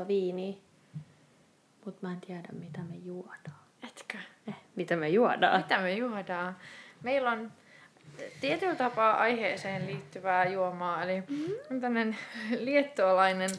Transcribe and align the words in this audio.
Ja 0.00 0.04
tää 0.04 0.06
oispa 0.06 0.08
viini. 0.08 0.62
Mut 1.84 2.02
mä 2.02 2.12
en 2.12 2.20
tiedä 2.20 2.48
mitä 2.52 2.80
me 2.80 2.96
juodaan. 2.96 3.60
Etkö? 3.82 4.18
Eh, 4.48 4.54
mitä 4.76 4.96
me 4.96 5.08
juodaan? 5.08 5.60
Mitä 5.60 5.78
me 5.78 5.92
juodaan? 5.92 6.56
Meillä 7.02 7.30
on 7.30 7.52
tietyllä 8.40 8.74
tapaa 8.74 9.16
aiheeseen 9.16 9.86
liittyvää 9.86 10.48
juomaa, 10.48 11.02
eli 11.02 11.20
mm. 11.20 11.80
tämmöinen 11.80 12.16
liettualainen, 12.66 13.50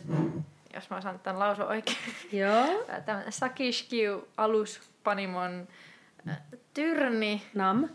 jos 0.73 0.90
mä 0.90 1.02
saan 1.02 1.20
tämän 1.20 1.40
lausua 1.40 1.67
oikein, 1.67 1.98
Joo. 2.31 2.86
tämmöinen 3.05 3.31
Sakishkiu 3.31 4.28
aluspanimon 4.38 5.67
äh, 6.30 6.42
tyrni 6.73 7.42
Nam. 7.53 7.89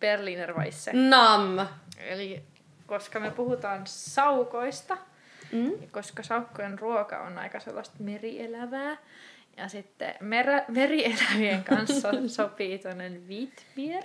Berliner 0.00 0.54
Weisse. 0.54 0.92
Nam. 0.92 1.66
Eli 1.98 2.42
koska 2.86 3.20
me 3.20 3.30
puhutaan 3.30 3.82
saukoista, 3.84 4.96
Mm. 5.52 5.70
ja 5.82 5.88
koska 5.92 6.22
saukkojen 6.22 6.78
ruoka 6.78 7.18
on 7.18 7.38
aika 7.38 7.60
sellaista 7.60 7.96
merielävää, 7.98 8.96
ja 9.56 9.68
sitten 9.68 10.14
merä, 10.20 10.64
merielävien 10.68 11.64
kanssa 11.64 12.08
sopii 12.36 12.78
tuonne 12.78 13.08
wheatbeer, 13.28 14.04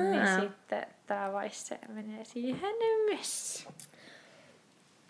niin 0.00 0.40
sitten 0.40 0.86
tämä 1.06 1.32
vaisse 1.32 1.78
menee 1.88 2.24
siihen 2.24 2.74
myös. 3.04 3.66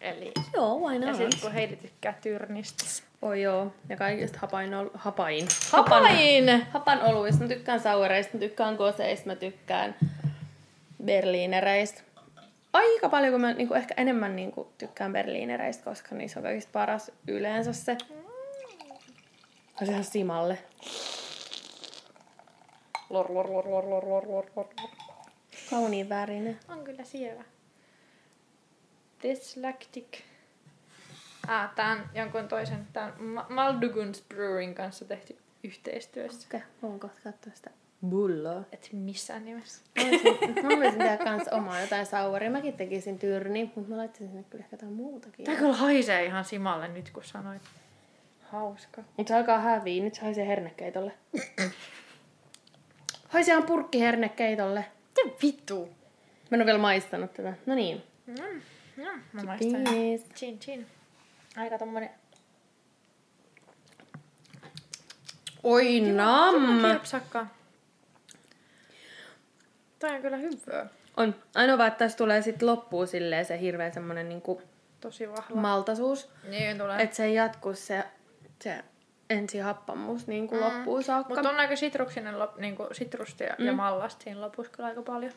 Eli, 0.01 0.33
Joo, 0.55 0.79
why 0.81 0.95
ja 0.95 1.07
not? 1.07 1.17
sitten 1.17 1.41
kun 1.41 1.53
Heidi 1.53 1.77
tykkää 1.77 2.19
tyrnistä. 2.23 2.85
Oi 3.23 3.43
joo. 3.43 3.75
Ja 3.89 3.97
kaikista 3.97 4.39
hapain, 4.41 4.75
ol... 4.75 4.89
hapain. 4.95 5.47
Hapain! 5.73 6.67
Hapan 6.73 7.03
oluista. 7.03 7.43
Mä 7.43 7.49
tykkään 7.49 7.81
sauereista, 7.81 8.35
mä 8.35 8.41
tykkään 8.41 8.77
koseista, 8.77 9.27
mä 9.27 9.35
tykkään 9.35 9.95
berliinereistä. 11.05 12.03
Aika 12.75 13.09
paljon, 13.09 13.33
kun 13.33 13.41
mä 13.41 13.53
niinku, 13.53 13.75
ehkä 13.75 13.95
enemmän 13.97 14.37
niinku, 14.37 14.73
tykkään 14.79 15.13
berliinereistä, 15.13 15.85
koska 15.85 16.15
niissä 16.15 16.41
on 16.41 16.45
kaikista 16.45 16.71
paras 16.73 17.11
yleensä 17.29 17.73
se. 17.73 17.97
On 19.81 19.87
se 19.87 19.93
ihan 19.93 20.05
simalle. 20.05 20.59
Lor, 23.11 23.35
lor, 23.35 23.51
lor, 23.51 23.69
lor, 23.69 23.85
lor, 23.89 24.09
lor, 24.09 24.29
lor, 24.29 24.47
lor. 24.57 24.67
Kauniin 25.71 26.09
värinen. 26.09 26.61
On 26.69 26.85
kyllä 26.85 27.05
sievä. 27.05 27.45
Dyslactic. 29.23 30.21
Ah, 31.49 31.75
tää 31.75 31.91
on 31.91 31.99
jonkun 32.15 32.49
toisen, 32.49 32.87
tää 32.93 33.05
on 33.05 33.25
Ma- 33.25 33.47
Malduguns 33.49 34.25
Brewing 34.29 34.77
kanssa 34.77 35.05
tehty 35.05 35.39
yhteistyössä. 35.65 36.49
Okei, 36.49 36.61
voin 36.83 37.01
kohta 37.01 37.21
katsoa 37.25 37.53
sitä 37.55 37.71
bulloa. 38.11 38.63
Et 38.73 38.89
missään 38.93 39.45
nimessä. 39.45 39.83
Mä 40.63 40.69
voisin 40.69 40.99
tehdä 40.99 41.17
kans 41.17 41.49
omaa 41.49 41.81
jotain 41.81 42.07
sauvaria. 42.07 42.51
Mäkin 42.51 42.77
tekisin 42.77 43.19
tyrni, 43.19 43.73
mutta 43.75 43.91
mä 43.91 43.97
laittaisin 43.97 44.29
sinne 44.29 44.45
kyllä 44.51 44.65
ehkä 44.65 44.75
jotain 44.77 44.93
muutakin. 44.93 45.47
Tää 45.47 45.57
kyllä 45.57 45.73
haisee 45.73 46.25
ihan 46.25 46.45
simalle 46.45 46.89
nyt, 46.89 47.11
kun 47.11 47.25
sanoit. 47.25 47.63
Hauska. 48.43 49.03
Mutta 49.17 49.29
se 49.29 49.35
alkaa 49.35 49.59
häviä, 49.59 50.05
nyt 50.05 50.15
se 50.15 50.21
haisee 50.23 50.47
hernekeitolle. 50.47 51.13
haisee 53.29 53.53
ihan 53.55 53.67
purkki 53.67 54.01
hernekeitolle. 54.01 54.85
Mitä 55.09 55.37
vittu? 55.43 55.89
Mä 56.51 56.55
en 56.57 56.61
ole 56.61 56.67
vielä 56.67 56.79
maistanut 56.79 57.35
tätä. 57.35 57.55
No 57.67 57.75
niin. 57.75 58.03
Mm, 58.27 58.35
mm, 58.97 59.05
mä 59.33 59.43
maistan. 59.43 59.85
Chin 60.35 60.59
chin. 60.59 60.87
Aika 61.57 61.79
tommonen... 61.79 62.11
Oi 65.63 66.01
nam! 66.01 66.81
Kirpsakka. 66.83 67.47
Toi 70.05 70.15
on 70.17 70.23
kyllä 70.23 70.37
hyvää. 70.37 70.87
On. 71.17 71.35
Ainoa 71.55 71.79
vaan, 71.79 71.89
että 71.89 71.99
tässä 71.99 72.19
tulee 72.19 72.43
sitten 72.43 72.69
loppuun 72.69 73.07
silleen 73.07 73.45
se 73.45 73.61
hirveä 73.61 73.91
semmonen 73.91 74.29
niinku 74.29 74.63
Tosi 75.01 75.31
vahva. 75.31 75.61
maltaisuus. 75.61 76.31
niin 76.49 76.79
tulee. 76.79 77.03
Että 77.03 77.17
se 77.17 77.25
ei 77.25 77.35
jatku 77.35 77.75
se, 77.75 78.05
se 78.63 78.85
ensihappamuus 79.31 80.27
niinku 80.27 80.61
loppuun 80.61 81.03
saakka. 81.05 81.35
Mutta 81.35 81.51
on 81.51 81.57
aika 81.57 81.77
sitruksinen, 81.77 82.39
lop, 82.39 82.57
niinku 82.57 82.87
sitrusta 82.93 83.45
ja, 83.45 83.55
mm. 83.59 83.67
ja 83.67 83.73
mallasta 83.73 84.25
siinä 84.25 84.41
lopussa 84.41 84.73
kyllä 84.73 84.89
aika 84.89 85.03
paljon. 85.03 85.33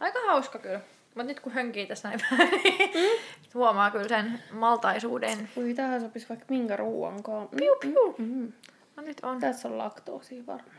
Aika 0.00 0.18
hauska 0.26 0.58
kyllä. 0.58 0.80
Mutta 1.04 1.22
nyt 1.24 1.40
kun 1.40 1.52
hönkii 1.52 1.86
tässä 1.86 2.08
näin 2.08 2.20
vähän, 2.30 2.48
niin 2.64 2.90
mm. 2.94 3.20
huomaa 3.54 3.90
kyllä 3.90 4.08
sen 4.08 4.42
maltaisuuden. 4.52 5.48
Ui, 5.56 5.74
tähän 5.74 6.00
sopisi 6.00 6.28
vaikka 6.28 6.46
minkä 6.48 6.76
ruuankaan. 6.76 7.48
Mm, 7.52 7.56
Piu, 7.58 7.76
piu. 7.80 8.14
Mm, 8.18 8.24
mm. 8.24 8.52
No 8.96 9.02
nyt 9.02 9.20
on. 9.22 9.40
Tässä 9.40 9.68
on 9.68 9.78
laktoosia 9.78 10.46
varmaan. 10.46 10.76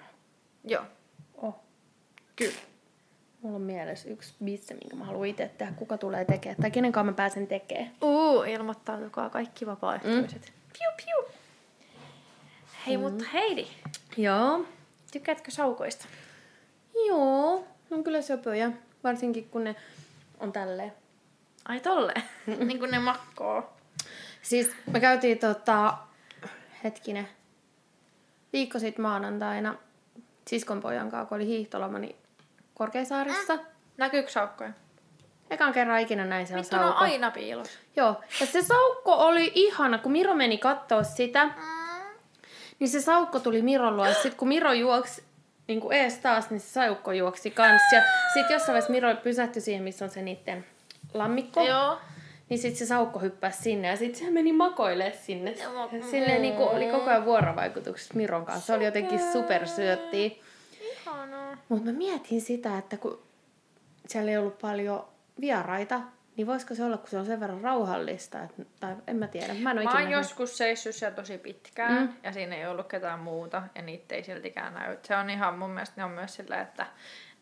Joo, 0.64 0.84
Oh. 1.42 1.56
kyllä. 2.36 2.71
Mulla 3.42 3.56
on 3.56 3.62
mielessä 3.62 4.10
yksi 4.10 4.34
bitse, 4.44 4.74
minkä 4.74 4.96
mä 4.96 5.06
haluan 5.06 5.28
itse 5.28 5.52
tehdä. 5.58 5.74
Kuka 5.76 5.98
tulee 5.98 6.26
tekemään? 6.26 6.62
Tai 6.62 6.72
kenen 6.72 6.92
kanssa 6.92 7.12
mä 7.12 7.16
pääsen 7.16 7.48
tekemään? 7.48 7.92
Uu, 8.02 8.44
ilmoittautukaa 8.44 9.30
kaikki 9.30 9.66
vapaaehtoiset. 9.66 10.42
Mm. 10.42 10.74
Piu, 10.78 11.06
piu. 11.06 11.36
Hei, 12.88 12.98
mm. 12.98 13.04
mutta 13.04 13.26
Heidi, 13.34 13.68
Joo. 14.18 14.66
tykkäätkö 15.12 15.52
saukoista? 15.52 16.06
Joo. 17.08 17.68
No 17.90 18.04
kyllä 18.04 18.22
söpöjä. 18.22 18.72
Varsinkin 19.04 19.50
kun 19.50 19.64
ne 19.64 19.76
on 20.40 20.52
tälleen. 20.52 20.94
Ai 21.66 21.80
tolle, 21.80 22.14
niin 22.66 22.80
kuin 22.80 22.92
ne 22.92 23.00
makkoo. 23.00 23.74
Siis 24.42 24.72
me 24.92 25.00
käytiin 25.00 25.40
tota, 25.40 25.98
hetkinen, 26.84 27.28
viikko 28.54 28.80
sitten 28.80 29.02
maanantaina 29.02 29.76
siskon 30.48 30.82
pojan 30.82 31.12
kanssa, 31.12 31.30
kun 31.30 31.36
oli 31.36 31.46
hiihtoloma, 31.46 32.00
niin 32.00 32.16
Korkeasaaressa. 32.74 33.60
Näkyykö 33.98 34.32
saukkoja? 34.32 34.70
Ekan 35.50 35.74
kerran 35.74 36.00
ikinä 36.00 36.26
näin 36.26 36.48
sen 36.48 36.58
Vittu, 36.58 36.70
saukon. 36.70 36.94
aina 36.94 37.32
piilossa. 37.32 37.80
Joo, 37.96 38.22
ja 38.40 38.46
se 38.46 38.62
saukko 38.62 39.14
oli 39.14 39.52
ihana, 39.56 39.98
kun 39.98 40.12
Miro 40.12 40.36
meni 40.36 40.58
kattoo 40.58 41.04
sitä, 41.04 41.50
niin 42.80 42.90
se 42.90 43.02
saukko 43.02 43.40
tuli 43.40 43.62
Miron 43.62 43.98
luo. 43.98 44.14
Sitten 44.14 44.36
kun 44.36 44.48
Miro 44.48 44.74
juoksi 44.74 45.24
niin 45.68 45.82
kuin 45.82 45.98
ees 45.98 46.20
taas, 46.20 46.50
niin 46.50 46.60
se 46.60 46.68
saukko 46.68 47.12
juoksi 47.12 47.52
kans. 47.52 47.82
Ja 47.94 48.02
sitten 48.34 48.54
jossain 48.54 48.68
vaiheessa 48.74 48.92
Miro 48.92 49.16
pysähtyi 49.16 49.62
siihen, 49.62 49.84
missä 49.84 50.06
on 50.06 50.12
se 50.12 50.22
niiden 50.22 50.66
lammikko. 51.14 51.64
Joo. 51.64 51.98
Niin 52.50 52.60
sitten 52.60 52.78
se 52.80 52.86
saukko 52.86 53.20
hyppäsi 53.20 53.62
sinne 53.62 53.88
ja 53.88 53.98
sitten 53.98 54.26
se 54.26 54.32
meni 54.32 54.54
makoille 54.54 55.14
sinne. 55.22 55.56
Silleen 56.12 56.42
niin 56.42 56.56
kuin 56.56 56.70
oli 56.70 56.88
koko 56.88 57.10
ajan 57.10 57.26
vuorovaikutuksessa 57.26 58.14
Miron 58.14 58.46
kanssa. 58.46 58.66
Se 58.66 58.74
oli 58.74 58.86
jotenkin 58.86 59.20
supersyöttiä. 59.32 60.30
Ihanaa. 61.12 61.58
Mutta 61.70 61.86
mä 61.86 61.98
mietin 61.98 62.42
sitä, 62.42 62.78
että 62.78 62.98
kun 62.98 63.22
siellä 64.08 64.32
ei 64.32 64.38
ollut 64.38 64.58
paljon 64.58 65.08
vieraita, 65.42 66.02
niin 66.38 66.48
voisiko 66.48 66.76
se 66.76 66.84
olla, 66.84 66.98
kun 66.98 67.10
se 67.10 67.18
on 67.18 67.26
sen 67.26 67.40
verran 67.40 67.62
rauhallista, 67.62 68.44
että, 68.44 68.64
tai 68.80 68.96
en 69.08 69.16
mä 69.16 69.28
tiedä. 69.28 69.54
Mä 69.54 69.72
en 69.72 69.84
Mä 69.84 69.92
oon 69.92 70.12
joskus 70.12 70.58
seissyt 70.58 70.96
siellä 70.96 71.16
tosi 71.16 71.38
pitkään 71.38 72.04
mm. 72.04 72.14
ja 72.24 72.32
siinä 72.32 72.56
ei 72.56 72.68
ollut 72.68 72.88
ketään 72.88 73.20
muuta 73.20 73.64
ja 73.76 73.82
niitä 73.82 74.16
ei 74.16 74.24
siltikään 74.24 74.74
näy. 74.74 74.98
Se 75.04 75.16
on 75.16 75.30
ihan 75.30 75.60
mun 75.60 75.70
mielestä 75.70 75.94
ne 75.98 76.06
on 76.06 76.12
myös 76.12 76.36
sillä, 76.36 76.62
että 76.62 76.86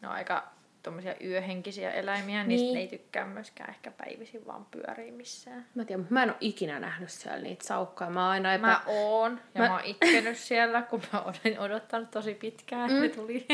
ne 0.02 0.08
on 0.08 0.14
aika 0.14 0.52
tommosia 0.84 1.16
yöhenkisiä 1.24 1.92
eläimiä, 1.92 2.44
niin. 2.44 2.60
Niin. 2.60 2.74
ne 2.74 2.80
ei 2.80 2.88
tykkää 2.88 3.26
myöskään 3.26 3.70
ehkä 3.70 3.92
päivisin 3.92 4.46
vaan 4.48 4.66
pyörii 4.66 5.12
missään. 5.12 5.66
Mä, 5.76 5.86
tiedän, 5.86 6.00
mutta 6.00 6.14
mä 6.14 6.24
en 6.24 6.30
ole 6.30 6.38
ikinä 6.42 6.80
nähnyt 6.80 7.10
siellä 7.10 7.42
niitä 7.42 7.68
saukkoja. 7.68 8.10
Mä 8.10 8.30
aina 8.30 8.54
epä... 8.54 8.68
Mä 8.68 8.82
oon 8.86 9.40
ja 9.56 9.62
mä, 9.62 9.68
Mä- 9.68 9.74
oon 9.74 9.86
itkenyt 9.86 10.38
siellä, 10.38 10.82
kun 10.82 11.02
mä 11.14 11.22
olen 11.22 11.60
odottanut 11.60 12.12
tosi 12.12 12.34
pitkään, 12.34 12.92
mm. 12.92 13.02
ne 13.02 13.10
tuli. 13.10 13.46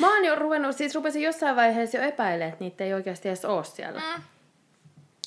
mä 0.00 0.14
oon 0.14 0.24
jo 0.24 0.34
ruvennut, 0.34 0.76
siis 0.76 0.94
rupesin 0.94 1.22
jossain 1.22 1.56
vaiheessa 1.56 1.96
jo 1.96 2.02
epäilemään, 2.02 2.52
että 2.52 2.64
niitä 2.64 2.84
ei 2.84 2.94
oikeasti 2.94 3.28
edes 3.28 3.44
oo 3.44 3.62
siellä. 3.62 4.00
Mm. 4.00 4.22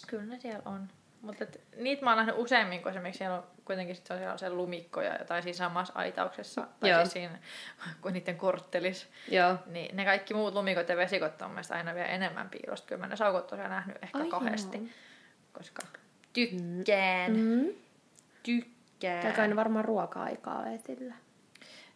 Kyllä 0.07 0.23
ne 0.25 0.39
siellä 0.39 0.61
on. 0.65 0.87
Mutta 1.21 1.45
niitä 1.77 2.03
mä 2.03 2.09
oon 2.11 2.17
nähnyt 2.17 2.35
useammin, 2.37 2.81
kun 2.81 2.91
esimerkiksi 2.91 3.17
siellä 3.17 3.37
on 3.37 3.43
kuitenkin 3.65 3.95
sit 3.95 4.05
siellä 4.07 4.31
on 4.31 4.39
se 4.39 4.49
lumikko 4.49 5.01
ja 5.01 5.15
jotain 5.19 5.43
siinä 5.43 5.57
samassa 5.57 5.93
aitauksessa, 5.95 6.67
tai 6.79 6.89
Joo. 6.89 6.99
siis 6.99 7.13
siinä 7.13 7.39
kuin 8.01 8.13
niiden 8.13 8.37
korttelis. 8.37 9.07
Joo. 9.27 9.55
Niin 9.65 9.95
ne 9.97 10.05
kaikki 10.05 10.33
muut 10.33 10.53
lumikot 10.53 10.89
ja 10.89 10.97
vesikot 10.97 11.41
on 11.41 11.49
mielestäni 11.51 11.77
aina 11.77 11.95
vielä 11.95 12.07
enemmän 12.07 12.49
piilosta. 12.49 12.87
Kyllä 12.87 12.99
mä 12.99 13.07
ne 13.07 13.15
saukot 13.15 13.47
tosiaan 13.47 13.71
nähnyt 13.71 13.97
ehkä 14.03 14.17
Ai 14.17 14.29
kahdesti. 14.29 14.77
joo. 14.77 14.87
Koska 15.53 15.81
tykkään. 16.33 17.31
Mm. 17.31 17.39
Mm. 17.39 17.73
Tykkään. 18.43 19.21
Tai 19.23 19.31
kai 19.31 19.47
ne 19.47 19.55
varmaan 19.55 19.85
ruoka-aikaa 19.85 20.67
esillä. 20.69 21.13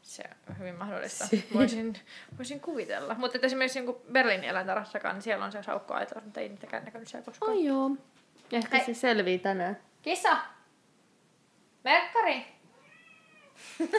Se 0.01 0.23
on 0.49 0.59
hyvin 0.59 0.75
mahdollista. 0.75 1.25
Voisin, 1.53 1.93
voisin 2.37 2.59
kuvitella. 2.59 3.15
Mutta 3.17 3.39
esimerkiksi 3.41 3.81
niin 3.81 3.95
Berliinin 4.11 4.49
eläintarhassakaan, 4.49 5.15
niin 5.15 5.21
siellä 5.21 5.45
on 5.45 5.51
se 5.51 5.63
saukkoaitaus, 5.63 6.23
mutta 6.23 6.39
ei 6.39 6.49
niitäkään 6.49 6.85
näkynyt 6.85 7.07
siellä 7.07 7.25
koskaan. 7.25 7.51
Ai 7.51 7.65
joo. 7.65 7.91
Ehkä 8.51 8.77
Hei. 8.77 8.85
se 8.85 8.93
selvii 8.93 9.39
tänään. 9.39 9.77
Kisa! 10.01 10.37
Merkkari! 11.83 12.45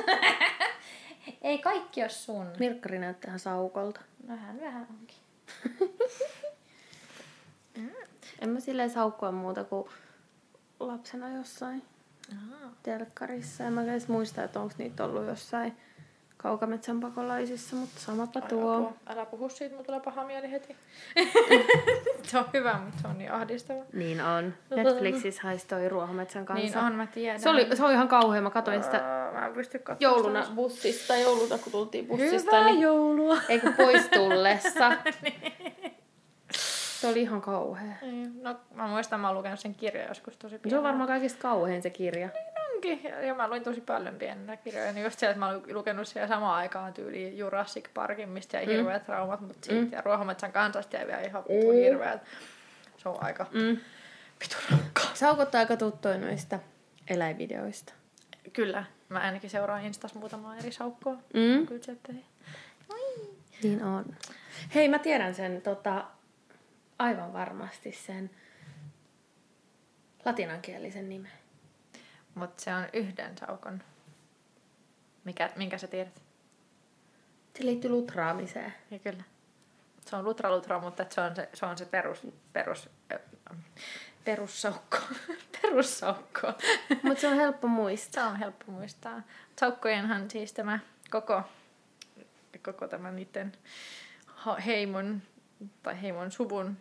ei 1.43 1.59
kaikki 1.59 2.03
ole 2.03 2.09
sun. 2.09 2.47
Mirkkari 2.59 2.99
näyttää 2.99 3.29
ihan 3.29 3.39
saukolta. 3.39 4.01
No 4.27 4.37
hän 4.37 4.61
vähän 4.61 4.87
onkin. 4.91 5.17
En 8.41 8.49
mä 8.49 8.61
silleen 8.61 8.91
saukkua 8.91 9.33
muuta 9.33 9.65
kuin 9.65 9.89
lapsena 10.81 11.29
jossain 11.29 11.83
Aha. 12.33 12.71
telkkarissa. 12.83 13.65
En 13.65 13.73
mä 13.73 13.83
edes 13.83 14.09
muista, 14.09 14.45
että 14.45 14.61
onko 14.61 14.75
niitä 14.79 15.05
ollut 15.05 15.27
jossain 15.27 15.77
kaukametsän 16.47 17.01
pakolaisissa, 17.01 17.77
mutta 17.77 18.01
samapa 18.01 18.41
Ai 18.43 18.49
tuo. 18.49 18.77
apua. 18.77 18.93
Älä 19.07 19.27
puhu 19.27 19.49
siitä, 19.49 19.73
mulla 19.75 19.85
tulee 19.87 20.01
paha 20.01 20.25
mieli 20.25 20.51
heti. 20.51 20.77
se 22.29 22.39
on 22.39 22.45
hyvä, 22.55 22.75
mutta 22.85 23.01
se 23.03 23.09
on 23.09 23.19
niin 23.19 23.33
ahdistava. 23.33 23.83
Niin 23.93 24.21
on. 24.21 24.55
Netflixissä 24.77 25.43
haisi 25.43 25.67
toi 25.69 25.89
Ruohometsän 25.89 26.47
kanssa. 26.47 26.79
Niin 26.79 26.87
on, 26.87 26.93
mä 26.93 27.07
tiedän. 27.07 27.41
Se 27.41 27.49
oli, 27.49 27.77
se 27.77 27.85
oli 27.85 27.93
ihan 27.93 28.09
kauhea. 28.09 28.41
Mä 28.43 28.51
katsoin 28.51 28.83
sitä 28.83 28.99
Mä 29.33 29.47
en 29.47 29.53
pysty 29.53 29.83
jouluna 30.01 30.43
sitä. 30.43 30.55
bussista, 30.55 31.17
jouluna 31.17 31.59
kun 31.59 31.73
tultiin 31.73 32.07
bussista, 32.07 32.51
Hyvää 32.57 32.67
niin 32.67 32.81
joulua. 32.81 33.37
ei 33.49 33.61
kun 33.61 33.75
pois 33.75 34.09
tullessa. 34.09 34.93
Se 37.01 37.07
oli 37.09 37.21
ihan 37.23 37.41
kauhea. 37.41 37.95
Niin, 38.03 38.43
No, 38.43 38.57
mä 38.75 38.87
muistan, 38.87 39.21
mä 39.21 39.29
oon 39.29 39.37
lukenut 39.37 39.61
sen 39.61 39.75
kirjan 39.75 40.09
joskus 40.09 40.37
tosi 40.37 40.59
pienenä. 40.59 40.71
Se 40.71 40.79
on 40.79 40.85
varmaan 40.85 41.09
kaikista 41.09 41.43
kauhein 41.43 41.83
se 41.83 41.91
kirja. 41.91 42.27
Onkin, 42.27 42.56
ja 42.87 43.21
ja 43.27 43.35
mä 43.35 43.49
luin 43.49 43.63
tosi 43.63 43.81
paljon 43.81 44.15
pienenä 44.15 44.57
kirjoja. 44.57 44.93
Niin 44.93 45.05
just 45.05 45.19
se, 45.19 45.27
että 45.27 45.39
mä 45.39 45.47
oon 45.49 45.63
lukenut 45.73 46.09
siellä 46.09 46.29
samaan 46.29 46.55
aikaan 46.57 46.95
tyyliin 46.95 47.39
Jurassic 47.39 47.85
Parkin, 47.95 48.29
mistä 48.29 48.57
jäi 48.57 48.67
hirveät 48.67 49.05
traumat, 49.07 49.41
mutta 49.41 49.67
siitä 49.67 49.81
mm. 49.87 49.93
ja 49.93 50.01
Ruohometsän 50.01 50.53
kansasta 50.53 50.97
jäi 50.97 51.07
vielä 51.07 51.21
ihan 51.21 51.43
Mm. 51.49 51.73
hirveät. 51.75 52.21
Se 52.97 53.09
on 53.09 53.25
aika 53.25 53.47
Mm. 53.53 53.77
vitun 54.41 54.59
rankkaa. 54.71 55.11
Saukot 55.15 55.55
on 55.55 55.59
aika 55.61 55.77
tuttuja 55.77 56.19
noista 56.19 56.59
eläinvideoista. 57.11 57.93
Kyllä, 58.53 58.85
mä 59.09 59.19
ainakin 59.19 59.51
seuraan 59.51 59.85
Instas 59.85 60.15
muutamaa 60.15 60.57
eri 60.57 60.73
saukkoa. 60.73 61.15
Mm. 61.15 61.67
Kyllä 61.67 61.81
tseppejä. 61.81 62.19
Niin 63.63 63.85
on. 63.85 64.05
Hei, 64.75 64.89
mä 64.89 64.99
tiedän 64.99 65.35
sen 65.35 65.63
tota, 65.63 66.05
aivan 66.99 67.33
varmasti 67.33 67.93
sen 67.93 68.31
latinankielisen 70.25 71.09
nimen. 71.09 71.31
Mutta 72.37 72.63
se 72.63 72.75
on 72.75 72.85
yhden 72.93 73.39
saukon. 73.39 73.83
Mikä, 75.25 75.51
minkä 75.57 75.79
sä 75.79 75.87
tiedät? 75.87 76.23
Se 77.59 77.67
liittyy 77.67 77.91
lutraamiseen. 77.91 78.75
Ja 78.91 78.99
kyllä. 78.99 79.23
Se 80.01 80.17
on 80.17 80.25
lutra 80.25 80.57
lutra, 80.57 80.81
mutta 80.81 81.07
se 81.11 81.21
on 81.21 81.37
se, 81.37 81.49
se, 81.55 81.67
on 81.67 81.79
se 81.79 81.85
perus, 81.85 82.27
perus, 82.53 82.91
äh, 83.13 83.21
perussaukko. 84.25 84.99
perussaukko. 85.63 86.53
Mutta 87.03 87.21
se 87.21 87.29
on 87.29 87.37
helppo 87.37 87.69
muistaa. 87.69 88.25
Se 88.25 88.31
on 88.31 88.37
helppo 88.37 88.73
muistaa. 88.73 89.23
Saukkojenhan 89.61 90.31
siis 90.31 90.53
tämä 90.53 90.79
koko, 91.11 91.43
koko 92.65 92.89
tämä 92.89 93.11
niiden 93.11 93.53
heimon 94.67 95.23
tai 95.83 96.03
heimon 96.03 96.33
suvun, 96.33 96.77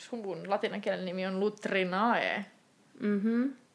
suvun 0.00 0.50
latinankielinen 0.50 1.06
nimi 1.06 1.26
on 1.26 1.40
Lutrinae. 1.40 2.44
Mhm. 3.00 3.65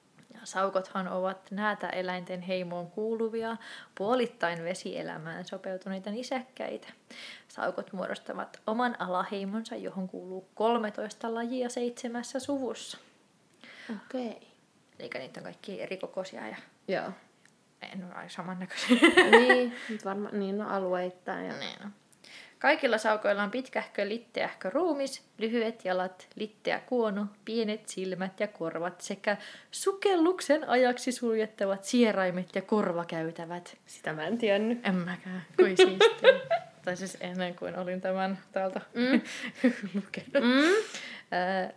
Saukothan 0.43 1.07
ovat 1.07 1.51
näätä 1.51 1.89
eläinten 1.89 2.41
heimoon 2.41 2.91
kuuluvia, 2.91 3.57
puolittain 3.95 4.63
vesielämään 4.63 5.45
sopeutuneita 5.45 6.11
nisäkkäitä. 6.11 6.87
Saukot 7.47 7.93
muodostavat 7.93 8.61
oman 8.67 8.95
alaheimonsa, 9.01 9.75
johon 9.75 10.09
kuuluu 10.09 10.49
13 10.55 11.33
lajia 11.33 11.69
seitsemässä 11.69 12.39
suvussa. 12.39 12.97
Okei. 13.89 14.27
Okay. 14.27 14.51
Eli 14.99 15.09
niitä 15.19 15.39
on 15.39 15.43
kaikki 15.43 15.81
eri 15.81 15.97
kokoisia 15.97 16.47
ja 16.47 16.55
Joo. 16.87 17.11
en 17.93 18.05
ole 18.05 18.29
samannäköisiä. 18.29 18.97
niin, 19.31 19.75
nyt 19.89 20.05
varmaan 20.05 20.39
niin 20.39 20.61
on 20.61 20.67
alueittain. 20.67 21.45
Ja... 21.45 21.53
niin 21.53 21.85
on. 21.85 22.00
Kaikilla 22.61 22.97
saukoilla 22.97 23.43
on 23.43 23.51
pitkähkö, 23.51 24.09
litteähkö 24.09 24.69
ruumis, 24.69 25.23
lyhyet 25.37 25.85
jalat, 25.85 26.27
litteä 26.35 26.79
kuono, 26.79 27.25
pienet 27.45 27.89
silmät 27.89 28.39
ja 28.39 28.47
korvat 28.47 29.01
sekä 29.01 29.37
sukelluksen 29.71 30.69
ajaksi 30.69 31.11
suljettavat 31.11 31.83
sieraimet 31.83 32.55
ja 32.55 32.61
korvakäytävät. 32.61 33.77
Sitä 33.85 34.13
mä 34.13 34.27
en 34.27 34.37
tiennyt. 34.37 34.87
En 34.87 34.95
mäkään, 34.95 35.45
kuin 35.55 35.77
siistiä. 35.77 36.39
tai 36.85 36.97
siis 36.97 37.17
ennen 37.21 37.55
kuin 37.55 37.79
olin 37.79 38.01
tämän 38.01 38.37
täältä 38.51 38.81
mm. 38.93 39.21
lukenut. 39.95 40.33
Mm. 40.33 40.83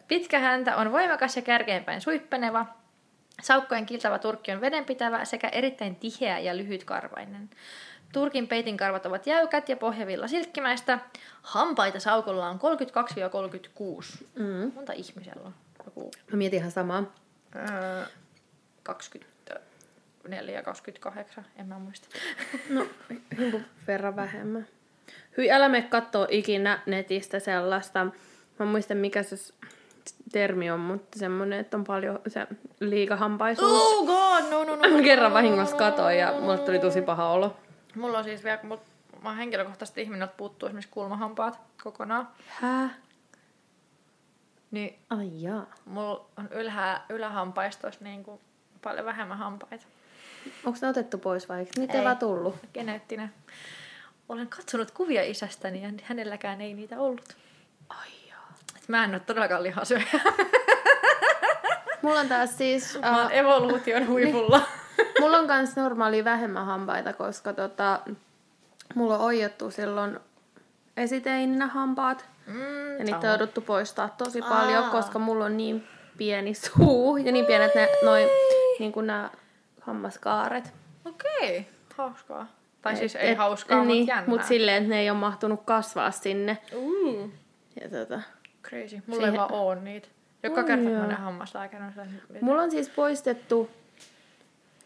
Pitkä 0.08 0.38
häntä 0.38 0.76
on 0.76 0.92
voimakas 0.92 1.36
ja 1.36 1.42
kärkeenpäin 1.42 2.00
suippeneva. 2.00 2.66
Saukkojen 3.42 3.86
kiltava 3.86 4.18
turkki 4.18 4.52
on 4.52 4.60
vedenpitävä 4.60 5.24
sekä 5.24 5.48
erittäin 5.48 5.96
tiheä 5.96 6.38
ja 6.38 6.56
lyhytkarvainen. 6.56 7.50
Turkin 8.14 8.48
peitin 8.48 8.76
karvat 8.76 9.06
ovat 9.06 9.26
jäykät 9.26 9.68
ja 9.68 9.76
pohjavilla 9.76 10.28
silkkimäistä. 10.28 10.98
Hampaita 11.42 12.00
saukolla 12.00 12.48
on 12.48 12.60
32-36. 14.20 14.24
Mm. 14.34 14.72
Monta 14.74 14.92
ihmisellä 14.92 15.42
on? 15.44 15.54
Joku 15.84 16.10
Mä 16.30 16.36
mietin 16.36 16.58
ihan 16.58 16.70
samaa. 16.70 17.14
öö, 17.56 18.04
24 18.82 20.62
28, 20.62 21.44
en 21.56 21.66
mä 21.66 21.78
muista. 21.78 22.08
No, 22.70 22.86
himpun 23.38 23.64
verran 23.86 24.16
vähemmän. 24.16 24.66
Hyi, 25.36 25.50
älä 25.50 25.68
mene 25.68 25.86
kattoo 25.88 26.26
ikinä 26.30 26.82
netistä 26.86 27.38
sellaista. 27.38 28.06
Mä 28.58 28.66
muistan 28.66 28.96
mikä 28.96 29.22
se 29.22 29.36
termi 30.32 30.70
on, 30.70 30.80
mutta 30.80 31.18
semmonen, 31.18 31.60
että 31.60 31.76
on 31.76 31.84
paljon 31.84 32.20
se 32.28 32.46
liikahampaisuus. 32.80 33.72
Oh 33.72 34.06
god, 34.06 34.50
no 34.50 34.64
no 34.64 34.76
no. 34.76 34.96
Mä 34.96 35.02
kerran 35.02 35.32
vahingossa 35.32 35.76
katoin 35.76 36.18
ja 36.18 36.34
mulle 36.40 36.58
tuli 36.58 36.78
tosi 36.78 37.02
paha 37.02 37.30
olo. 37.30 37.56
Mulla 37.94 38.18
on 38.18 38.24
siis 38.24 38.44
vielä, 38.44 38.56
kun 38.56 38.68
mul- 38.68 39.20
mä 39.22 39.28
oon 39.28 39.38
henkilökohtaisesti 39.38 40.02
ihminen, 40.02 40.22
että 40.22 40.36
puuttuu 40.36 40.66
esimerkiksi 40.66 40.90
kulmahampaat 40.90 41.60
kokonaan. 41.82 42.28
Hää? 42.48 42.94
Niin 44.70 44.98
Ai 45.10 45.30
jaa. 45.42 45.66
mulla 45.84 46.26
on 46.38 46.48
ylhä, 46.50 47.00
ylähampaistossa 47.08 48.04
niin 48.04 48.24
kuin 48.24 48.40
paljon 48.82 49.06
vähemmän 49.06 49.38
hampaita. 49.38 49.84
Onko 50.64 50.78
ne 50.82 50.88
otettu 50.88 51.18
pois 51.18 51.48
vai 51.48 51.58
eikö 51.58 51.72
niitä 51.76 51.92
ei 51.92 51.98
Ei. 51.98 52.04
vaan 52.04 52.18
tullut? 52.18 52.56
Geneettinen. 52.74 53.32
Olen 54.28 54.48
katsonut 54.48 54.90
kuvia 54.90 55.22
isästäni 55.22 55.82
ja 55.82 55.88
hänelläkään 56.02 56.60
ei 56.60 56.74
niitä 56.74 57.00
ollut. 57.00 57.36
Ai 57.88 58.08
jaa. 58.28 58.52
Et 58.76 58.88
mä 58.88 59.04
en 59.04 59.10
ole 59.10 59.20
todellakaan 59.20 59.62
lihasyöjä. 59.62 60.06
Mulla 62.02 62.20
on 62.20 62.28
taas 62.28 62.58
siis... 62.58 62.98
Mä 63.00 63.16
oon 63.16 63.26
Uh, 63.26 63.32
evoluution 63.38 64.06
huipulla. 64.06 64.62
Mulla 65.24 65.38
on 65.38 65.46
kans 65.46 65.76
normaali 65.76 66.24
vähemmän 66.24 66.66
hampaita, 66.66 67.12
koska 67.12 67.52
tota, 67.52 68.00
mulla 68.94 69.14
on 69.18 69.24
oijottu 69.24 69.70
silloin 69.70 70.18
esiteininä 70.96 71.66
hampaat. 71.66 72.24
Mm, 72.46 72.98
Ja 72.98 73.04
niitä 73.04 73.16
on 73.18 73.24
jouduttu 73.24 73.60
poistaa 73.60 74.08
tosi 74.08 74.42
paljon, 74.42 74.84
Aa. 74.84 74.90
koska 74.90 75.18
mulla 75.18 75.44
on 75.44 75.56
niin 75.56 75.86
pieni 76.16 76.54
suu 76.54 77.16
ja 77.16 77.32
niin 77.32 77.46
pienet 77.46 77.74
ne, 77.74 77.88
noi, 78.04 78.28
niin 78.78 78.92
kuin 78.92 79.06
nämä 79.06 79.30
hammaskaaret. 79.80 80.72
Okei, 81.04 81.68
hauskaa. 81.96 82.46
Tai 82.82 82.92
Et- 82.92 82.98
siis 82.98 83.16
ei 83.16 83.30
et- 83.30 83.38
hauskaa, 83.38 83.84
niin, 83.84 83.98
mutta 83.98 84.10
jännää. 84.12 84.28
Mutta 84.28 84.46
silleen, 84.46 84.76
että 84.82 84.88
ne 84.94 85.00
ei 85.00 85.10
ole 85.10 85.18
mahtunut 85.18 85.60
kasvaa 85.64 86.10
sinne. 86.10 86.58
Uh, 86.74 87.30
Ja 87.82 87.88
tota, 87.88 88.20
crazy. 88.62 88.96
Mulla 89.06 89.20
Siihen- 89.20 89.32
ei 89.34 89.38
vaan 89.38 89.52
oo 89.52 89.74
niitä. 89.74 90.08
Joka 90.42 90.62
kerta, 90.62 90.84
kun 90.84 90.92
mä 90.92 91.28
on 91.28 91.38
mulla 92.40 92.62
on 92.62 92.70
siis 92.70 92.88
poistettu 92.88 93.70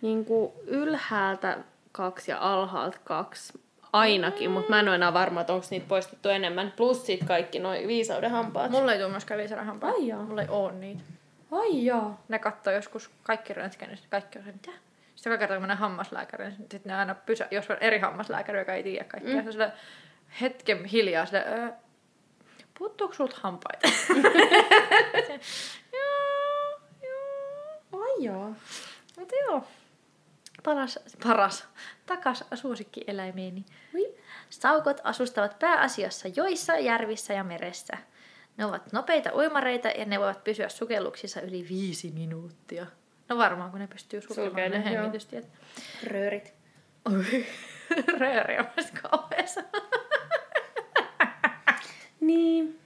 niin 0.03 0.25
kuin 0.25 0.53
ylhäältä 0.67 1.59
kaksi 1.93 2.31
ja 2.31 2.39
alhaalta 2.41 2.99
kaksi 3.05 3.61
ainakin, 3.93 4.51
mutta 4.51 4.71
mä 4.71 4.81
en 4.81 4.89
ole 4.89 4.95
enää 4.95 5.13
varma, 5.13 5.41
että 5.41 5.53
onko 5.53 5.67
niitä 5.71 5.87
poistettu 5.89 6.29
enemmän. 6.29 6.73
Plus 6.77 7.07
sit 7.07 7.25
kaikki 7.25 7.59
noin 7.59 7.89
viisauden 7.89 8.31
hampaat. 8.31 8.71
Mulla 8.71 8.93
ei 8.93 8.99
tule 8.99 9.11
myöskään 9.11 9.39
viisarahampaa. 9.39 9.91
Ai 9.91 10.07
jaa. 10.07 10.23
Mulla 10.23 10.43
ei 10.43 10.49
oo 10.51 10.71
niitä. 10.71 11.03
Ai 11.51 11.85
jaa. 11.85 12.23
Ne 12.29 12.39
katsoo 12.39 12.73
joskus 12.73 13.11
kaikki 13.23 13.53
röntgenistä, 13.53 14.07
kaikki 14.11 14.39
on 14.39 14.45
se, 14.45 14.53
mitä? 14.53 14.71
Sitten 15.15 15.31
joka 15.31 15.39
kerta, 15.39 15.55
kun 15.55 15.63
menen 15.63 15.77
hammaslääkäriin, 15.77 16.53
sitten 16.53 16.81
ne 16.85 16.95
aina 16.95 17.15
pysä, 17.15 17.49
jos 17.51 17.71
on 17.71 17.77
eri 17.81 17.99
hammaslääkäri, 17.99 18.59
joka 18.59 18.75
ei 18.75 18.83
tiedä 18.83 19.05
kaikkea, 19.05 19.43
mm. 19.43 19.53
sillä 19.53 19.73
hetken 20.41 20.85
hiljaa 20.85 21.27
sillä, 21.27 21.45
öö, 21.49 21.69
puuttuuko 22.79 23.15
sulta 23.15 23.37
hampaita? 23.41 23.89
joo, 25.93 26.81
joo. 27.03 28.03
Ai 28.03 28.25
jaa. 28.25 28.55
Mutta 29.19 29.35
joo. 29.37 29.65
Paras, 30.69 30.99
paras. 31.23 31.69
Takas 32.07 32.45
suosikkieläimeeni. 32.55 33.65
Saukot 34.51 35.01
asustavat 35.05 35.59
pääasiassa 35.59 36.29
joissa, 36.37 36.79
järvissä 36.79 37.35
ja 37.35 37.45
meressä. 37.45 37.97
Ne 38.57 38.65
ovat 38.65 38.93
nopeita 38.93 39.35
uimareita 39.35 39.89
ja 39.89 40.05
ne 40.05 40.19
voivat 40.19 40.45
pysyä 40.45 40.69
sukelluksissa 40.69 41.41
yli 41.41 41.67
viisi 41.69 42.11
minuuttia. 42.11 42.87
No 43.29 43.39
varmaan, 43.39 43.71
kun 43.71 43.81
ne 43.81 43.87
pystyy 43.87 44.21
Sulkee 44.21 44.69
ne 44.69 44.85
hengitystiet. 44.85 45.49
Röörit. 46.05 46.55
Rööri 48.19 48.59
on 48.59 48.67
myös 48.77 48.91
kauheessa. 49.03 49.61
Niin. 52.21 52.81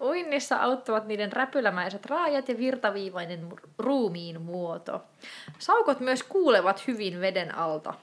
Uinnissa 0.00 0.56
auttavat 0.56 1.06
niiden 1.06 1.32
räpylämäiset 1.32 2.06
raajat 2.06 2.48
ja 2.48 2.58
virtaviivainen 2.58 3.48
ruumiin 3.78 4.42
muoto. 4.42 5.02
Saukot 5.58 6.00
myös 6.00 6.22
kuulevat 6.22 6.86
hyvin 6.86 7.20
veden 7.20 7.54
alta. 7.54 7.94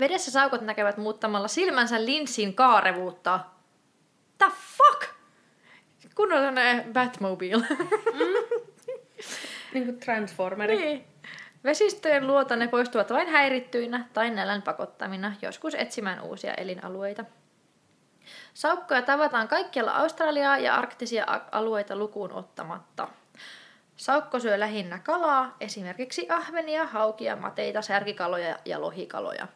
Vedessä 0.00 0.30
saukot 0.30 0.60
näkevät 0.60 0.96
muuttamalla 0.96 1.48
silmänsä 1.48 2.04
linssin 2.04 2.54
kaarevuutta. 2.54 3.40
The 4.38 4.46
fuck? 4.76 5.10
Kun 6.14 6.32
on 6.32 6.54
Batmobile. 6.92 7.64
Niin 9.74 9.84
kuin 9.84 10.00
Transformeri. 10.00 10.76
niin. 10.76 11.04
Vesistöjen 11.64 12.26
luota 12.26 12.56
ne 12.56 12.68
poistuvat 12.68 13.10
vain 13.10 13.28
häirittyinä 13.28 14.08
tai 14.12 14.30
nälän 14.30 14.62
pakottamina, 14.62 15.34
joskus 15.42 15.74
etsimään 15.74 16.22
uusia 16.22 16.54
elinalueita. 16.54 17.24
Saukkoja 18.58 19.02
tavataan 19.02 19.48
kaikkialla 19.48 19.92
Australiaa 19.92 20.58
ja 20.58 20.74
arktisia 20.74 21.26
alueita 21.52 21.96
lukuun 21.96 22.32
ottamatta. 22.32 23.08
Saukko 23.96 24.40
syö 24.40 24.60
lähinnä 24.60 24.98
kalaa, 24.98 25.56
esimerkiksi 25.60 26.26
ahvenia, 26.30 26.86
haukia, 26.86 27.36
mateita, 27.36 27.82
särkikaloja 27.82 28.58
ja 28.64 28.80
lohikaloja. 28.80 29.48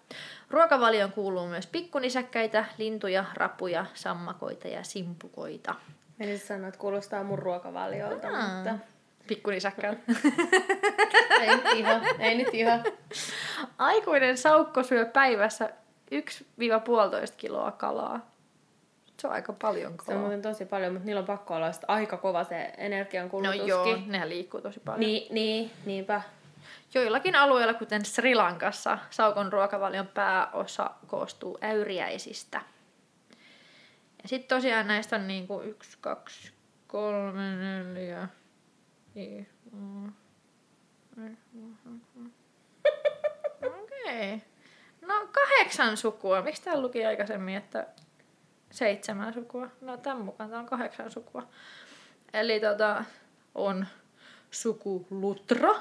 Ruokavalioon 0.50 1.12
kuuluu 1.12 1.46
myös 1.46 1.66
pikkunisäkkäitä, 1.66 2.64
lintuja, 2.78 3.24
rapuja, 3.34 3.86
sammakoita 3.94 4.68
ja 4.68 4.84
simpukoita. 4.84 5.74
Menisin 6.18 6.46
sanoa, 6.46 6.68
että 6.68 6.80
kuulostaa 6.80 7.24
mun 7.24 7.38
ruokavaliolta, 7.38 8.28
mutta 8.28 8.74
Pikkunisäkkäät. 9.26 9.98
ei 11.40 11.56
nyt 11.56 11.66
ihan. 11.74 12.02
Ei 12.18 12.34
nyt 12.34 12.54
ihan. 12.54 12.84
Aikuinen 13.78 14.38
saukko 14.38 14.82
syö 14.82 15.04
päivässä 15.04 15.70
1-1,5 16.14 17.32
kiloa 17.36 17.70
kalaa. 17.70 18.31
Se 19.22 19.28
on 19.28 19.34
aika 19.34 19.52
paljon 19.52 19.94
Se 20.06 20.14
on 20.14 20.20
muuten 20.20 20.42
tosi 20.42 20.64
paljon, 20.64 20.92
mutta 20.92 21.06
niillä 21.06 21.18
on 21.20 21.26
pakko 21.26 21.54
olla 21.54 21.70
aika 21.88 22.16
kova 22.16 22.44
se 22.44 22.64
No 22.64 22.72
energiankulutuskin. 22.76 23.66
joo, 23.66 23.98
nehän 24.06 24.28
liikkuu 24.28 24.60
tosi 24.60 24.80
paljon. 24.80 25.00
Niin, 25.00 25.34
niin, 25.34 25.70
niinpä. 25.84 26.22
Joillakin 26.94 27.36
alueilla, 27.36 27.74
kuten 27.74 28.04
Sri 28.04 28.34
Lankassa, 28.34 28.98
saukon 29.10 29.52
ruokavalion 29.52 30.06
pääosa 30.06 30.90
koostuu 31.06 31.58
äyriäisistä. 31.62 32.60
Ja 34.22 34.28
sitten 34.28 34.56
tosiaan 34.56 34.86
näistä 34.86 35.16
on 35.16 35.28
niinku 35.28 35.60
yksi, 35.60 35.98
kaksi, 36.00 36.52
kolme, 36.86 37.56
neljä, 37.56 38.28
viisi, 39.14 39.50
Okei. 43.82 44.42
No 45.00 45.28
kahdeksan 45.32 45.96
sukua. 45.96 46.42
Miksi 46.42 46.62
täällä 46.62 46.82
luki 46.82 47.06
aikaisemmin, 47.06 47.56
että 47.56 47.86
seitsemän 48.72 49.34
sukua? 49.34 49.68
No 49.80 49.96
tämän 49.96 50.20
mukaan 50.20 50.50
tää 50.50 50.58
on 50.58 50.66
kahdeksan 50.66 51.10
sukua. 51.10 51.48
Eli 52.34 52.60
tota, 52.60 53.04
on 53.54 53.86
suku 54.50 55.06
Lutra, 55.10 55.74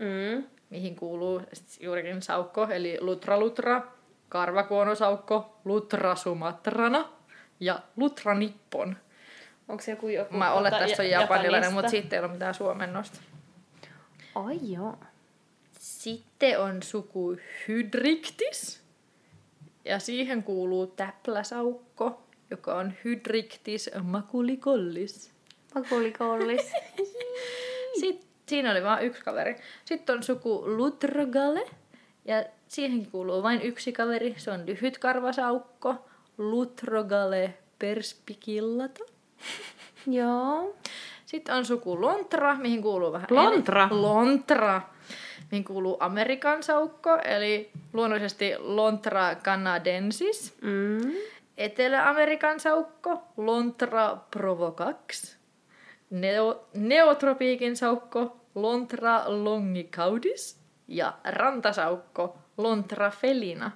Mm. 0.00 0.44
mihin 0.70 0.96
kuuluu 0.96 1.42
juurikin 1.80 2.22
saukko, 2.22 2.66
eli 2.70 2.98
Lutra 3.00 3.38
Lutra, 3.40 3.82
karvakuonosaukko, 4.28 5.60
Lutra 5.64 6.14
Sumatrana 6.16 7.08
ja 7.60 7.78
Lutra 7.96 8.34
Nippon. 8.34 8.96
Onko 9.68 9.82
se 9.82 9.90
joku 9.90 10.08
joku... 10.08 10.34
Mä 10.34 10.52
olen, 10.52 10.72
että 10.74 10.86
tästä 10.86 11.02
on 11.02 11.10
ja- 11.10 11.20
japanilainen, 11.20 11.72
mutta 11.72 11.90
siitä 11.90 12.16
ei 12.16 12.20
ole 12.24 12.32
mitään 12.32 12.54
suomennosta. 12.54 13.20
Ai 14.34 14.58
joo. 14.62 14.96
Sitten 15.78 16.60
on 16.60 16.82
suku 16.82 17.36
Hydrictis. 17.68 18.82
Ja 19.84 19.98
siihen 19.98 20.42
kuuluu 20.42 20.86
täpläsaukko, 20.86 22.23
joka 22.50 22.74
on 22.74 22.92
Hydrictis 23.04 23.90
maculicollis. 24.02 25.32
Pakulikollis. 25.74 26.72
Sitten 28.00 28.28
siinä 28.46 28.70
oli 28.70 28.82
vain 28.82 29.06
yksi 29.06 29.22
kaveri. 29.22 29.56
Sitten 29.84 30.16
on 30.16 30.22
suku 30.22 30.62
Lutrogale. 30.66 31.70
Ja 32.24 32.44
siihenkin 32.68 33.10
kuuluu 33.10 33.42
vain 33.42 33.62
yksi 33.62 33.92
kaveri. 33.92 34.34
Se 34.36 34.50
on 34.50 34.66
lyhytkarvasaukko. 34.66 35.94
Lutrogale 36.38 37.54
perspikillata. 37.78 39.04
joo. 40.06 40.76
Sitten 41.26 41.54
on 41.54 41.64
suku 41.64 42.00
Lontra, 42.00 42.54
mihin 42.54 42.82
kuuluu 42.82 43.12
vähän... 43.12 43.28
Lontra? 43.30 43.82
En... 43.82 44.02
Lontra. 44.02 44.82
Mihin 45.50 45.64
kuuluu 45.64 45.96
Amerikan 46.00 46.62
saukko, 46.62 47.18
eli 47.24 47.70
luonnollisesti 47.92 48.52
Lontra 48.58 49.34
canadensis. 49.34 50.54
Mm. 50.60 51.12
Etelä-Amerikan 51.56 52.60
saukko, 52.60 53.22
Lontra 53.36 54.16
provocax. 54.30 55.36
Neo, 56.10 56.68
neotropiikin 56.74 57.76
saukko, 57.76 58.36
Lontra 58.54 59.22
longicaudis. 59.26 60.58
Ja 60.88 61.12
rantasaukko, 61.24 62.38
Lontra 62.58 63.10
felina. 63.10 63.70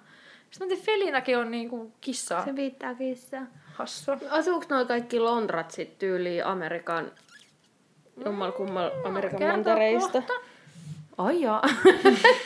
Sitten 0.51 0.79
felinakin 0.79 1.39
on 1.39 1.51
niinku 1.51 1.93
kissa. 2.01 2.45
Se 2.45 2.57
viittaa 2.57 2.95
kissa. 2.95 3.39
Hassu. 3.65 4.13
Asuuko 4.31 4.67
noi 4.69 4.87
kaikki 4.87 5.21
Londrat 5.21 5.71
sit 5.71 5.99
tyyliin 5.99 6.47
Amerikan... 6.47 7.13
Jummal 8.25 8.53
kummal 8.53 8.91
Amerikan 9.05 9.39
kertoo 9.39 9.57
mantereista? 9.57 10.13
kohta. 10.13 10.33
Ai 11.19 11.41
jaa. 11.41 11.63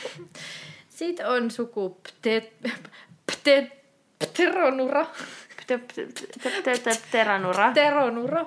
Sitten 0.89 1.27
on 1.27 1.51
suku 1.51 1.89
pte, 1.89 2.53
pte, 3.31 3.82
pteronura. 4.31 5.05
Teranura. 7.11 7.71
Pteronura. 7.71 8.45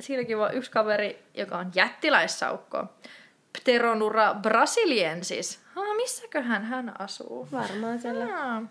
Siinäkin 0.00 0.36
on 0.36 0.54
yksi 0.54 0.70
kaveri, 0.70 1.22
joka 1.34 1.58
on 1.58 1.72
jättiläissaukko. 1.74 2.84
Pteronura 3.58 4.34
brasiliensis. 4.34 5.60
Ha, 5.74 5.94
missäköhän 5.94 6.64
hän 6.64 7.00
asuu? 7.00 7.48
Varmaan 7.52 8.00
siellä. 8.00 8.24
Ah. 8.24 8.62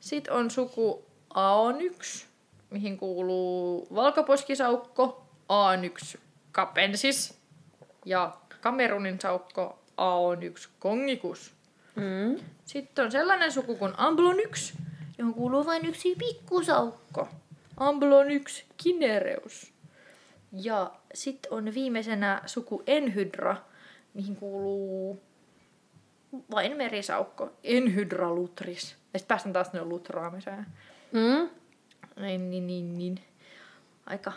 Sitten 0.00 0.34
on 0.34 0.50
suku 0.50 1.04
Aonyx, 1.34 2.24
mihin 2.70 2.98
kuuluu 2.98 3.88
valkoposkisaukko, 3.94 5.26
Aonyx 5.48 6.16
capensis 6.52 7.38
ja 8.04 8.36
Kamerunin 8.60 9.20
saukko 9.20 9.78
Aonyx 9.96 10.68
kongicus. 10.78 11.52
Mm. 11.94 12.44
Sitten 12.64 13.04
on 13.04 13.12
sellainen 13.12 13.52
suku 13.52 13.76
kuin 13.76 13.92
Amblonyx, 13.96 14.72
johon 15.20 15.34
kuuluu 15.34 15.66
vain 15.66 15.86
yksi 15.86 16.16
pikkusaukko. 16.18 17.28
Amblonyx 17.76 18.64
kinereus. 18.76 19.72
Ja 20.52 20.92
sitten 21.14 21.52
on 21.52 21.74
viimeisenä 21.74 22.42
suku 22.46 22.82
Enhydra, 22.86 23.56
mihin 24.14 24.36
kuuluu 24.36 25.22
vain 26.50 26.76
merisaukko. 26.76 27.52
Enhydra 27.64 28.34
lutris. 28.34 28.96
Ja 29.12 29.18
sitten 29.18 29.28
päästään 29.28 29.52
taas 29.52 29.66
sinne 29.66 29.84
lutraamiseen. 29.84 30.66
Mm. 31.12 31.50
Niin, 32.22 32.50
niin, 32.50 32.66
niin, 32.66 32.98
niin. 32.98 33.20
Aika 34.06 34.32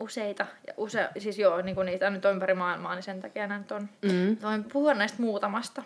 useita. 0.00 0.46
Ja 0.66 0.74
use, 0.76 1.08
siis 1.18 1.38
joo, 1.38 1.62
niin 1.62 1.74
kuin 1.74 1.86
niitä 1.86 2.06
on 2.06 2.12
nyt 2.12 2.24
ympäri 2.24 2.54
maailmaa, 2.54 2.94
niin 2.94 3.02
sen 3.02 3.20
takia 3.20 3.46
näitä 3.46 3.74
on. 3.74 3.88
Mm. 4.02 4.36
Voin 4.42 4.64
puhua 4.64 4.94
näistä 4.94 5.22
muutamasta 5.22 5.82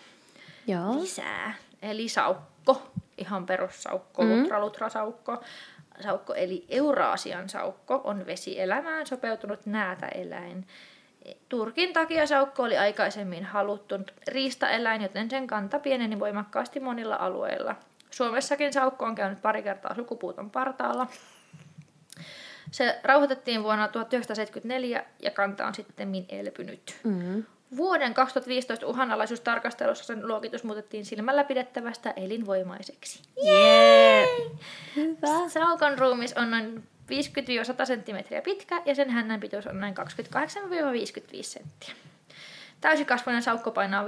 Joo. 0.66 1.00
lisää. 1.00 1.54
Eli 1.82 2.08
saukko, 2.08 2.82
ihan 3.18 3.46
perussaukko, 3.46 4.22
Mm. 4.22 4.28
mm. 4.28 4.40
lutra, 4.40 4.60
lutra 4.60 4.88
saukko. 4.88 6.34
Eli 6.36 6.64
Euraasian 6.68 7.48
saukko 7.48 8.00
on 8.04 8.26
vesielämään 8.26 9.06
sopeutunut 9.06 9.66
näätäeläin. 9.66 10.66
Turkin 11.48 11.92
takia 11.92 12.26
saukko 12.26 12.62
oli 12.62 12.78
aikaisemmin 12.78 13.44
haluttu 13.44 13.94
riistaeläin, 14.28 15.02
joten 15.02 15.30
sen 15.30 15.46
kanta 15.46 15.78
pieneni 15.78 16.20
voimakkaasti 16.20 16.80
monilla 16.80 17.16
alueilla. 17.16 17.76
Suomessakin 18.10 18.72
saukko 18.72 19.04
on 19.04 19.14
käynyt 19.14 19.42
pari 19.42 19.62
kertaa 19.62 19.94
sukupuuton 19.94 20.50
partaalla. 20.50 21.06
Se 22.70 23.00
rauhoitettiin 23.04 23.62
vuonna 23.62 23.88
1974 23.88 25.04
ja 25.22 25.30
kanta 25.30 25.66
on 25.66 25.74
sitten 25.74 26.12
elpynyt. 26.28 26.96
Mm. 27.04 27.44
Vuoden 27.76 28.14
2015 28.14 28.86
uhanalaisuustarkastelussa 28.86 30.04
sen 30.04 30.28
luokitus 30.28 30.64
muutettiin 30.64 31.04
silmällä 31.04 31.44
pidettävästä 31.44 32.12
elinvoimaiseksi. 32.16 33.22
Jee! 33.42 34.28
Hyvä. 34.96 35.48
Saukon 35.48 35.98
ruumis 35.98 36.32
on 36.32 36.50
noin 36.50 36.88
50-100 37.10 37.16
cm 37.86 38.42
pitkä 38.44 38.82
ja 38.84 38.94
sen 38.94 39.10
hännän 39.10 39.40
pituus 39.40 39.66
on 39.66 39.80
noin 39.80 39.94
28-55 39.98 41.42
senttiä. 41.42 41.94
Täysikasvuinen 42.80 43.42
saukko 43.42 43.70
painaa 43.70 44.04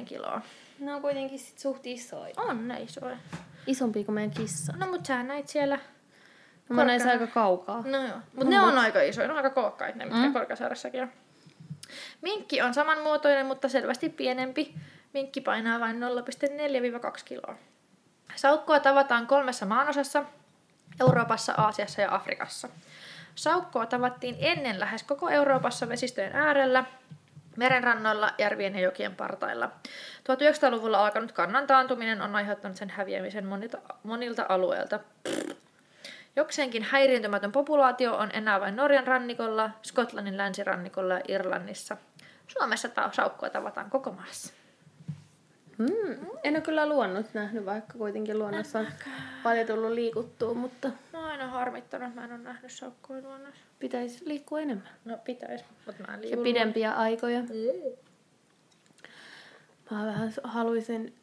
5-10 0.00 0.04
kiloa. 0.04 0.40
Ne 0.78 0.94
on 0.94 1.02
kuitenkin 1.02 1.38
sit 1.38 1.58
suht 1.58 1.86
isoja. 1.86 2.34
On 2.36 2.68
ne 2.68 2.82
isoja. 2.82 3.16
Isompi 3.66 4.04
kuin 4.04 4.14
meidän 4.14 4.30
kissa. 4.30 4.72
No 4.76 4.86
mut 4.86 5.06
sä 5.06 5.22
näit 5.22 5.48
siellä. 5.48 5.78
No, 6.68 6.76
mä 6.76 6.84
näin 6.84 7.08
aika 7.08 7.26
kaukaa. 7.26 7.82
No 7.82 8.06
joo. 8.06 8.18
Mut 8.34 8.48
ne 8.48 8.60
on 8.60 8.78
aika 8.78 9.00
isoja, 9.00 9.26
ne 9.26 9.32
on 9.32 9.36
aika 9.36 9.50
kookkaita 9.50 9.98
ne, 9.98 10.04
mitkä 10.04 10.26
mm. 10.26 10.32
Korkeasaaressakin 10.32 11.02
on. 11.02 11.08
Minkki 12.20 12.62
on 12.62 12.74
samanmuotoinen, 12.74 13.46
mutta 13.46 13.68
selvästi 13.68 14.08
pienempi. 14.08 14.74
Minkki 15.14 15.40
painaa 15.40 15.80
vain 15.80 15.96
0,4-2 15.96 17.22
kiloa. 17.24 17.54
Saukkoa 18.36 18.80
tavataan 18.80 19.26
kolmessa 19.26 19.66
maanosassa, 19.66 20.24
Euroopassa, 21.00 21.54
Aasiassa 21.56 22.00
ja 22.00 22.14
Afrikassa. 22.14 22.68
Saukkoa 23.34 23.86
tavattiin 23.86 24.36
ennen 24.38 24.80
lähes 24.80 25.02
koko 25.02 25.28
Euroopassa 25.28 25.88
vesistöjen 25.88 26.36
äärellä, 26.36 26.84
merenrannoilla, 27.56 28.30
järvien 28.38 28.74
ja 28.74 28.80
jokien 28.80 29.16
partailla. 29.16 29.70
1900-luvulla 30.18 31.04
alkanut 31.04 31.32
kannan 31.32 31.66
taantuminen 31.66 32.22
on 32.22 32.36
aiheuttanut 32.36 32.76
sen 32.76 32.90
häviämisen 32.90 33.46
monilta, 33.46 33.78
monilta 34.02 34.46
alueilta. 34.48 35.00
Jokseenkin 36.38 36.82
häiriintymätön 36.82 37.52
populaatio 37.52 38.16
on 38.16 38.30
enää 38.32 38.60
vain 38.60 38.76
Norjan 38.76 39.06
rannikolla, 39.06 39.70
Skotlannin 39.82 40.36
länsirannikolla 40.36 41.14
ja 41.14 41.20
Irlannissa. 41.28 41.96
Suomessa 42.48 42.88
taas 42.88 43.16
saukkoa 43.16 43.50
tavataan 43.50 43.90
koko 43.90 44.12
maassa. 44.12 44.52
Mm. 45.78 46.26
En 46.44 46.54
ole 46.54 46.60
kyllä 46.60 46.88
luonnossa 46.88 47.30
nähnyt, 47.34 47.66
vaikka 47.66 47.98
kuitenkin 47.98 48.38
luonnossa 48.38 48.78
on 48.78 48.86
paljon 49.42 49.66
tullut 49.66 49.90
liikuttua, 49.92 50.54
mutta 50.54 50.88
Mä 51.12 51.18
oon 51.18 51.30
aina 51.30 51.46
harmittanut, 51.48 52.14
mä 52.14 52.24
en 52.24 52.32
ole 52.32 52.38
nähnyt 52.40 52.72
saukkoja 52.72 53.22
luonnossa. 53.22 53.60
pitäisi 53.78 54.28
liikkua 54.28 54.60
enemmän. 54.60 54.88
No 55.04 55.16
pitäis, 55.24 55.64
mutta 55.86 56.02
mä 56.06 56.14
en 56.14 56.30
Ja 56.30 56.36
pidempiä 56.36 56.92
aikoja. 56.92 57.40
luonnossa. 57.40 57.98
Mä 59.90 60.06
vähän 60.06 60.32
haluaisin 60.44 61.14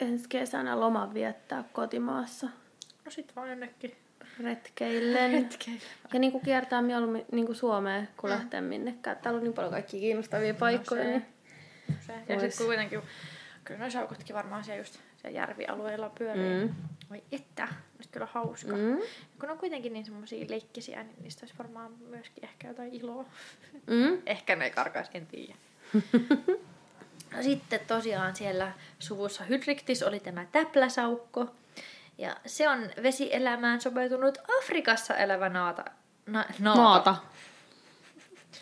ensi 0.00 0.28
kesänä 0.28 0.80
loman 0.80 1.14
viettää 1.14 1.64
kotimaassa 1.72 2.46
No 3.04 3.10
sit 3.10 3.36
vaan 3.36 3.48
jonnekin 3.48 3.96
retkeillen. 4.40 5.30
hetkeillä. 5.30 5.80
Ja 6.12 6.20
niin 6.20 6.32
kuin 6.32 6.44
kiertää 6.44 6.82
mieluummin 6.82 7.24
niin 7.32 7.46
kuin 7.46 7.56
Suomeen, 7.56 8.08
kun 8.16 8.30
mm. 8.30 8.36
lähtee 8.36 8.60
minnekään. 8.60 9.16
Täällä 9.16 9.38
on 9.38 9.44
niin 9.44 9.54
paljon 9.54 9.72
kaikkia 9.72 10.00
kiinnostavia 10.00 10.54
paikkoja. 10.54 11.04
se. 11.04 11.10
niin 11.10 11.24
Se. 12.00 12.12
Ja 12.28 12.36
Vois. 12.40 12.56
sit 12.56 12.66
kuitenkin, 12.66 13.00
kyllä 13.64 13.80
noin 13.80 13.92
saukotkin 13.92 14.36
varmaan 14.36 14.64
siellä 14.64 14.80
just 14.80 14.98
siellä 15.24 15.40
järvialueilla 15.40 16.10
pyörii. 16.18 16.64
Mm. 16.64 16.74
Oi 17.10 17.22
että, 17.32 17.68
olisi 17.96 18.08
kyllä 18.10 18.28
hauska. 18.32 18.76
Mm. 18.76 18.98
Kun 19.40 19.50
on 19.50 19.58
kuitenkin 19.58 19.92
niin 19.92 20.04
semmosia 20.04 20.46
leikkisiä, 20.48 21.02
niin 21.02 21.22
niistä 21.22 21.40
olisi 21.44 21.58
varmaan 21.58 21.92
myöskin 21.92 22.44
ehkä 22.44 22.68
jotain 22.68 22.94
iloa. 22.94 23.24
Mm. 23.86 24.22
Ehkä 24.26 24.56
ne 24.56 24.70
karkais, 24.70 25.10
en 25.14 25.26
tiedä. 25.26 25.54
no 27.36 27.42
sitten 27.42 27.80
tosiaan 27.86 28.36
siellä 28.36 28.72
suvussa 28.98 29.44
Hydriktis 29.44 30.02
oli 30.02 30.20
tämä 30.20 30.46
täpläsaukko. 30.52 31.50
Ja 32.18 32.36
se 32.46 32.68
on 32.68 32.90
vesielämään 33.02 33.80
sopeutunut 33.80 34.38
Afrikassa 34.58 35.16
elävä 35.16 35.48
naata. 35.48 35.84
Na, 36.26 36.44
naata. 36.58 36.80
Maata. 36.80 37.16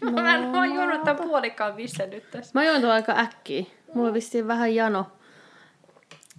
Mä 0.22 0.34
en 0.34 0.48
mä 0.48 0.58
oon 0.58 0.74
juonut 0.74 1.04
tämän 1.04 1.22
puolikkaan 1.28 1.76
visse 1.76 2.06
nyt 2.06 2.30
tässä. 2.30 2.50
Mä 2.54 2.64
join 2.64 2.80
tuon 2.80 2.92
aika 2.92 3.12
äkkiä. 3.12 3.64
Mulla 3.94 4.08
on 4.08 4.14
vissiin 4.14 4.48
vähän 4.48 4.74
jano. 4.74 5.06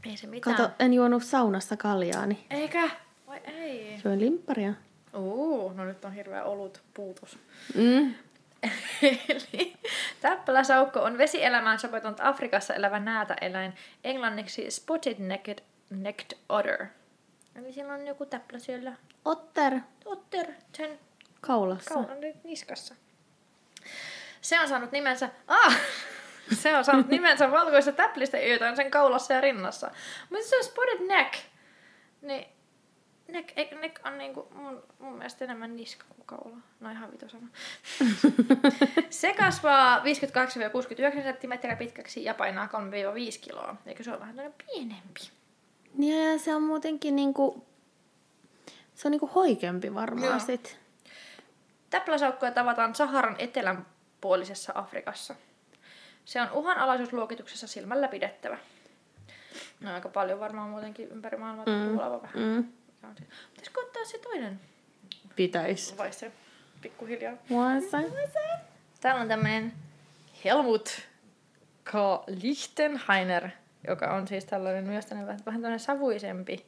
Ei 0.05 0.17
se 0.17 0.27
mitään. 0.27 0.55
Kato, 0.55 0.69
en 0.79 0.93
juonut 0.93 1.23
saunassa 1.23 1.77
kaljaa, 1.77 2.25
niin 2.25 2.45
Eikä? 2.49 2.89
Vai 3.27 3.41
ei? 3.45 3.99
syön 4.01 4.19
limpparia. 4.19 4.73
Uu, 5.17 5.73
no 5.73 5.85
nyt 5.85 6.05
on 6.05 6.13
hirveä 6.13 6.43
olut 6.43 6.83
puutos. 6.93 7.37
Mm. 7.75 8.13
Eli 9.29 9.73
täppäläsaukko 10.21 10.99
on 10.99 11.17
vesielämään 11.17 11.79
sopeutunut 11.79 12.19
Afrikassa 12.21 12.73
elävä 12.73 12.99
näätäeläin, 12.99 13.73
englanniksi 14.03 14.71
spotted 14.71 15.15
necked, 15.19 15.59
necked 15.89 16.37
otter. 16.49 16.85
Eli 17.55 17.73
siellä 17.73 17.93
on 17.93 18.07
joku 18.07 18.25
täppälä 18.25 18.59
siellä 18.59 18.93
Otter 19.25 19.73
otter 20.05 20.45
sen 20.77 20.99
kaulassa. 21.41 21.93
kaulan 21.93 22.17
niskassa. 22.43 22.95
Se 24.41 24.59
on 24.59 24.67
saanut 24.67 24.91
nimensä... 24.91 25.29
Ah! 25.47 25.77
Se 26.61 26.77
on 26.77 26.85
saanut 26.85 27.07
nimensä 27.07 27.51
valkoista 27.51 27.91
täplistä, 27.91 28.39
joita 28.39 28.69
on 28.69 28.75
sen 28.75 28.91
kaulassa 28.91 29.33
ja 29.33 29.41
rinnassa. 29.41 29.91
Mutta 30.29 30.47
se 30.47 30.57
on 30.57 30.63
spotted 30.63 31.07
neck. 31.07 31.33
Niin 32.21 32.45
neck, 33.27 33.51
ei, 33.55 33.75
neck 33.81 34.05
on 34.05 34.17
niinku 34.17 34.47
mun, 34.51 34.83
mun 34.99 35.13
mielestä 35.13 35.45
enemmän 35.45 35.75
niska 35.75 36.05
kuin 36.09 36.25
kaula. 36.25 36.57
No 36.79 36.89
ihan 36.89 37.11
vitosana. 37.11 37.47
se 39.09 39.33
kasvaa 39.33 39.99
58-69 39.99 40.03
cm 40.03 41.77
pitkäksi 41.77 42.23
ja 42.23 42.33
painaa 42.33 42.67
3-5 42.67 42.69
kiloa. 43.41 43.75
Eikö 43.85 44.03
se 44.03 44.11
ole 44.11 44.19
vähän 44.19 44.35
tämmöinen 44.35 44.65
pienempi? 44.65 45.21
Niin, 45.97 46.31
Ja 46.31 46.39
se 46.39 46.55
on 46.55 46.63
muutenkin 46.63 47.15
niinku... 47.15 47.65
Se 48.95 49.07
on 49.07 49.11
niinku 49.11 49.27
hoikempi 49.35 49.93
varmaan 49.93 50.27
Joo. 50.27 50.39
sit. 50.39 50.79
Täpläsaukkoja 51.89 52.51
tavataan 52.51 52.95
Saharan 52.95 53.35
etelänpuolisessa 53.39 54.71
Afrikassa. 54.75 55.35
Se 56.25 56.41
on 56.41 56.51
uhanalaisuusluokituksessa 56.51 57.67
silmällä 57.67 58.07
pidettävä. 58.07 58.57
No 59.79 59.93
aika 59.93 60.09
paljon 60.09 60.39
varmaan 60.39 60.69
muutenkin 60.69 61.07
ympäri 61.09 61.37
maailmaa 61.37 61.65
tuntuu 61.65 61.99
olevan 61.99 62.21
vähän. 62.21 62.43
Mm. 62.43 62.63
Pitäisikö 63.53 63.81
ottaa 63.81 64.05
se 64.05 64.17
toinen 64.17 64.59
Pitäis. 65.35 65.97
vai 65.97 66.13
se 66.13 66.31
pikkuhiljaa? 66.81 67.33
Muassa. 67.49 67.97
Täällä 69.01 69.21
on 69.21 69.27
tämmönen 69.27 69.73
Helmut 70.45 71.01
K. 71.83 71.91
Lichtenheiner, 72.27 73.49
joka 73.87 74.13
on 74.13 74.27
siis 74.27 74.45
tällainen 74.45 74.83
myös 74.83 75.05
tällainen 75.05 75.37
vähän, 75.45 75.61
tällainen 75.61 75.79
savuisempi 75.79 76.65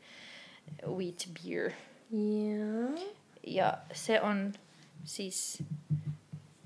wheat 0.87 1.29
beer. 1.43 1.71
Joo. 2.11 3.09
Ja 3.47 3.77
se 3.93 4.21
on 4.21 4.53
siis 5.03 5.63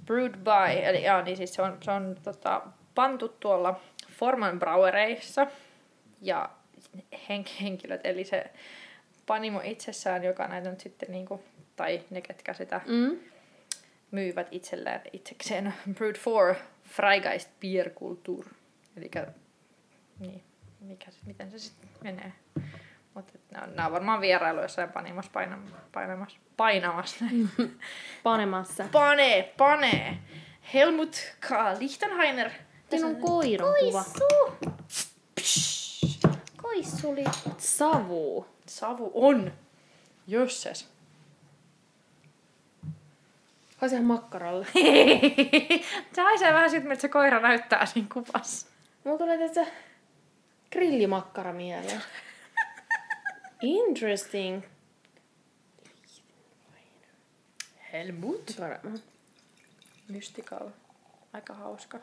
brewed 0.05 0.33
by, 0.37 0.79
eli 0.83 1.03
jaa, 1.03 1.21
niin 1.21 1.37
siis 1.37 1.53
se 1.53 1.61
on, 1.61 1.77
se 1.81 1.91
on 1.91 2.15
tota, 2.23 2.61
pantu 2.95 3.27
tuolla 3.27 3.79
Forman 4.11 4.59
Brauereissa 4.59 5.47
ja 6.21 6.49
henk- 7.13 7.61
henkilöt, 7.61 8.01
eli 8.03 8.23
se 8.23 8.45
panimo 9.25 9.61
itsessään, 9.63 10.23
joka 10.23 10.47
näitä 10.47 10.69
nyt 10.69 10.79
sitten 10.79 11.11
niinku, 11.11 11.43
tai 11.75 12.01
ne, 12.09 12.21
ketkä 12.21 12.53
sitä 12.53 12.81
Mm. 12.87 13.19
myyvät 14.11 14.47
itselleen 14.51 15.01
itsekseen 15.13 15.73
Brewed 15.93 16.15
for 16.15 16.55
Freigeist 16.83 17.49
Beer 17.59 17.89
Kultur. 17.89 18.45
Eli 18.97 19.09
niin, 20.19 20.43
mikä 20.79 21.11
se, 21.11 21.17
miten 21.25 21.51
se 21.51 21.59
sitten 21.59 21.89
menee. 22.03 22.33
Mutta 23.13 23.33
nämä, 23.51 23.85
on- 23.85 23.93
varmaan 23.93 24.21
vierailu 24.21 24.61
jossain 24.61 24.91
panimassa 24.91 25.31
painam, 25.33 25.59
painamassa. 25.91 26.37
Painamassa. 26.57 27.25
Panemassa. 28.23 28.85
Pane, 28.91 29.53
pane. 29.57 30.17
Helmut 30.73 31.15
K. 31.39 31.49
Lichtenheiner. 31.79 32.51
Siinä 32.89 33.07
on 33.07 33.15
koiran 33.15 33.73
kuva. 33.79 34.03
Koissuli. 36.61 37.23
Savu. 37.57 38.47
Savu 38.65 39.11
on. 39.13 39.51
Jösses. 40.27 40.89
Haisee 43.77 44.01
makkaralle. 44.01 44.65
se 46.13 46.21
haisee 46.21 46.53
vähän 46.53 46.69
siltä, 46.69 46.93
että 46.93 47.01
se 47.01 47.07
koira 47.07 47.39
näyttää 47.39 47.85
siinä 47.85 48.07
kuvassa. 48.13 48.67
Mulla 49.03 49.17
tulee 49.17 49.37
tässä 49.37 49.65
grillimakkara 50.71 51.53
mieleen. 51.53 52.01
Interesting. 53.61 54.63
Helmut. 57.93 58.55
Varmaan. 58.59 58.99
Mystical. 60.07 60.69
Aika 61.33 61.53
hauska. 61.53 61.99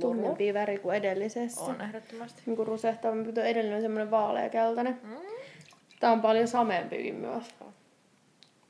Tummempi 0.00 0.54
väri 0.54 0.78
kuin 0.78 0.96
edellisessä. 0.96 1.60
On 1.60 1.80
ehdottomasti. 1.80 2.42
Niin 2.46 2.56
kuin 2.56 2.66
rusehtaa, 2.66 3.14
mutta 3.14 3.44
edellinen 3.44 3.76
on 3.76 3.82
semmoinen 3.82 4.10
vaaleakeltainen. 4.10 5.00
Mm. 5.02 5.16
Tää 6.00 6.12
on 6.12 6.22
paljon 6.22 6.48
sameempi 6.48 7.12
myös. 7.12 7.44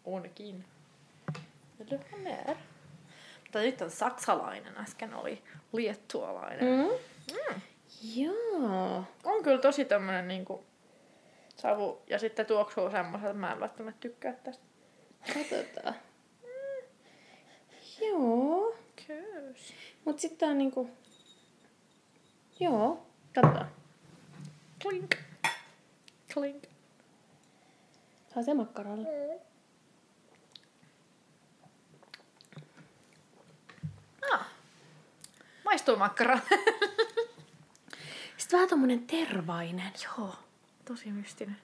Onkin. 0.05 0.65
Mutta 1.79 3.59
nyt 3.59 3.83
on 3.83 3.91
saksalainen, 3.91 4.77
äsken 4.77 5.15
oli 5.15 5.43
liettualainen. 5.73 6.65
Mm. 6.65 6.89
Mm. 7.35 7.61
Joo. 8.03 9.05
On 9.25 9.43
kyllä 9.43 9.59
tosi 9.59 9.85
tämmönen 9.85 10.29
niinku 10.29 10.65
savu 11.57 12.03
ja 12.07 12.19
sitten 12.19 12.47
tuoksuu 12.47 12.91
semmoiselta, 12.91 13.31
että 13.31 13.41
mä 13.41 13.53
en 13.53 13.61
välttämättä 13.61 14.01
tykkää 14.01 14.33
tästä. 14.33 14.65
Katsotaan. 15.35 15.95
Joo. 18.01 18.75
Köys. 19.07 19.75
Mut 20.05 20.19
sitten 20.19 20.39
tää 20.39 20.49
on 20.49 20.59
niinku... 20.59 20.91
Joo. 22.61 23.07
Katsotaan. 23.35 23.71
Klink. 24.83 25.15
Klink. 26.35 26.65
Saa 28.35 28.43
se 28.43 28.55
makkaralle. 28.55 29.09
Ah. 34.33 34.47
Maistuu 35.65 35.97
makkara. 35.97 36.39
Sitten 38.43 38.57
vähän 38.59 38.69
tommonen 38.69 39.07
tervainen. 39.07 39.93
Joo, 40.19 40.35
tosi 40.85 41.13
mystinen. 41.13 41.57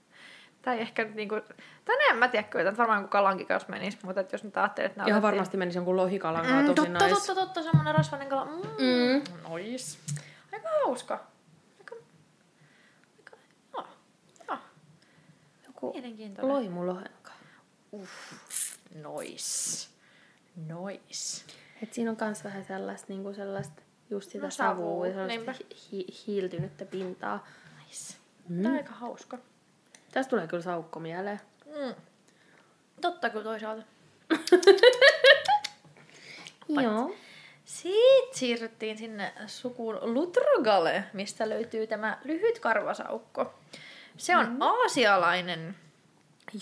Tää 0.62 0.74
ei 0.74 0.80
ehkä 0.80 1.04
nyt 1.04 1.14
niinku... 1.14 1.34
Tänne 1.84 2.04
en 2.10 2.16
mä 2.16 2.28
tiedä 2.28 2.48
kyllä, 2.48 2.68
että 2.68 2.78
varmaan 2.78 3.00
kun 3.02 3.08
kalankin 3.10 3.46
kanssa 3.46 3.68
menisi, 3.68 3.98
mutta 4.02 4.20
että 4.20 4.34
jos 4.34 4.44
nyt 4.44 4.56
ajattelet, 4.56 4.90
että 4.90 5.00
nää 5.00 5.06
Ihan 5.06 5.18
otettiin- 5.18 5.32
varmasti 5.32 5.56
menisi 5.56 5.78
jonkun 5.78 5.96
lohikalan 5.96 6.42
kanssa 6.46 6.60
Mm, 6.62 6.74
tosi 6.74 6.88
totta, 6.90 7.04
nais. 7.04 7.26
totta, 7.26 7.34
totta, 7.46 7.62
semmonen 7.62 7.94
rasvainen 7.94 8.28
kala. 8.28 8.44
Mm. 8.44 8.52
Mm. 8.78 9.22
Nois. 9.48 9.98
Aika 10.52 10.68
hauska. 10.84 11.26
Aika, 11.78 11.94
aika, 13.18 13.36
joo, 13.74 13.86
joo. 14.48 14.58
Joku 15.66 15.92
Mielenkiintoinen. 15.92 16.52
loimulohen. 16.54 17.10
Uff, 17.92 18.10
nois. 19.02 19.90
Nois. 20.66 21.44
Et 21.82 21.92
siinä 21.94 22.10
on 22.10 22.16
kans 22.16 22.44
vähän 22.44 22.64
sellaista, 22.64 23.06
niinku 23.08 23.32
sellaista 23.34 23.82
just 24.10 24.30
sitä 24.30 24.44
No, 24.44 24.50
savua, 24.50 24.76
savua 24.76 25.06
ja 25.06 25.12
sellaista 25.12 25.64
hi- 25.92 26.06
hiiltynyttä 26.26 26.84
pintaa. 26.84 27.46
Nice. 27.78 28.14
Mm. 28.48 28.62
Tää 28.62 28.70
on 28.72 28.76
aika 28.78 28.92
hauska. 28.92 29.38
Tästä 30.12 30.30
tulee 30.30 30.46
kyllä 30.46 30.62
saukko 30.62 31.00
mieleen. 31.00 31.40
Mm. 31.66 31.94
Totta 33.00 33.30
kyllä 33.30 33.44
toisaalta. 33.44 33.82
Joo. 36.82 37.14
Siitä 37.64 38.38
siirryttiin 38.38 38.98
sinne 38.98 39.32
sukuun 39.46 39.98
Lutrogalle, 40.02 41.04
mistä 41.12 41.48
löytyy 41.48 41.86
tämä 41.86 42.18
lyhyt 42.24 42.58
karvasaukko. 42.58 43.54
Se 44.16 44.36
on 44.36 44.48
mm. 44.48 44.60
aasialainen 44.60 45.76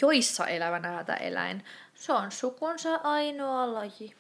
joissa 0.03 0.47
elävä 0.47 0.79
näätäeläin. 0.79 1.65
Se 1.95 2.13
on 2.13 2.33
sukunsa 2.33 2.95
ainoa 3.03 3.75
laji. 3.75 4.15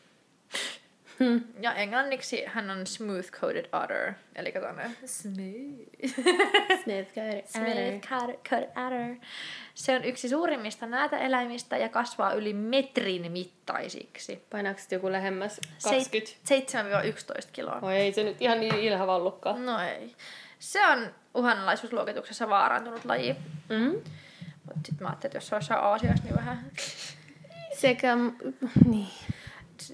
Hmm. 1.18 1.44
Ja 1.60 1.74
englanniksi 1.74 2.44
hän 2.46 2.70
on 2.70 2.86
smooth 2.86 3.30
coated 3.30 3.68
otter, 3.72 4.12
eli 4.34 4.52
tämmöinen 4.52 4.96
smooth. 5.04 6.14
Smooth 6.84 7.14
coated 7.14 7.44
smooth 7.46 8.12
otter. 8.12 9.16
Se 9.74 9.96
on 9.96 10.04
yksi 10.04 10.28
suurimmista 10.28 10.86
näätäeläimistä 10.86 11.76
ja 11.76 11.88
kasvaa 11.88 12.32
yli 12.32 12.52
metrin 12.52 13.32
mittaisiksi. 13.32 14.44
Painaako 14.50 14.80
joku 14.90 15.12
lähemmäs 15.12 15.60
20? 15.84 16.32
7-11 17.44 17.48
kiloa. 17.52 17.78
Oi 17.82 17.96
ei 17.96 18.12
se 18.12 18.22
nyt 18.22 18.42
ihan 18.42 18.60
niin 18.60 18.74
ilhava 18.74 19.16
ollutkaan. 19.16 19.66
No 19.66 19.80
ei. 19.80 20.14
Se 20.58 20.86
on 20.86 21.14
uhanalaisuusluokituksessa 21.34 22.48
vaarantunut 22.48 23.04
laji. 23.04 23.36
Mm. 23.68 23.92
Mutta 24.66 24.86
sitten 24.86 25.02
mä 25.04 25.08
ajattelin, 25.08 25.30
että 25.30 25.36
jos 25.36 25.48
se 25.48 25.54
olisi 25.54 25.72
Aasiassa, 25.72 26.24
niin 26.24 26.36
vähän... 26.36 26.70
Sekä... 27.80 28.16
Niin. 28.84 29.08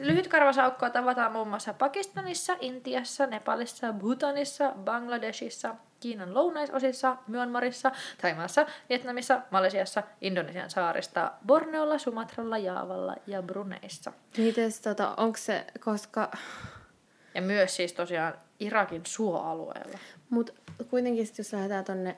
Lyhytkarvasaukkoa 0.00 0.90
tavataan 0.90 1.32
muun 1.32 1.48
muassa 1.48 1.74
Pakistanissa, 1.74 2.56
Intiassa, 2.60 3.26
Nepalissa, 3.26 3.92
Bhutanissa, 3.92 4.72
Bangladeshissa, 4.84 5.74
Kiinan 6.00 6.34
lounaisosissa, 6.34 7.16
Myanmarissa, 7.26 7.92
Taimaassa, 8.20 8.66
Vietnamissa, 8.88 9.40
Malesiassa, 9.50 10.02
Indonesian 10.20 10.70
saarista, 10.70 11.32
Borneolla, 11.46 11.98
Sumatralla, 11.98 12.58
Jaavalla 12.58 13.16
ja 13.26 13.42
Bruneissa. 13.42 14.12
Mites 14.38 14.80
tota, 14.80 15.14
onko 15.16 15.38
se, 15.38 15.66
koska... 15.84 16.30
Ja 17.34 17.42
myös 17.42 17.76
siis 17.76 17.92
tosiaan 17.92 18.34
Irakin 18.60 19.02
suoalueella. 19.06 19.98
Mutta 20.30 20.52
kuitenkin 20.90 21.26
jos 21.38 21.52
lähdetään 21.52 21.84
tonne 21.84 22.16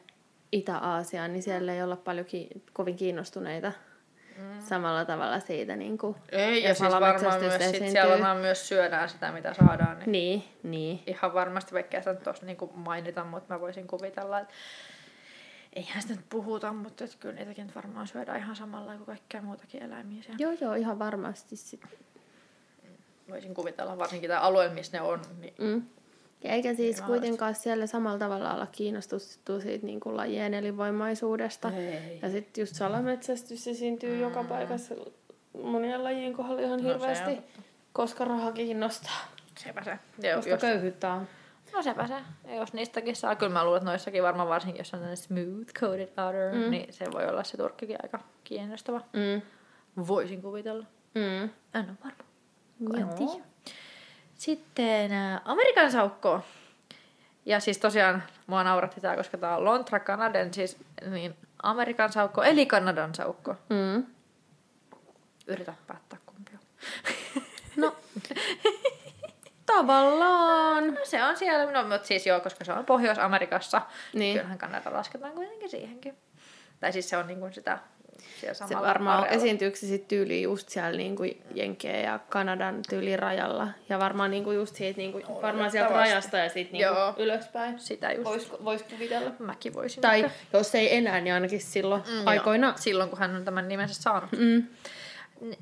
Itä-Aasiaan, 0.52 1.32
niin 1.32 1.42
siellä 1.42 1.72
ei 1.72 1.82
olla 1.82 1.96
paljon 1.96 2.26
ki- 2.26 2.48
kovin 2.72 2.96
kiinnostuneita 2.96 3.72
mm. 4.38 4.60
samalla 4.60 5.04
tavalla 5.04 5.40
siitä. 5.40 5.76
Niin 5.76 5.98
kuin, 5.98 6.16
ei, 6.32 6.62
ja 6.62 6.74
siis 6.74 6.90
varmaan 6.90 7.40
myös 7.40 7.70
sit 7.70 7.88
siellä 7.88 8.34
myös 8.34 8.68
syödään 8.68 9.08
sitä, 9.08 9.32
mitä 9.32 9.54
saadaan. 9.54 9.98
Niin, 9.98 10.06
niin. 10.06 10.44
niin. 10.62 11.02
Ihan 11.06 11.34
varmasti, 11.34 11.74
vaikka 11.74 11.98
sitä 11.98 12.14
tuossa 12.14 12.46
niin 12.46 12.56
mainita, 12.74 13.24
mutta 13.24 13.54
mä 13.54 13.60
voisin 13.60 13.86
kuvitella, 13.86 14.40
että 14.40 14.54
eihän 15.72 16.02
sitä 16.02 16.14
nyt 16.14 16.28
puhuta, 16.28 16.72
mutta 16.72 17.04
että 17.04 17.16
kyllä 17.20 17.34
niitäkin 17.34 17.72
varmaan 17.74 18.06
syödään 18.06 18.38
ihan 18.38 18.56
samalla 18.56 18.94
kuin 18.94 19.06
kaikkea 19.06 19.42
muutakin 19.42 19.82
eläimiä 19.82 20.22
siellä. 20.22 20.36
Joo, 20.38 20.52
joo, 20.60 20.74
ihan 20.74 20.98
varmasti. 20.98 21.56
Sit. 21.56 21.80
Voisin 23.28 23.54
kuvitella, 23.54 23.98
varsinkin 23.98 24.28
tämä 24.28 24.40
alue, 24.40 24.68
missä 24.68 24.96
ne 24.96 25.00
on, 25.02 25.22
niin 25.40 25.54
mm. 25.58 25.82
Ja 26.44 26.50
eikä 26.52 26.74
siis 26.74 27.00
Ei 27.00 27.06
kuitenkaan 27.06 27.54
siellä 27.54 27.86
samalla 27.86 28.18
tavalla 28.18 28.54
olla 28.54 28.66
kiinnostettu 28.66 29.60
siitä 29.60 29.86
niin 29.86 30.00
kuin 30.00 30.16
lajien 30.16 30.54
elinvoimaisuudesta. 30.54 31.70
Ei. 31.70 32.18
Ja 32.22 32.30
sitten 32.30 32.62
just 32.62 32.74
salametsästys 32.74 33.68
esiintyy 33.68 34.14
mm. 34.14 34.20
joka 34.20 34.44
paikassa 34.44 34.94
monien 35.62 36.04
lajien 36.04 36.32
kohdalla 36.32 36.60
ihan 36.60 36.82
no, 36.82 36.88
hirveästi, 36.88 37.38
koska 37.92 38.24
raha 38.24 38.52
kiinnostaa. 38.52 39.28
Sepä 39.58 39.84
se. 39.84 39.98
Ja 40.22 40.36
koska 40.36 40.50
jos... 40.50 40.60
köyhyyttä 40.60 41.12
on. 41.12 41.28
No 41.72 41.82
sepä 41.82 42.06
se. 42.06 42.14
Ja 42.48 42.54
jos 42.54 42.72
niistäkin 42.72 43.16
saa, 43.16 43.36
kyllä 43.36 43.52
mä 43.52 43.64
luulen, 43.64 43.78
että 43.78 43.90
noissakin 43.90 44.22
varmaan 44.22 44.48
varsinkin, 44.48 44.80
jos 44.80 44.94
on 44.94 45.16
smooth 45.16 45.72
coated 45.80 46.08
outer, 46.24 46.54
mm. 46.54 46.70
niin 46.70 46.92
se 46.92 47.04
voi 47.12 47.26
olla 47.26 47.44
se 47.44 47.56
turkkikin 47.56 47.96
aika 48.02 48.20
kiinnostava. 48.44 49.00
Mm. 49.12 49.42
Voisin 50.06 50.42
kuvitella. 50.42 50.86
Mm. 51.14 51.50
En 51.74 51.90
ole 51.90 51.96
varma. 52.04 52.24
Tiedä. 53.16 53.44
Sitten 54.44 55.12
äh, 55.12 55.40
Amerikan 55.44 55.92
saukko. 55.92 56.40
Ja 57.46 57.60
siis 57.60 57.78
tosiaan 57.78 58.22
mua 58.46 58.64
nauratti 58.64 59.00
tää, 59.00 59.16
koska 59.16 59.38
tää 59.38 59.56
on 59.56 59.64
Lontra 59.64 60.00
Kanaden, 60.00 60.54
siis 60.54 60.76
niin 61.10 61.36
Amerikan 61.62 62.12
saukko, 62.12 62.42
eli 62.42 62.66
Kanadan 62.66 63.14
saukko. 63.14 63.56
Mm. 63.68 64.06
Yritä 65.46 65.74
päättää 65.86 66.18
kumpi 66.26 66.52
on. 66.54 66.60
No, 67.76 67.96
tavallaan. 69.66 70.94
No, 70.94 71.00
se 71.04 71.24
on 71.24 71.36
siellä, 71.36 71.72
no, 71.72 71.88
mutta 71.88 72.06
siis 72.06 72.26
joo, 72.26 72.40
koska 72.40 72.64
se 72.64 72.72
on 72.72 72.86
Pohjois-Amerikassa. 72.86 73.82
Niin. 74.12 74.36
Kyllähän 74.36 74.58
Kanada 74.58 74.92
lasketaan 74.92 75.32
kuitenkin 75.32 75.70
siihenkin. 75.70 76.16
Tai 76.80 76.92
siis 76.92 77.08
se 77.08 77.16
on 77.16 77.26
niin 77.26 77.40
kuin 77.40 77.52
sitä 77.52 77.78
se 78.52 78.76
varmaan 78.80 79.18
areella. 79.18 79.36
esiintyykö 79.36 79.76
se 79.76 79.86
sitten 79.86 80.08
tyyli 80.08 80.42
just 80.42 80.68
siellä 80.68 80.96
niin 80.96 81.16
kuin 81.16 81.42
Jenkeen 81.54 82.04
ja 82.04 82.18
Kanadan 82.28 82.80
tyylirajalla. 82.88 83.68
Ja 83.88 83.98
varmaan 83.98 84.30
niin 84.30 84.44
kuin 84.44 84.56
just 84.56 84.76
siitä, 84.76 84.98
niin 84.98 85.12
kuin, 85.12 85.24
varmaan 85.42 85.70
sieltä 85.70 85.94
rajasta 85.94 86.38
ja 86.38 86.48
sitten 86.48 86.72
niin 86.72 86.86
ylöspäin. 87.16 87.78
Sitä 87.78 88.12
just. 88.12 88.24
Vois, 88.24 88.64
vois 88.64 88.82
kuvitella. 88.82 89.30
Mäkin 89.38 89.74
voisin. 89.74 90.00
Tai 90.00 90.24
ehkä. 90.24 90.30
jos 90.52 90.74
ei 90.74 90.96
enää, 90.96 91.20
niin 91.20 91.34
ainakin 91.34 91.60
silloin 91.60 92.02
mm, 92.02 92.26
aikoina. 92.26 92.66
Joo. 92.66 92.76
Silloin, 92.76 93.10
kun 93.10 93.18
hän 93.18 93.36
on 93.36 93.44
tämän 93.44 93.68
nimensä 93.68 94.02
saanut. 94.02 94.32
Mm. 94.32 94.66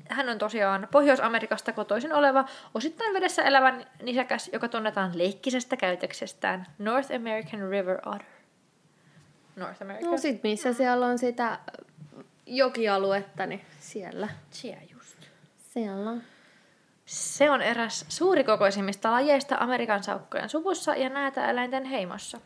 Hän 0.09 0.29
on 0.29 0.37
tosiaan 0.37 0.87
Pohjois-Amerikasta 0.91 1.71
kotoisin 1.71 2.13
oleva, 2.13 2.45
osittain 2.73 3.13
vedessä 3.13 3.43
elävä 3.43 3.73
nisäkäs, 4.01 4.49
joka 4.53 4.67
tunnetaan 4.67 5.17
leikkisestä 5.17 5.77
käytöksestään 5.77 6.65
North 6.77 7.15
American 7.15 7.69
River 7.69 7.99
Otter. 8.05 8.33
North 9.55 9.81
America. 9.81 10.11
No 10.11 10.17
sit 10.17 10.43
missä 10.43 10.73
siellä 10.73 11.05
on 11.05 11.19
sitä 11.19 11.59
jokialuetta, 12.45 13.45
niin 13.45 13.61
siellä. 13.79 14.29
Siellä 14.49 14.81
just. 14.93 15.17
Siellä. 15.57 16.11
Se 17.05 17.51
on 17.51 17.61
eräs 17.61 18.05
suurikokoisimmista 18.09 19.11
lajeista 19.11 19.57
Amerikan 19.59 20.03
saukkojen 20.03 20.49
suvussa 20.49 20.95
ja 20.95 21.09
näätä 21.09 21.49
eläinten 21.49 21.85
heimossa. 21.85 22.39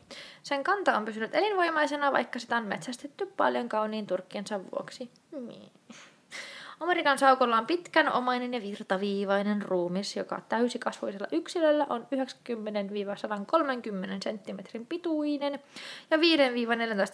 Sen 0.43 0.63
kanta 0.63 0.97
on 0.97 1.05
pysynyt 1.05 1.35
elinvoimaisena, 1.35 2.11
vaikka 2.11 2.39
sitä 2.39 2.57
on 2.57 2.65
metsästetty 2.65 3.25
paljon 3.25 3.69
kauniin 3.69 4.07
turkkiensa 4.07 4.59
vuoksi. 4.71 5.11
Niin. 5.31 5.71
Amerikan 6.79 7.19
saukolla 7.19 7.57
on 7.57 7.65
pitkän, 7.65 8.13
omainen 8.13 8.53
ja 8.53 8.61
virtaviivainen 8.61 9.61
ruumis, 9.61 10.15
joka 10.15 10.41
täysikasvuisella 10.49 11.27
yksilöllä 11.31 11.85
on 11.89 12.01
90-130 12.01 12.07
cm 14.23 14.85
pituinen 14.85 15.59
ja 16.11 16.17
5-14 16.17 16.21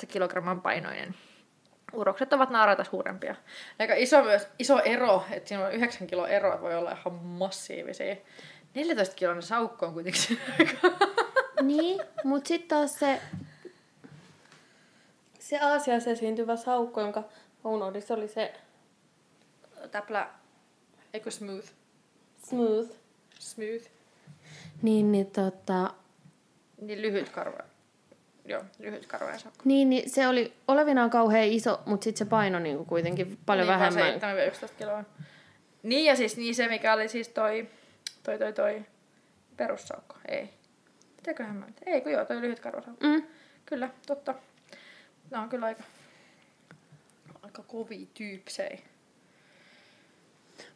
kg 0.08 0.64
painoinen. 0.64 1.16
Urokset 1.94 2.34
ovat 2.34 2.50
naaraita 2.50 2.84
suurempia. 2.84 3.36
Aika 3.80 3.94
iso, 3.94 4.24
myös, 4.24 4.48
iso 4.60 4.80
ero, 4.80 5.24
että 5.32 5.48
siinä 5.48 5.66
on 5.66 5.72
9 5.72 6.08
kilo 6.08 6.28
ero, 6.28 6.50
että 6.50 6.62
voi 6.62 6.76
olla 6.76 6.92
ihan 6.92 7.14
massiivisia. 7.14 8.16
14 8.76 9.16
kilon 9.16 9.42
saukko 9.42 9.86
on 9.86 9.94
kuitenkin 9.94 10.40
Niin, 11.62 12.02
mutta 12.24 12.48
sitten 12.48 12.68
taas 12.68 13.00
se, 13.00 13.22
se 15.40 15.60
Aasiassa 15.60 16.10
esiintyvä 16.10 16.56
saukko, 16.56 17.02
jonka 17.02 17.24
unohdin, 17.64 18.02
se 18.02 18.14
oli 18.14 18.28
se... 18.28 18.54
Täplä, 19.92 20.30
eikö 21.14 21.32
smooth? 21.32 21.68
Smooth. 22.50 22.90
Smooth. 23.40 23.88
Niin, 24.82 25.12
niin 25.12 25.26
tota... 25.26 25.94
Niin 26.82 27.02
lyhyt 27.02 27.30
karva. 27.30 27.73
Joo, 28.46 28.64
lyhyt 28.80 29.06
karvoja 29.06 29.38
sakko. 29.38 29.62
Niin, 29.66 29.90
niin 29.90 30.10
se 30.10 30.28
oli 30.28 30.54
olevinaan 30.68 31.10
kauhean 31.10 31.48
iso, 31.48 31.82
mutta 31.86 32.04
sitten 32.04 32.26
se 32.26 32.30
paino 32.30 32.60
niinku 32.60 32.86
kuitenkin 32.86 33.40
paljon 33.46 33.68
niin, 33.68 33.80
vähemmän. 33.80 34.14
7-11 34.14 34.70
kiloa. 34.78 35.04
Niin 35.84 36.06
ja 36.06 36.16
siis 36.16 36.38
niin 36.38 36.56
se, 36.56 36.68
mikä 36.68 36.94
oli 36.94 37.08
siis 37.08 37.28
toi, 37.28 37.70
toi, 38.24 38.40
toi, 38.40 38.54
toi 38.54 38.86
perussaukko. 39.58 40.16
Ei. 40.28 40.50
Mitäköhän 41.16 41.56
mä 41.56 41.66
Ei, 41.86 42.02
kun 42.02 42.12
joo, 42.12 42.26
toi 42.26 42.42
lyhyt 42.42 42.60
karvasaukko. 42.60 43.08
Mm. 43.08 43.24
Kyllä, 43.66 43.90
totta. 44.08 44.36
Nämä 45.32 45.44
on 45.44 45.50
kyllä 45.50 45.66
aika, 45.66 45.84
aika 47.44 47.64
kovia 47.64 48.08
tyypsei. 48.14 48.84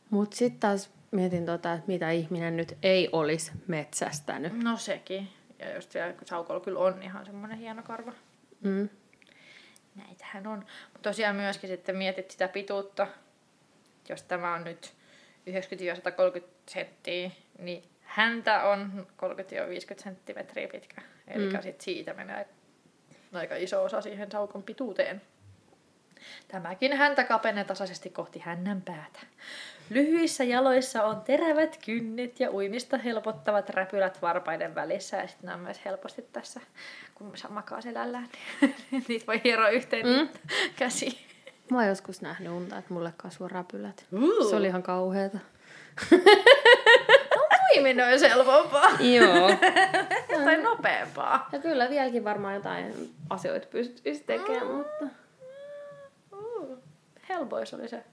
Mut 0.10 0.34
sitten 0.34 0.60
taas 0.60 0.90
mietin 1.12 1.46
tota, 1.46 1.74
että 1.74 1.88
mitä 1.88 2.12
ihminen 2.12 2.58
nyt 2.58 2.78
ei 2.84 3.10
olisi 3.12 3.52
metsästänyt. 3.68 4.64
No 4.64 4.78
sekin. 4.78 5.30
Ja 5.60 5.76
just 5.76 5.92
siellä 5.92 6.14
saukolla 6.26 6.60
kyllä 6.60 6.80
on 6.80 7.04
ihan 7.04 7.26
semmoinen 7.26 7.58
hieno 7.58 7.84
karva. 7.84 8.14
Mm. 8.62 8.90
Näitähän 9.96 10.48
on. 10.48 10.60
Mutta 10.94 11.10
tosiaan 11.10 11.36
myöskin 11.36 11.70
sitten 11.70 11.96
mietit 11.96 12.32
sitä 12.32 12.48
pituutta. 12.48 13.08
Jos 14.10 14.24
tämä 14.24 14.54
on 14.54 14.64
nyt 14.64 14.94
90-130 16.40 16.44
senttiä, 16.70 17.32
niin 17.60 17.84
häntä 18.02 18.64
on 18.64 19.08
30-50 19.98 20.04
senttimetriä 20.04 20.68
pitkä. 20.68 21.02
Eli 21.28 21.54
mm. 21.54 21.62
sit 21.62 21.82
siitä 21.82 22.14
menee 22.14 22.48
aika 23.34 23.56
iso 23.56 23.84
osa 23.84 24.02
siihen 24.02 24.32
saukon 24.32 24.64
pituuteen. 24.64 25.22
Tämäkin 26.48 26.98
häntä 26.98 27.24
kapenee 27.24 27.64
tasaisesti 27.64 28.10
kohti 28.10 28.40
hännän 28.40 28.82
päätä. 28.82 29.20
Lyhyissä 29.90 30.44
jaloissa 30.44 31.04
on 31.04 31.22
terävät 31.22 31.80
kynnet 31.86 32.40
ja 32.40 32.52
uimista 32.52 32.98
helpottavat 32.98 33.70
räpylät 33.70 34.22
varpaiden 34.22 34.76
välissä. 34.76 35.18
Ja 35.18 35.28
sitten 35.28 35.50
on 35.54 35.60
myös 35.60 35.86
helposti 35.86 36.22
tässä, 36.22 36.60
kun 37.16 37.34
makaa 37.50 37.82
selällään, 37.82 38.28
niin 38.92 39.06
niitä 39.08 39.28
voi 39.28 39.42
hieroa 39.44 39.70
yhteen 39.70 40.08
mm. 40.08 40.30
käsi. 40.76 41.28
Mä 41.72 41.78
oon 41.78 41.88
joskus 41.88 42.22
nähnyt 42.22 42.52
unta, 42.52 42.78
että 42.78 42.94
mulle 42.94 43.14
kasvoi 43.18 43.50
räpylät. 43.50 44.06
Uh. 44.14 44.50
Se 44.50 44.56
oli 44.56 44.68
ihan 44.68 44.84
kauheeta. 44.84 45.38
no 47.36 47.48
Raviminen 47.52 48.08
olisi 48.08 48.30
helpompaa. 48.30 48.90
Joo. 49.00 49.50
tai 50.46 50.62
nopeampaa. 50.62 51.50
Ja 51.52 51.60
kyllä 51.60 51.90
vieläkin 51.90 52.24
varmaan 52.24 52.56
jotain 52.56 53.16
asioita 53.30 53.68
pystyisi 53.68 54.24
tekemään, 54.24 54.68
mutta... 54.68 55.06
Uh, 56.32 56.78
Hellboys 57.30 57.74
oli 57.74 57.88
se 57.88 58.04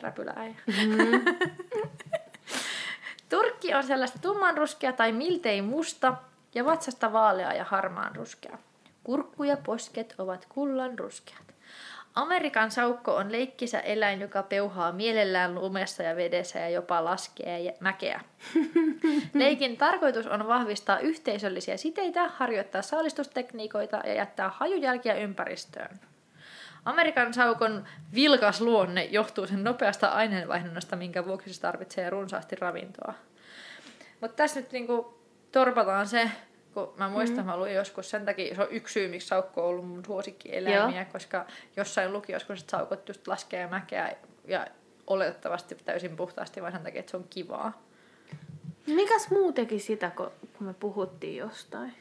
räpylääjä. 0.00 0.54
Mm. 0.66 1.24
Turkki 3.28 3.74
on 3.74 3.84
sellaista 3.84 4.18
tummanruskea 4.18 4.92
tai 4.92 5.12
miltei 5.12 5.62
musta 5.62 6.14
ja 6.54 6.64
vatsasta 6.64 7.12
vaalea 7.12 7.52
ja 7.52 7.64
harmaan 7.64 8.16
ruskea. 8.16 8.58
Kurkku 9.04 9.44
ja 9.44 9.56
posket 9.56 10.14
ovat 10.18 10.46
kullan 10.48 10.98
ruskeat. 10.98 11.48
Amerikan 12.14 12.70
saukko 12.70 13.14
on 13.14 13.32
leikkisä 13.32 13.80
eläin, 13.80 14.20
joka 14.20 14.42
peuhaa 14.42 14.92
mielellään 14.92 15.54
lumessa 15.54 16.02
ja 16.02 16.16
vedessä 16.16 16.58
ja 16.58 16.68
jopa 16.68 17.04
laskee 17.04 17.60
ja 17.60 17.72
mäkeä. 17.80 18.20
Leikin 19.34 19.76
tarkoitus 19.76 20.26
on 20.26 20.48
vahvistaa 20.48 20.98
yhteisöllisiä 20.98 21.76
siteitä, 21.76 22.28
harjoittaa 22.28 22.82
saalistustekniikoita 22.82 24.00
ja 24.04 24.14
jättää 24.14 24.48
hajujälkiä 24.48 25.14
ympäristöön. 25.14 26.00
Amerikan 26.88 27.34
saukon 27.34 27.84
vilkas 28.14 28.60
luonne 28.60 29.04
johtuu 29.04 29.46
sen 29.46 29.64
nopeasta 29.64 30.08
aineenvaihdunnasta, 30.08 30.96
minkä 30.96 31.26
vuoksi 31.26 31.54
se 31.54 31.60
tarvitsee 31.60 32.10
runsaasti 32.10 32.56
ravintoa. 32.56 33.14
Mutta 34.20 34.36
tässä 34.36 34.60
nyt 34.60 34.72
niinku 34.72 35.18
torpataan 35.52 36.06
se, 36.06 36.30
kun 36.74 36.92
mä 36.96 37.08
muistan, 37.08 37.38
mm. 37.38 37.46
mä 37.46 37.56
luin 37.56 37.74
joskus 37.74 38.10
sen 38.10 38.24
takia, 38.24 38.54
se 38.54 38.62
on 38.62 38.68
yksi 38.70 38.92
syy, 38.92 39.08
miksi 39.08 39.28
saukko 39.28 39.62
on 39.62 39.68
ollut 39.68 39.88
mun 39.88 40.04
suosikkieläimiä, 40.04 41.04
koska 41.04 41.46
jossain 41.76 42.12
luki 42.12 42.32
joskus, 42.32 42.60
että 42.60 42.70
saukot 42.70 43.08
just 43.08 43.28
laskee 43.28 43.66
mäkeä 43.66 44.16
ja 44.44 44.66
oletettavasti 45.06 45.74
täysin 45.84 46.16
puhtaasti 46.16 46.62
vain 46.62 46.72
sen 46.72 46.82
takia, 46.82 47.00
että 47.00 47.10
se 47.10 47.16
on 47.16 47.26
kivaa. 47.30 47.82
Mikäs 48.86 49.30
muu 49.30 49.52
teki 49.52 49.78
sitä, 49.78 50.10
kun 50.10 50.30
me 50.60 50.74
puhuttiin 50.74 51.36
jostain? 51.36 51.94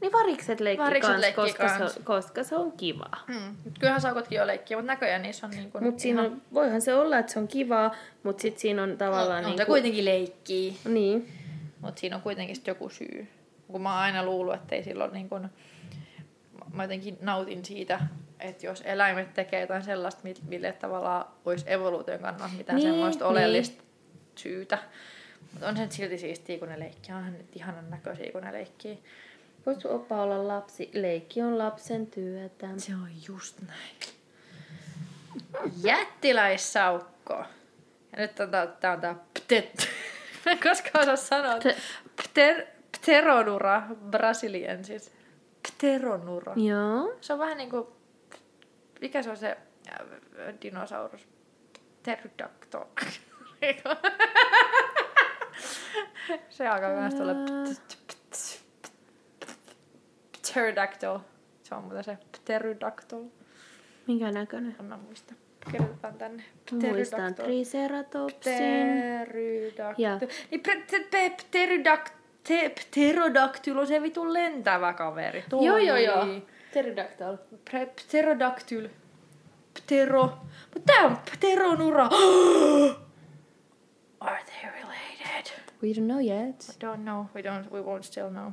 Niin 0.00 0.12
varikset 0.12 0.60
leikki 0.60 0.84
Varikset 0.84 1.12
kans, 1.12 1.20
leikki 1.20 1.40
koska, 1.40 1.68
kans. 1.68 1.94
Se, 1.94 2.00
koska 2.00 2.44
se 2.44 2.56
on 2.56 2.72
kiva. 2.72 3.10
Hmm. 3.26 3.56
Kyllähän 3.80 4.00
saukotkin 4.00 4.40
on 4.40 4.46
leikkiä, 4.46 4.76
mutta 4.76 4.92
näköjään 4.92 5.22
niissä 5.22 5.46
on 5.46 5.50
niin 5.50 5.72
kuin 5.72 5.84
Mutta 5.84 6.00
siinä 6.02 6.22
on, 6.22 6.42
voihan 6.54 6.80
se 6.80 6.94
olla, 6.94 7.18
että 7.18 7.32
se 7.32 7.38
on 7.38 7.48
kivaa, 7.48 7.94
mutta 8.22 8.42
sitten 8.42 8.60
siinä 8.60 8.82
on 8.82 8.98
tavallaan... 8.98 9.42
no, 9.42 9.48
niin 9.48 9.58
se 9.58 9.64
kuitenkin 9.64 10.04
leikkii. 10.04 10.76
Niin. 10.84 11.28
Mutta 11.80 12.00
siinä 12.00 12.16
on 12.16 12.22
kuitenkin 12.22 12.56
joku 12.66 12.88
syy. 12.88 13.28
Kun 13.68 13.82
mä 13.82 13.92
oon 13.92 14.00
aina 14.02 14.24
luullut, 14.24 14.54
että 14.54 14.74
ei 14.74 14.82
silloin 14.82 15.12
niin 15.12 15.28
kun, 15.28 15.48
mä 16.72 16.84
jotenkin 16.84 17.18
nautin 17.20 17.64
siitä, 17.64 18.00
että 18.40 18.66
jos 18.66 18.82
eläimet 18.86 19.34
tekee 19.34 19.60
jotain 19.60 19.82
sellaista, 19.84 20.20
mi- 20.24 20.34
mille 20.48 20.72
tavallaan 20.72 21.24
olisi 21.44 21.72
evoluution 21.72 22.18
kannalta 22.18 22.54
mitään 22.56 22.76
Niin, 22.76 22.84
niin, 22.84 22.94
semmoista 22.94 23.24
niin. 23.24 23.30
oleellista 23.30 23.82
syytä. 24.34 24.78
Mutta 25.52 25.68
on 25.68 25.76
se 25.76 25.86
silti 25.90 26.18
siistiä, 26.18 26.58
kun 26.58 26.68
ne 26.68 26.78
leikkii. 26.78 27.14
Onhan 27.14 27.32
nyt 27.32 27.56
ihanan 27.56 27.90
näköisiä, 27.90 28.32
kun 28.32 28.42
ne 28.42 28.52
leikkii. 28.52 29.02
Voisi 29.66 29.88
oppa 29.88 30.22
olla 30.22 30.48
lapsi. 30.48 30.90
Leikki 30.94 31.42
on 31.42 31.58
lapsen 31.58 32.06
työtä. 32.06 32.68
Se 32.76 32.94
on 32.94 33.08
just 33.28 33.60
näin. 33.60 33.96
Jättiläissaukko. 35.82 37.34
Ja 38.12 38.18
nyt 38.18 38.40
on 38.40 38.50
tää, 38.50 38.66
tää 38.66 38.92
on 38.92 39.00
tää 39.00 39.14
ptet. 39.14 39.88
Mä 40.46 40.52
en 40.52 40.58
koskaan 40.58 41.02
osaa 41.02 41.16
sanoa. 41.16 41.58
Pte- 41.58 41.76
Pter, 42.22 42.66
pteronura 42.92 43.82
brasiliensis. 44.10 45.12
Pteronura. 45.62 46.52
Joo. 46.56 47.16
Se 47.20 47.32
on 47.32 47.38
vähän 47.38 47.58
niinku, 47.58 47.96
mikä 49.00 49.22
se 49.22 49.30
on 49.30 49.36
se 49.36 49.56
äh, 49.88 49.98
dinosaurus? 50.62 51.28
Pterodactyl. 52.02 52.80
se 56.50 56.68
alkaa 56.68 56.90
myös 56.90 57.14
tulla 57.14 57.32
pterodactyl. 60.52 61.18
Se 61.62 61.74
on 61.74 61.84
muuten 61.84 62.04
se 62.04 62.18
pterodactyl. 62.32 63.24
Minkä 64.06 64.30
näköinen? 64.32 64.76
En 64.80 64.84
mä 64.84 64.96
muista. 64.96 65.34
Kirjoitetaan 65.70 66.14
tänne. 66.14 66.42
Muistan 66.72 67.34
Triceratopsin. 67.34 68.52
Pterodactyl. 68.52 70.04
Ja- 70.04 70.18
Niin 70.50 70.62
pre- 70.68 70.82
te- 70.90 71.06
pe- 71.10 71.36
pterodact- 71.42 72.12
te- 72.48 72.68
Pterodactyl 72.68 73.78
on 73.78 73.86
se 73.86 74.02
vitun 74.02 74.32
lentävä 74.32 74.92
kaveri. 74.92 75.44
Toi. 75.48 75.66
Joo, 75.66 75.76
joo, 75.78 75.96
joo. 75.96 76.24
Pterodactyl. 76.70 77.36
Pterodactyl. 78.08 78.88
Ptero. 79.74 80.38
Mutta 80.74 80.92
tää 80.92 81.04
on 81.06 81.16
pteronura. 81.36 82.08
Are 84.20 84.38
they 84.46 84.70
related? 84.70 85.52
We 85.82 85.88
don't 85.92 86.06
know 86.06 86.20
yet. 86.20 86.64
I 86.70 86.86
don't 86.86 87.02
know. 87.02 87.26
We, 87.34 87.42
don't, 87.42 87.70
we 87.72 87.80
won't 87.80 88.02
still 88.04 88.28
know. 88.30 88.52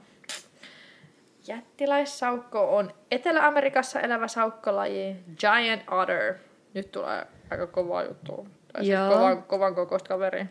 Jättiläissaukko 1.47 2.77
on 2.77 2.93
Etelä-Amerikassa 3.11 3.99
elävä 3.99 4.27
saukkolaji 4.27 5.15
Giant 5.39 5.81
Otter. 5.91 6.33
Nyt 6.73 6.91
tulee 6.91 7.27
aika 7.51 7.67
kova 7.67 8.03
juttu. 8.03 8.47
Tai 8.73 8.85
siis 8.85 8.99
kovan, 9.09 9.43
kovan 9.43 9.75
kokoista 9.75 10.07
kaveri. 10.07 10.45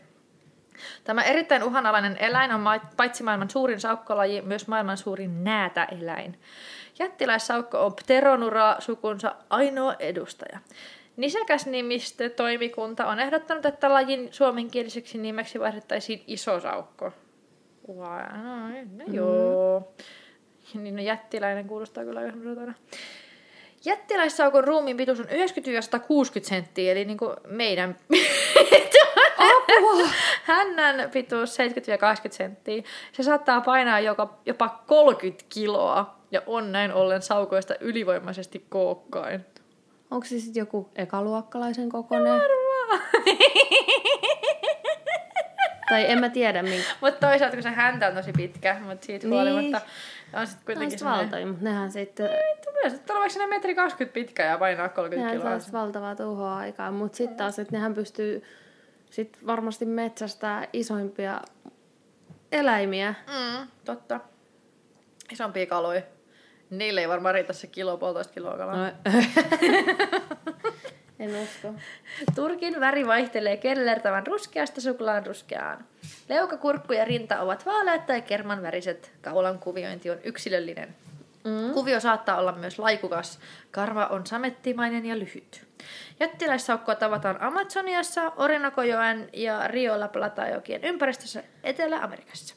Tämä 1.04 1.22
erittäin 1.22 1.62
uhanalainen 1.62 2.16
eläin 2.20 2.52
on 2.52 2.64
paitsi 2.96 3.22
maailman 3.22 3.50
suurin 3.50 3.80
saukkolaji, 3.80 4.42
myös 4.42 4.68
maailman 4.68 4.96
suurin 4.96 5.44
näätäeläin. 5.44 6.40
Jättiläissaukko 6.98 7.86
on 7.86 7.92
Pteronura-sukunsa 7.92 9.34
ainoa 9.50 9.94
edustaja. 9.98 10.58
Nisäkäs 11.16 11.66
nimistö 11.66 12.30
toimikunta 12.30 13.06
on 13.06 13.20
ehdottanut, 13.20 13.66
että 13.66 13.92
lajin 13.92 14.28
suomenkieliseksi 14.30 15.18
nimeksi 15.18 15.60
vaihdettaisiin 15.60 16.24
iso 16.26 16.60
saukko. 16.60 17.12
Wow, 17.88 18.20
no, 18.44 18.68
no 18.68 19.04
joo. 19.12 19.94
Niin 20.82 20.96
no, 20.96 21.02
jättiläinen 21.02 21.68
kuulostaa 21.68 22.04
kyllä 22.04 22.20
aika 22.20 22.32
semmoiselta. 22.32 22.72
Jättiläissaukon 23.84 24.64
ruumiin 24.64 24.96
pituus 24.96 25.20
on 25.20 25.26
90-160 25.26 25.28
senttiä, 26.42 26.92
eli 26.92 27.04
niinku 27.04 27.34
meidän 27.46 27.96
Apua! 29.38 30.08
Hännän 30.44 31.10
pituus 31.10 31.58
70-80 31.58 31.62
senttiä. 32.30 32.82
Se 33.12 33.22
saattaa 33.22 33.60
painaa 33.60 34.00
joka, 34.00 34.38
jopa 34.46 34.82
30 34.86 35.44
kiloa 35.48 36.16
ja 36.30 36.42
on 36.46 36.72
näin 36.72 36.92
ollen 36.92 37.22
saukoista 37.22 37.74
ylivoimaisesti 37.80 38.66
kookkain. 38.68 39.46
Onko 40.10 40.26
se 40.26 40.38
sitten 40.38 40.60
joku 40.60 40.90
ekaluokkalaisen 40.96 41.88
kokoinen? 41.88 42.40
tai 45.88 46.10
en 46.10 46.20
mä 46.20 46.28
tiedä, 46.28 46.62
minkä. 46.62 46.86
Mutta 47.00 47.26
toisaalta 47.28 47.56
kun 47.56 47.62
se 47.62 47.70
häntä 47.70 48.08
on 48.08 48.14
tosi 48.14 48.32
pitkä, 48.32 48.76
mutta 48.88 49.06
siitä 49.06 49.26
Niin. 49.26 49.34
huolimatta 49.34 49.80
on 50.40 50.46
sitten 50.46 50.66
kuitenkin 50.66 50.90
sit 50.90 50.98
semmoinen... 50.98 51.24
valtoja, 51.24 51.46
mutta 51.46 51.64
nehän 51.64 51.92
sitten... 51.92 52.30
Myös, 52.82 52.94
että 52.94 53.12
on 53.12 53.18
vaikka 53.18 53.32
sinne 53.32 53.46
metri 53.46 53.74
20 53.74 54.14
pitkä 54.14 54.44
ja 54.44 54.58
painaa 54.58 54.88
30 54.88 55.16
Nehän 55.16 55.40
kiloa. 55.40 55.50
saa 55.50 55.60
sit 55.64 55.72
valtavaa 55.72 56.16
tuhoa 56.16 56.56
aikaa, 56.56 56.90
mutta 56.90 57.16
sitten 57.16 57.36
taas, 57.36 57.58
että 57.58 57.72
nehän 57.72 57.94
pystyy 57.94 58.42
sit 59.10 59.38
varmasti 59.46 59.84
metsästää 59.84 60.68
isoimpia 60.72 61.40
eläimiä. 62.52 63.14
Mm, 63.26 63.68
totta. 63.84 64.20
Isompia 65.32 65.66
kaloja. 65.66 66.02
Niille 66.70 67.00
ei 67.00 67.08
varmaan 67.08 67.34
riitä 67.34 67.52
se 67.52 67.66
kilo, 67.66 67.96
puolitoista 67.96 68.32
kiloa 68.32 68.56
kalaa. 68.56 68.76
No, 68.76 68.92
en 71.18 71.36
usko. 71.36 71.74
Turkin 72.34 72.80
väri 72.80 73.06
vaihtelee 73.06 73.56
kellertävän 73.56 74.26
ruskeasta 74.26 74.80
suklaan 74.80 75.26
ruskeaan. 75.26 75.84
Leuka, 76.28 76.56
kurkku 76.56 76.92
ja 76.92 77.04
rinta 77.04 77.40
ovat 77.40 77.66
vaaleat 77.66 78.06
tai 78.06 78.22
kerman 78.22 78.62
väriset. 78.62 79.12
Kaulan 79.22 79.58
kuviointi 79.58 80.10
on 80.10 80.18
yksilöllinen. 80.24 80.94
Mm. 81.44 81.72
Kuvio 81.74 82.00
saattaa 82.00 82.36
olla 82.36 82.52
myös 82.52 82.78
laikukas. 82.78 83.38
Karva 83.70 84.06
on 84.06 84.26
samettimainen 84.26 85.06
ja 85.06 85.18
lyhyt. 85.18 85.64
Jättiläissaukkoa 86.20 86.94
tavataan 86.94 87.40
Amazoniassa, 87.40 88.32
Orinokojoen 88.36 89.28
ja 89.32 89.68
Rio 89.68 90.00
La 90.00 90.08
Plata-jokien 90.08 90.84
ympäristössä 90.84 91.42
Etelä-Amerikassa. 91.64 92.54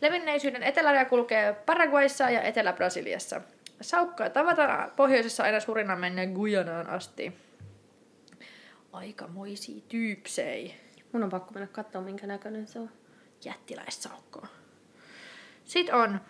Levinneisyyden 0.00 0.62
eteläraja 0.62 1.04
kulkee 1.04 1.52
Paraguayssa 1.52 2.30
ja 2.30 2.42
Etelä-Brasiliassa. 2.42 3.40
Saukkoja 3.80 4.30
tavataan 4.30 4.90
pohjoisessa 4.96 5.42
aina 5.42 5.60
Surinamen 5.60 6.18
ja 6.18 6.26
Guyanaan 6.26 6.90
asti. 6.90 7.43
Aikamoisia 8.94 9.80
tyypsei. 9.88 10.74
Mun 11.12 11.22
on 11.22 11.30
pakko 11.30 11.50
mennä 11.54 11.66
katsoa, 11.66 12.02
minkä 12.02 12.26
näköinen 12.26 12.66
se 12.66 12.78
on. 12.78 12.90
Jättiläissaukko. 13.44 14.46
Sitten 15.64 15.94
on 15.94 16.20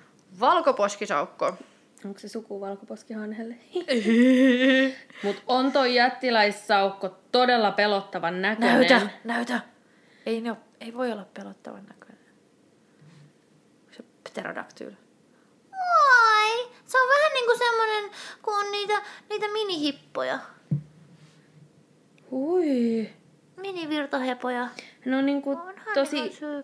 valkoposkisaukko. 0.40 1.56
Onko 2.04 2.18
se 2.18 2.28
suku 2.28 2.60
valkoposkihanhelle? 2.60 3.54
Mut 5.24 5.42
on 5.46 5.72
toi 5.72 5.94
jättiläissaukko 5.94 7.08
todella 7.32 7.72
pelottavan 7.72 8.42
näköinen. 8.42 8.88
Näytä, 8.88 9.10
näytä. 9.24 9.60
Ei, 10.26 10.40
ne 10.40 10.50
ole, 10.50 10.58
ei 10.80 10.94
voi 10.94 11.12
olla 11.12 11.26
pelottavan 11.34 11.86
näköinen. 11.88 12.24
Se 13.90 14.02
pterodactyl. 14.30 14.92
Oi, 15.72 16.70
se 16.86 17.00
on 17.00 17.08
vähän 17.08 17.32
niinku 17.34 17.58
semmonen, 17.58 18.10
kun 18.42 18.54
on 18.54 18.72
niitä, 18.72 19.02
niitä 19.28 19.52
minihippoja. 19.52 20.38
Hui. 22.34 23.10
Minivirtahepoja. 23.56 24.68
Ne 25.04 25.16
on 25.16 25.26
niinku 25.26 25.50
Onhan 25.50 25.74
tosi 25.94 26.16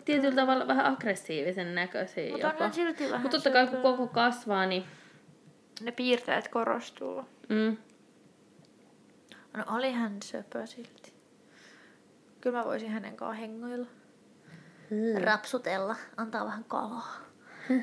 tietyllä 0.05 0.35
tavalla 0.37 0.67
vähän 0.69 0.87
aggressiivisen 0.87 1.75
näköisiä 1.75 2.31
Mutta 2.31 2.47
jopa. 2.47 2.65
on 2.65 2.71
ne 2.71 2.75
silti 2.75 3.05
vähän 3.05 3.21
Mutta 3.23 3.37
totta 3.37 3.51
kai 3.51 3.67
kun 3.67 3.83
koko 3.83 4.07
kasvaa, 4.07 4.67
niin 4.67 4.85
Ne 5.81 5.93
piirteet 5.93 6.49
korostuu. 6.49 7.23
mm, 7.49 7.77
No 9.57 9.65
oli 9.77 9.93
hän 9.93 10.17
söpö 10.25 10.67
silti. 10.67 11.13
Kyllä 12.41 12.59
mä 12.59 12.65
voisin 12.65 12.91
hänen 12.91 13.17
kanssaan 13.17 13.41
hengoilla. 13.41 13.87
Rapsutella, 15.25 15.97
antaa 16.17 16.45
vähän 16.45 16.65
kalaa. 16.65 17.17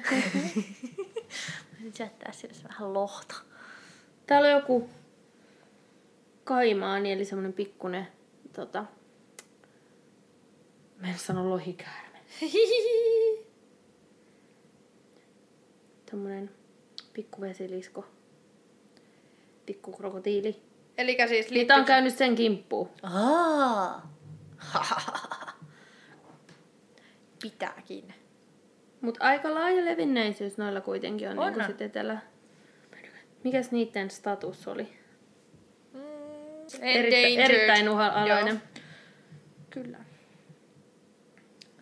Voisin 1.72 1.94
jättää 2.00 2.32
sinne 2.32 2.56
vähän 2.70 2.94
lohta. 2.94 3.36
Täällä 4.28 4.48
on 4.48 4.54
joku 4.54 4.90
kaimaani, 6.48 7.12
eli 7.12 7.26
semmonen 7.26 7.54
pikkunen, 7.54 8.08
tota, 8.54 8.86
mä 11.02 11.08
en 11.08 11.18
sano 11.18 11.50
lohikäärme. 11.50 12.20
Tämmönen 16.12 16.50
pikku 17.14 17.42
vesilisko. 17.42 18.06
Pikku 19.66 19.92
krokotiili. 19.92 20.62
Eli 20.98 21.18
siis 21.28 21.52
Niitä 21.52 21.76
on 21.76 21.86
käynyt 21.86 22.16
sen 22.16 22.36
kimppuun. 22.36 22.90
Aa. 23.04 24.14
Pitääkin. 27.42 28.14
Mutta 29.02 29.26
aika 29.26 29.54
laaja 29.54 29.86
levinneisyys 29.86 30.58
noilla 30.58 30.82
kuitenkin 30.82 31.30
on, 31.30 31.40
On. 31.40 31.48
on. 31.48 31.54
Niin 31.54 31.68
sit 31.68 31.82
etelä. 31.82 32.18
Mikäs 33.44 33.72
niiden 33.72 34.10
status 34.10 34.68
oli? 34.68 34.97
Erittä, 36.82 37.44
erittäin 37.44 37.90
uhanalainen. 37.90 38.54
Joo. 38.54 38.84
Kyllä. 39.70 39.98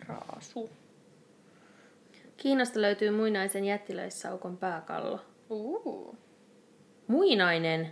Raasu. 0.08 0.70
Kiinasta 2.36 2.82
löytyy 2.82 3.10
muinaisen 3.10 3.64
jättiläissaukon 3.64 4.56
pääkallo. 4.56 5.20
Uh. 5.50 6.16
Muinainen? 7.06 7.90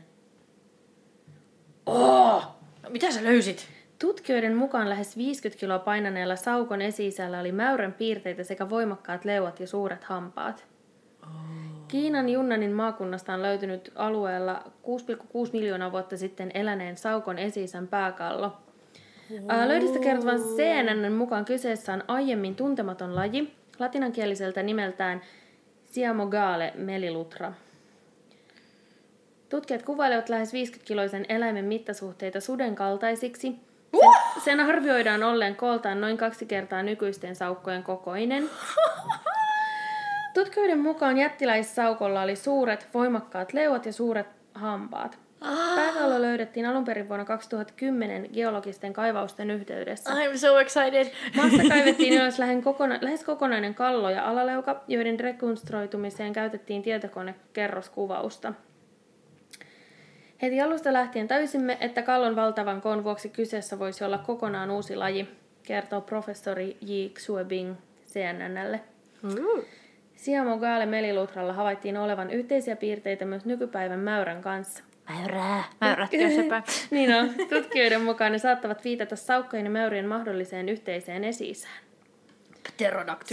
Oh! 1.87 2.47
No, 2.83 2.91
mitä 2.91 3.11
sä 3.11 3.25
löysit? 3.25 3.69
Tutkijoiden 3.99 4.57
mukaan 4.57 4.89
lähes 4.89 5.17
50 5.17 5.61
kiloa 5.61 5.79
painaneella 5.79 6.37
saukon 6.37 6.83
esi 6.83 7.11
oli 7.41 7.53
mäyrän 7.53 7.93
piirteitä 7.93 8.45
sekä 8.45 8.71
voimakkaat 8.71 9.25
leuat 9.25 9.61
ja 9.61 9.67
suuret 9.67 10.05
hampaat. 10.05 10.74
Kiinan 11.95 12.29
Junnanin 12.29 12.73
maakunnasta 12.73 13.35
on 13.35 13.43
löytynyt 13.43 13.93
alueella 13.95 14.63
6,6 14.65 15.53
miljoonaa 15.53 15.93
vuotta 15.93 16.17
sitten 16.17 16.51
eläneen 16.55 16.97
saukon 16.97 17.39
esi 17.39 17.67
pääkallo. 17.91 18.57
Ää, 19.49 19.69
Löydistä 19.69 19.99
kertovat 19.99 20.41
CNN 20.57 21.13
mukaan 21.13 21.45
kyseessä 21.45 21.93
on 21.93 22.05
aiemmin 22.09 22.57
tuntematon 22.57 23.15
laji, 23.15 23.55
latinankieliseltä 23.79 24.63
nimeltään 24.63 25.21
Siamogale 25.85 26.73
melilutra. 26.77 27.53
Tutkijat 29.49 29.83
kuvailevat 29.83 30.29
lähes 30.29 30.53
50-kiloisen 30.53 31.27
eläimen 31.29 31.65
mittasuhteita 31.65 32.41
suden 32.41 32.75
kaltaisiksi. 32.75 33.55
Sen, 33.93 34.45
sen 34.45 34.61
arvioidaan 34.61 35.23
olleen 35.23 35.57
kooltaan 35.57 36.01
noin 36.01 36.17
kaksi 36.17 36.47
kertaa 36.47 36.83
nykyisten 36.83 37.37
saukkojen 37.37 37.83
kokoinen. 37.83 38.51
Tutkijoiden 40.35 40.79
mukaan 40.79 41.19
jättiläissaukolla 41.19 42.23
oli 42.23 42.37
suuret, 42.37 42.89
voimakkaat 42.95 43.53
leuat 43.53 43.87
ja 43.87 43.93
suuret 43.93 44.27
hampaat. 44.55 45.19
Pääkallo 45.77 46.23
löydettiin 46.23 46.67
alun 46.67 46.85
perin 46.85 47.09
vuonna 47.09 47.25
2010 47.25 48.29
geologisten 48.33 48.93
kaivausten 48.93 49.51
yhteydessä. 49.51 50.11
I'm 50.11 50.39
so 50.39 50.59
excited. 50.59 51.11
Maasta 51.37 51.63
kaivettiin 51.75 52.15
ylös 52.15 52.39
lähes, 52.39 52.65
kokona- 52.65 52.99
lähes 53.01 53.25
kokonainen 53.25 53.75
kallo 53.75 54.11
ja 54.11 54.29
alaleuka, 54.29 54.85
joiden 54.89 55.21
rekonstruoitumiseen 55.21 56.33
käytettiin 56.33 56.83
tietokonekerroskuvausta. 56.83 58.53
Heti 60.43 60.61
alusta 60.61 60.93
lähtien 60.93 61.29
täysimme, 61.29 61.79
että 61.81 62.03
kallon 62.03 62.37
valtavan 62.37 62.81
koon 62.81 63.05
vuoksi 63.05 63.29
kyseessä 63.29 63.79
voisi 63.79 64.05
olla 64.05 64.19
kokonaan 64.19 64.71
uusi 64.71 64.97
laji, 64.97 65.29
kertoo 65.63 66.01
professori 66.01 66.77
J. 66.81 66.93
Xuebing 67.19 67.75
CNNlle. 68.07 68.81
Uh. 70.15 70.21
Siamogale 70.21 70.87
melilutralla 70.87 71.53
havaittiin 71.53 71.97
olevan 71.97 72.31
yhteisiä 72.31 72.77
piirteitä 72.77 73.25
myös 73.25 73.45
nykypäivän 73.45 74.01
mäyrän 74.01 74.43
kanssa. 74.43 74.85
Mäyrää. 75.09 75.65
Mäyrätkö 75.81 76.31
sepä? 76.37 76.63
niin 76.91 77.15
on. 77.15 77.31
Tutkijoiden 77.49 78.03
mukaan 78.03 78.33
ne 78.33 78.39
saattavat 78.39 78.85
viitata 78.85 79.17
saukkojen 79.17 79.65
ja 79.65 79.71
mäyrien 79.71 80.09
mahdolliseen 80.09 80.69
yhteiseen 80.69 81.25
esi-isään. 81.25 81.85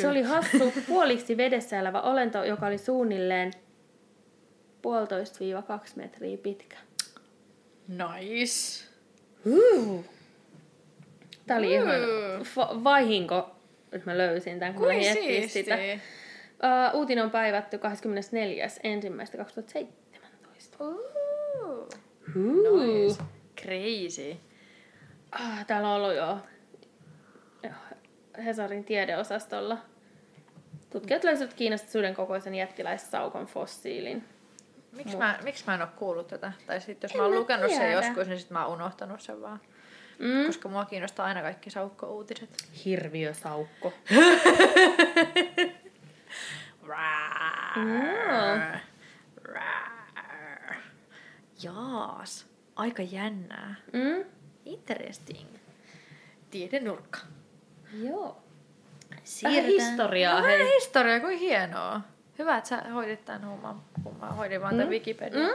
Se 0.02 0.08
oli 0.08 0.22
hassu, 0.22 0.74
puoliksi 0.88 1.38
vedessä 1.38 1.80
elävä 1.80 2.02
olento, 2.02 2.44
joka 2.44 2.65
oli 2.65 2.78
suunnilleen 2.78 3.52
puolitoista 4.82 5.39
viiva 5.39 5.62
kaksi 5.62 5.98
metriä 5.98 6.38
pitkä. 6.38 6.78
Nice. 7.88 8.86
Tämä 11.48 11.58
oli 11.58 11.74
ihan 11.74 11.88
fa- 12.41 12.84
vahinko, 12.84 13.56
että 13.91 14.12
mä 14.12 14.17
löysin 14.17 14.60
tämän, 14.60 14.74
kun 14.74 14.88
mä 14.88 14.94
miettin 14.94 15.24
siistiä. 15.24 15.78
sitä. 15.78 16.04
Uh, 16.63 16.95
uutinen 17.00 17.24
on 17.24 17.32
päivätty 17.32 17.78
24.1.2017. 17.78 17.84
Uh. 20.80 20.95
Uh. 21.65 21.88
Nice. 22.36 23.24
Crazy. 23.62 24.36
Ah, 25.32 25.65
täällä 25.65 25.89
on 25.89 25.95
ollut 25.95 26.15
jo 26.15 26.38
Hesarin 28.45 28.84
tiedeosastolla. 28.84 29.78
Tutkijat 30.89 31.24
löysivät 31.24 31.54
Kiinasta 31.54 31.91
suden 31.91 32.15
kokoisen 32.15 32.56
jättiläissaukon 32.56 33.45
fossiilin. 33.45 34.24
Miksi 34.91 35.17
mä, 35.17 35.39
miksi 35.43 35.63
mä 35.67 35.74
en 35.74 35.82
ole 35.82 35.89
kuullut 35.95 36.28
tätä? 36.28 36.52
Tai 36.65 36.82
sitten 36.82 37.08
jos 37.08 37.12
En 37.12 37.17
mä 37.17 37.24
oon 37.24 37.36
lukenut 37.36 37.69
sen 37.71 37.80
tiedä. 37.80 37.91
joskus, 37.91 38.28
niin 38.28 38.39
sitten 38.39 38.58
mä 38.58 38.65
oon 38.65 38.76
unohtanut 38.76 39.21
sen 39.21 39.41
vaan. 39.41 39.60
Mm. 40.19 40.45
Koska 40.45 40.69
mua 40.69 40.86
kiinnostaa 40.86 41.26
aina 41.26 41.41
kaikki 41.41 41.69
saukko-uutiset. 41.69 42.50
Hirviösaukko. 42.86 43.93
Raa. 46.91 48.80
Raa. 49.43 50.73
Jaas. 51.63 52.45
Aika 52.75 53.01
jännää. 53.04 53.75
Mm? 53.93 54.25
Interesting. 54.65 55.47
Tiedenurkka. 56.49 57.19
Joo. 58.04 58.38
Vähän 59.12 59.23
Siirrytään- 59.23 59.65
historiaa, 59.89 60.36
No, 60.41 60.47
vähän 60.47 60.67
historiaa, 60.67 61.19
kuin 61.19 61.39
hienoa. 61.39 62.01
Hyvä, 62.39 62.58
että 62.58 62.67
sä 62.69 62.77
hoidit 62.93 63.25
tämän 63.25 63.43
homman, 63.43 63.82
kun 64.04 64.15
mä 64.19 64.27
hoidin 64.27 64.62
vaan 64.62 64.75
tämän 64.75 64.89
Wikipedia. 64.89 65.39
Mm. 65.47 65.54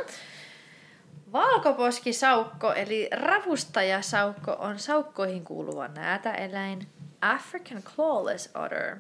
Valkoposkisaukko 1.33 2.73
eli 2.73 3.09
ravustajasaukko 3.13 4.53
on 4.59 4.79
saukkoihin 4.79 5.45
kuuluva 5.45 5.89
näätäeläin 5.89 6.89
African 7.21 7.83
Clawless 7.83 8.51
Otter. 8.55 8.97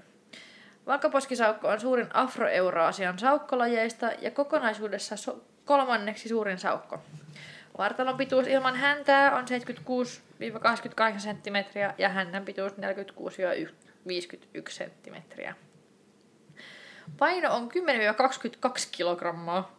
Valkoposkisaukko 0.86 1.68
on 1.68 1.80
suurin 1.80 2.08
afroeuraasian 2.14 3.18
saukkolajeista 3.18 4.10
ja 4.20 4.30
kokonaisuudessa 4.30 5.16
so- 5.16 5.44
kolmanneksi 5.64 6.28
suurin 6.28 6.58
saukko. 6.58 7.02
Vartalon 7.78 8.16
pituus 8.16 8.46
ilman 8.46 8.76
häntää 8.76 9.36
on 9.36 9.44
76-88 9.44 9.48
cm 11.18 11.80
ja 11.98 12.08
hännän 12.08 12.44
pituus 12.44 12.72
46-51 12.72 12.76
cm. 14.68 15.14
Paino 17.18 17.54
on 17.54 17.68
10-22 17.70 18.88
kilogrammaa. 18.92 19.76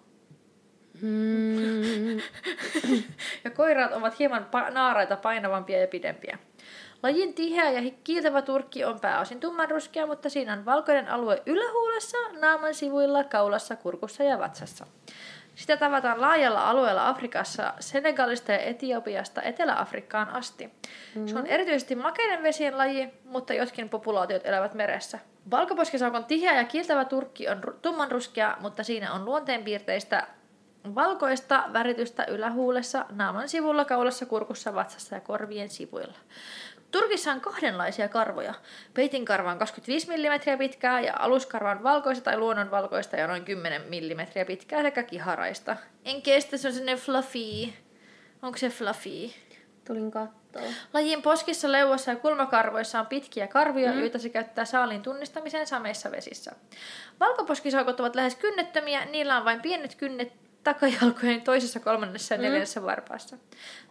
Mm. 1.01 2.17
ja 3.43 3.51
koiraat 3.55 3.93
ovat 3.93 4.19
hieman 4.19 4.47
pa- 4.55 4.71
naaraita 4.71 5.15
painavampia 5.15 5.81
ja 5.81 5.87
pidempiä. 5.87 6.37
Lajin 7.03 7.33
tiheä 7.33 7.71
ja 7.71 7.91
kiiltävä 8.03 8.41
turkki 8.41 8.85
on 8.85 8.99
pääosin 8.99 9.39
tummanruskea, 9.39 10.07
mutta 10.07 10.29
siinä 10.29 10.53
on 10.53 10.65
valkoinen 10.65 11.09
alue 11.09 11.43
ylähuulessa, 11.45 12.17
naaman 12.41 12.73
sivuilla, 12.73 13.23
kaulassa, 13.23 13.75
kurkussa 13.75 14.23
ja 14.23 14.39
vatsassa. 14.39 14.85
Sitä 15.55 15.77
tavataan 15.77 16.21
laajalla 16.21 16.69
alueella 16.69 17.09
Afrikassa, 17.09 17.73
Senegalista 17.79 18.51
ja 18.51 18.59
Etiopiasta 18.59 19.41
Etelä-Afrikkaan 19.41 20.29
asti. 20.29 20.73
Se 21.25 21.37
on 21.37 21.47
erityisesti 21.47 21.95
makeiden 21.95 22.43
vesien 22.43 22.77
laji, 22.77 23.09
mutta 23.25 23.53
jotkin 23.53 23.89
populaatiot 23.89 24.45
elävät 24.45 24.73
meressä. 24.73 25.19
Valkoposkisaukon 25.51 26.25
tiheä 26.25 26.55
ja 26.55 26.63
kiiltävä 26.63 27.05
turkki 27.05 27.49
on 27.49 27.63
ru- 27.63 27.73
tummanruskea, 27.81 28.57
mutta 28.59 28.83
siinä 28.83 29.13
on 29.13 29.25
luonteenpiirteistä 29.25 30.27
valkoista 30.95 31.63
väritystä 31.73 32.25
ylähuulessa, 32.25 33.05
naaman 33.11 33.49
sivulla, 33.49 33.85
kaulassa, 33.85 34.25
kurkussa, 34.25 34.75
vatsassa 34.75 35.15
ja 35.15 35.21
korvien 35.21 35.69
sivuilla. 35.69 36.17
Turkissa 36.99 37.31
on 37.31 37.41
kahdenlaisia 37.41 38.09
karvoja. 38.09 38.53
Peitinkarva 38.93 39.51
on 39.51 39.59
25 39.59 40.07
mm 40.07 40.57
pitkää 40.57 41.01
ja 41.01 41.13
aluskarva 41.19 41.71
on 41.71 41.83
valkoista 41.83 42.23
tai 42.23 42.37
luonnonvalkoista 42.37 43.15
ja 43.15 43.27
noin 43.27 43.45
10 43.45 43.81
mm 43.81 44.45
pitkää 44.47 44.81
sekä 44.81 45.03
kiharaista. 45.03 45.77
En 46.05 46.21
kestä, 46.21 46.57
se 46.57 46.67
on 46.67 46.73
sellainen 46.73 46.97
fluffy. 46.97 47.73
Onko 48.41 48.57
se 48.57 48.69
fluffy? 48.69 49.29
Tulin 49.87 50.11
kattoon. 50.11 50.65
Lajin 50.93 51.21
poskissa, 51.21 51.71
leuassa 51.71 52.11
ja 52.11 52.17
kulmakarvoissa 52.17 52.99
on 52.99 53.07
pitkiä 53.07 53.47
karvia, 53.47 53.91
mm. 53.91 53.99
joita 53.99 54.19
se 54.19 54.29
käyttää 54.29 54.65
saaliin 54.65 55.01
tunnistamiseen 55.01 55.67
sameissa 55.67 56.11
vesissä. 56.11 56.51
Valkoposkisaukot 57.19 57.99
ovat 57.99 58.15
lähes 58.15 58.35
kynnettömiä, 58.35 59.05
niillä 59.05 59.37
on 59.37 59.45
vain 59.45 59.61
pienet 59.61 59.95
kynnet 59.95 60.46
takajalkojen 60.73 61.41
toisessa, 61.41 61.79
kolmannessa 61.79 62.33
ja 62.33 62.41
neljännessä 62.41 62.83
varpaassa. 62.83 63.37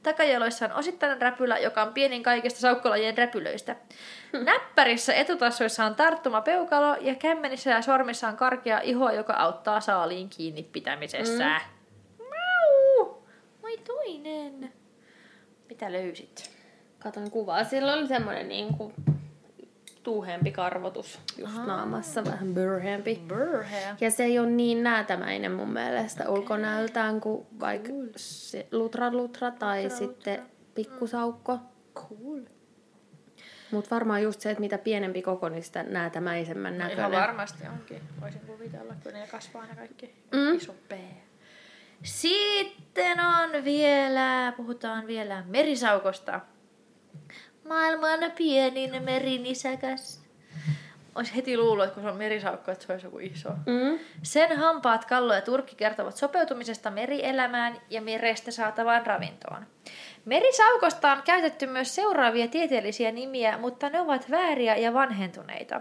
Takajaloissa 0.02 0.64
on 0.64 0.72
osittainen 0.72 1.22
räpylä, 1.22 1.58
joka 1.58 1.82
on 1.82 1.92
pienin 1.92 2.22
kaikista 2.22 2.60
saukkolajien 2.60 3.18
räpylöistä. 3.18 3.76
Näppärissä 4.32 5.14
etutassoissa 5.14 5.84
on 5.84 5.94
tarttuma 5.94 6.40
peukalo 6.40 6.96
ja 7.00 7.14
kämmenissä 7.14 7.70
ja 7.70 7.82
sormissa 7.82 8.28
on 8.28 8.36
karkea 8.36 8.80
iho, 8.80 9.10
joka 9.10 9.32
auttaa 9.32 9.80
saaliin 9.80 10.28
kiinni 10.28 10.62
pitämisessä. 10.62 11.60
Mau! 12.18 13.14
Moi 13.62 13.78
toinen. 13.78 14.72
Mitä 15.68 15.92
löysit? 15.92 16.50
Katoin 16.98 17.30
kuvaa. 17.30 17.64
Sillä 17.64 17.92
oli 17.92 18.06
semmoinen 18.06 18.48
niinku 18.48 18.92
tuuhempi 20.06 20.52
karvotus 20.52 21.20
just 21.38 21.56
naamassa, 21.66 22.24
vähän 22.24 22.54
byrheempi. 22.54 23.22
Burhe. 23.28 23.94
Ja 24.00 24.10
se 24.10 24.24
ei 24.24 24.38
ole 24.38 24.50
niin 24.50 24.82
näätämäinen 24.82 25.52
mun 25.52 25.72
mielestä 25.72 26.24
okay. 26.24 26.34
ulkonäöltään 26.34 27.20
kuin 27.20 27.46
vaikka 27.60 27.88
se 28.16 28.66
lutra 28.72 29.12
lutra 29.12 29.50
tai 29.50 29.82
lutra, 29.82 29.98
sitten 29.98 30.42
pikkusaukko. 30.74 31.58
Cool. 31.94 32.40
Mutta 33.70 33.94
varmaan 33.94 34.22
just 34.22 34.40
se, 34.40 34.50
että 34.50 34.60
mitä 34.60 34.78
pienempi 34.78 35.22
koko, 35.22 35.48
niin 35.48 35.62
sitä 35.62 35.82
näätämäisemmän 35.82 36.72
No 36.72 36.78
näköinen. 36.78 37.08
ihan 37.10 37.22
varmasti 37.22 37.68
onkin. 37.68 38.02
Voisin 38.20 38.40
kuvitella, 38.40 38.94
kun 39.02 39.12
ne 39.12 39.26
kasvaa 39.30 39.66
ne 39.66 39.74
kaikki. 39.74 40.14
Mm. 40.32 40.54
Iso 40.54 40.74
P. 40.88 40.92
Sitten 42.02 43.20
on 43.20 43.64
vielä, 43.64 44.52
puhutaan 44.56 45.06
vielä 45.06 45.44
merisaukosta. 45.46 46.40
Maailman 47.68 48.32
pienin 48.36 49.02
merinisäkäs. 49.02 50.26
Olisi 51.14 51.36
heti 51.36 51.56
luullut, 51.56 51.84
että 51.84 51.94
kun 51.94 52.02
se 52.02 52.08
on 52.08 52.16
merisaukko, 52.16 52.70
että 52.70 52.86
se 52.86 52.92
olisi 52.92 53.06
joku 53.06 53.18
iso. 53.18 53.48
Mm. 53.48 53.98
Sen 54.22 54.56
hampaat, 54.58 55.04
kallo 55.04 55.34
ja 55.34 55.40
turkki 55.40 55.76
kertovat 55.76 56.16
sopeutumisesta 56.16 56.90
merielämään 56.90 57.76
ja 57.90 58.02
merestä 58.02 58.50
saatavaan 58.50 59.06
ravintoon. 59.06 59.66
Merisaukosta 60.24 61.12
on 61.12 61.22
käytetty 61.22 61.66
myös 61.66 61.94
seuraavia 61.94 62.48
tieteellisiä 62.48 63.12
nimiä, 63.12 63.58
mutta 63.58 63.90
ne 63.90 64.00
ovat 64.00 64.30
vääriä 64.30 64.76
ja 64.76 64.94
vanhentuneita. 64.94 65.80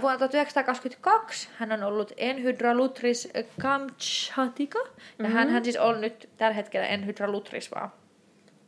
Vuonna 0.00 0.18
1922 0.18 1.48
hän 1.56 1.72
on 1.72 1.82
ollut 1.82 2.12
Enhydralutris 2.16 3.28
kamchatica, 3.62 4.78
ja 4.78 4.84
mm-hmm. 5.18 5.34
hän, 5.34 5.50
hän 5.50 5.64
siis 5.64 5.76
on 5.76 6.00
nyt 6.00 6.28
tällä 6.36 6.54
hetkellä 6.54 6.86
Enhydralutris 6.86 7.70
vaan. 7.74 7.92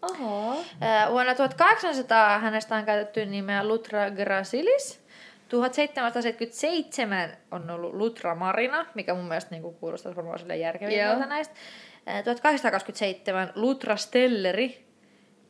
Oho. 0.03 0.65
Vuonna 1.11 1.35
1800 1.35 2.39
hänestä 2.39 2.77
on 2.77 2.85
käytetty 2.85 3.27
nimeä 3.27 3.69
Lutra 3.69 4.11
gracilis. 4.11 5.03
1777 5.49 7.37
on 7.51 7.71
ollut 7.71 7.95
Lutra 7.95 8.35
marina, 8.35 8.87
mikä 8.95 9.15
mun 9.15 9.25
mielestä 9.25 9.51
niin 9.51 9.75
kuulostaa 9.75 10.17
varmaan 10.17 10.39
sille 10.39 10.57
järkevimmältä 10.57 11.27
näistä. 11.27 11.55
Ää, 12.07 12.23
1827 12.23 13.53
Lutra 13.55 13.97
stelleri 13.97 14.87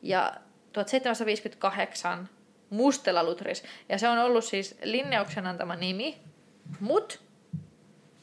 ja 0.01 0.33
1758 0.73 2.29
Mustela 2.69 3.23
Lutris. 3.23 3.63
Ja 3.89 3.97
se 3.97 4.09
on 4.09 4.17
ollut 4.17 4.43
siis 4.43 4.77
Linneuksen 4.83 5.47
antama 5.47 5.75
nimi, 5.75 6.21
mut 6.79 7.22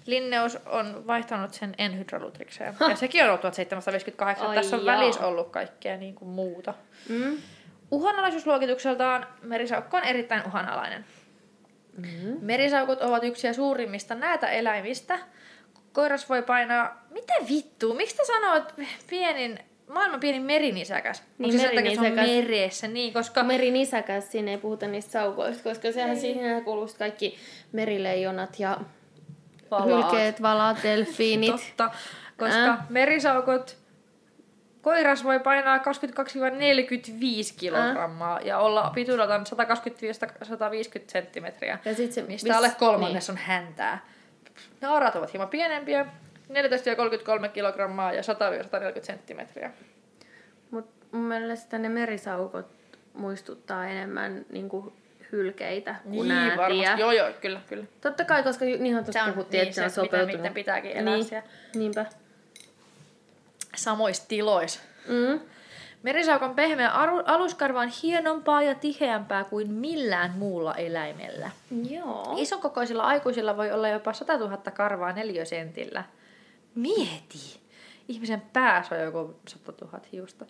Linneus 0.06 0.58
on 0.66 1.06
vaihtanut 1.06 1.54
sen 1.54 1.74
enhydralutrikseen. 1.78 2.74
Ja 2.88 2.96
sekin 2.96 3.22
on 3.22 3.28
ollut 3.28 3.40
1758. 3.40 4.46
Ai 4.46 4.56
Tässä 4.56 4.76
on 4.76 4.84
jaa. 4.84 4.96
välissä 4.96 5.26
ollut 5.26 5.50
kaikkea 5.50 5.96
niin 5.96 6.14
kuin 6.14 6.28
muuta. 6.28 6.74
Mm. 7.08 7.36
Uhanalaisuusluokitukseltaan 7.90 9.26
merisaukko 9.42 9.96
on 9.96 10.04
erittäin 10.04 10.46
uhanalainen. 10.46 11.04
Mm. 11.96 12.36
Merisaukot 12.40 13.02
ovat 13.02 13.24
yksi 13.24 13.54
suurimmista 13.54 14.14
näitä 14.14 14.48
eläimistä. 14.48 15.18
Koiras 15.92 16.28
voi 16.28 16.42
painaa... 16.42 17.04
Mitä 17.10 17.32
vittua? 17.48 17.94
Miksi 17.94 18.16
te 18.16 18.24
sanoit 18.24 18.64
pienin, 19.10 19.58
maailman 19.88 20.20
pienin 20.20 20.42
merinisäkäs? 20.42 21.22
Niin, 21.38 21.54
Onko 21.54 21.62
se 21.62 21.74
takia, 21.74 21.90
että 21.90 22.02
se 22.02 22.08
on 22.08 22.14
merinisäkäs. 22.14 22.48
meressä? 22.48 22.88
Niin, 22.88 23.12
koska... 23.12 23.42
Merinisäkäs, 23.42 24.32
siinä 24.32 24.50
ei 24.50 24.58
puhuta 24.58 24.86
niistä 24.86 25.10
saukoista, 25.10 25.62
koska 25.62 25.92
sehän 25.92 26.16
siihen 26.16 26.64
kuuluu 26.64 26.88
kaikki 26.98 27.36
merileijonat 27.72 28.60
ja 28.60 28.80
Valaat. 29.70 29.88
hylkeet, 29.88 30.42
valaat, 30.42 30.76
delfiinit. 30.82 31.50
Totta, 31.50 31.90
koska 32.36 32.56
Ää. 32.56 32.86
merisaukot, 32.88 33.76
koiras 34.82 35.24
voi 35.24 35.40
painaa 35.40 35.78
22-45 35.78 35.82
kilogrammaa 37.56 38.40
ja 38.40 38.58
olla 38.58 38.90
pituudeltaan 38.94 39.44
125-150 39.46 41.02
senttimetriä, 41.06 41.78
Ja 41.84 41.94
sit 41.94 42.12
se, 42.12 42.22
mistä 42.22 42.56
alle 42.56 42.72
kolmannes 42.78 43.30
on 43.30 43.36
häntää. 43.36 44.04
Naarat 44.80 45.16
ovat 45.16 45.32
hieman 45.32 45.48
pienempiä, 45.48 46.06
14-33 47.46 47.48
kilogrammaa 47.48 48.12
ja 48.12 48.22
100-140 48.22 49.04
senttimetriä. 49.04 49.70
Mut 50.70 50.88
mun 51.12 51.22
mielestä 51.22 51.78
ne 51.78 51.88
merisaukot 51.88 52.66
muistuttaa 53.14 53.86
enemmän 53.86 54.46
niinku 54.52 54.92
hylkeitä 55.32 55.94
kuin 56.04 56.28
näätiä. 56.28 56.56
varmasti. 56.56 57.00
Joo, 57.00 57.12
joo, 57.12 57.28
kyllä, 57.40 57.60
kyllä. 57.68 57.84
Totta 58.00 58.24
kai, 58.24 58.42
koska 58.42 58.64
Se 58.64 59.02
tuossa 59.04 59.22
on 59.24 59.32
puhuttiin, 59.32 59.58
niin 59.60 59.68
että 59.68 59.74
se 59.74 60.00
on 60.00 60.04
miten 60.04 60.04
sopeutunut. 60.04 60.36
niiden 60.36 60.54
pitääkin 60.54 60.90
elää 60.90 61.14
niin. 61.14 61.24
siellä. 61.24 61.48
Niinpä. 61.74 62.06
Samoissa 63.76 64.28
tiloissa. 64.28 64.80
Mm. 65.08 65.40
Merisaukon 66.02 66.54
pehmeä 66.54 66.90
aluskarva 67.26 67.80
on 67.80 67.90
hienompaa 68.02 68.62
ja 68.62 68.74
tiheämpää 68.74 69.44
kuin 69.44 69.72
millään 69.72 70.30
muulla 70.38 70.74
eläimellä. 70.74 71.50
Joo. 71.90 72.34
Isonkokoisilla 72.38 73.02
aikuisilla 73.02 73.56
voi 73.56 73.72
olla 73.72 73.88
jopa 73.88 74.12
100 74.12 74.36
000 74.36 74.56
karvaa 74.56 75.12
neliösentillä. 75.12 76.04
Mieti! 76.74 77.60
Ihmisen 78.08 78.42
päässä 78.52 78.94
on 78.94 79.00
joku 79.00 79.36
100 79.48 79.72
000 79.80 80.00
hiusta. 80.12 80.44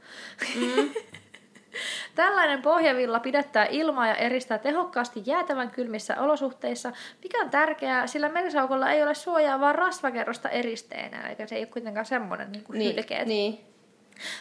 Mm. 0.57 0.91
Tällainen 2.15 2.63
pohjavilla 2.63 3.21
pidättää 3.21 3.67
ilmaa 3.71 4.07
ja 4.07 4.15
eristää 4.15 4.59
tehokkaasti 4.59 5.23
jäätävän 5.27 5.71
kylmissä 5.71 6.21
olosuhteissa, 6.21 6.93
mikä 7.23 7.41
on 7.41 7.51
tärkeää, 7.51 8.07
sillä 8.07 8.29
merisaukolla 8.29 8.91
ei 8.91 9.03
ole 9.03 9.15
suojaavaa 9.15 9.73
rasvakerrosta 9.73 10.49
eristeenä, 10.49 11.29
eikä 11.29 11.47
se 11.47 11.55
ei 11.55 11.61
ole 11.63 11.67
kuitenkaan 11.67 12.07
semmoinen 12.07 12.53
niin 12.53 12.65
kuin 12.65 12.79
Niin, 12.79 12.97
hylkeet. 12.97 13.27
niin. 13.29 13.65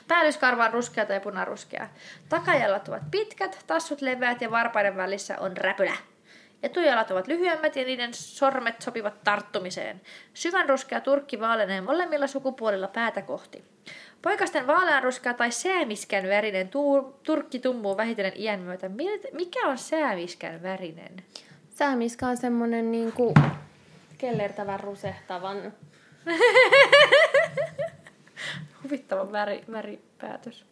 Päällyskarva 0.07 0.65
on 0.65 0.73
ruskea 0.73 1.05
tai 1.05 1.19
punaruskea. 1.19 1.87
Takajalat 2.29 2.87
ovat 2.87 3.11
pitkät, 3.11 3.63
tassut 3.67 4.01
leveät 4.01 4.41
ja 4.41 4.51
varpaiden 4.51 4.97
välissä 4.97 5.35
on 5.39 5.57
räpylä. 5.57 5.97
Etujalat 6.63 7.11
ovat 7.11 7.27
lyhyemmät 7.27 7.75
ja 7.75 7.85
niiden 7.85 8.13
sormet 8.13 8.81
sopivat 8.81 9.23
tarttumiseen. 9.23 10.01
Syvän 10.33 10.69
ruskea 10.69 11.01
turkki 11.01 11.39
vaalenee 11.39 11.81
molemmilla 11.81 12.27
sukupuolilla 12.27 12.87
päätä 12.87 13.21
kohti. 13.21 13.63
Poikasten 14.21 14.67
vaaleanruskea 14.67 15.33
tai 15.33 15.51
säämiskän 15.51 16.23
värinen 16.27 16.69
tuu, 16.69 17.19
turkki 17.23 17.59
tummuu 17.59 17.97
vähitellen 17.97 18.33
iän 18.35 18.59
myötä. 18.59 18.89
Mikä 19.31 19.67
on 19.67 19.77
säämiskän 19.77 20.63
värinen? 20.63 21.23
Säämiska 21.69 22.27
on 22.27 22.37
semmonen 22.37 22.91
niinku 22.91 23.33
kellertävän 24.17 24.79
rusehtavan. 24.79 25.73
Huvittava 28.83 29.31
väri, 29.31 29.63
väripäätös. 29.71 30.65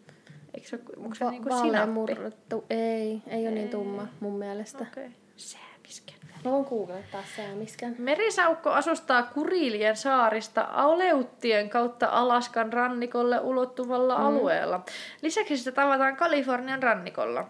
Eikö 0.53 0.67
se 0.67 0.79
onko 0.97 1.15
se 1.15 1.25
Va- 1.25 1.31
niin 1.31 1.45
vaalean 1.45 1.69
sinappi? 1.69 1.91
murrettu. 1.91 2.65
Ei, 2.69 3.21
ei 3.27 3.47
ole 3.47 3.55
niin 3.55 3.69
tumma 3.69 4.07
mun 4.19 4.39
mielestä. 4.39 4.85
Okei. 4.91 5.05
Okay. 5.05 5.17
Säämiskän 5.35 6.15
väri. 6.15 6.16
Mä 6.45 6.51
voin 6.51 6.65
googlettaa 6.65 7.23
säämiskän. 7.35 7.95
Merisaukko 7.97 8.69
asustaa 8.69 9.23
Kurilien 9.23 9.97
saarista 9.97 10.67
Aleuttien 10.71 11.69
kautta 11.69 12.07
Alaskan 12.07 12.73
rannikolle 12.73 13.39
ulottuvalla 13.39 14.17
mm. 14.17 14.25
alueella. 14.25 14.85
Lisäksi 15.21 15.57
sitä 15.57 15.71
tavataan 15.71 16.15
Kalifornian 16.15 16.83
rannikolla. 16.83 17.49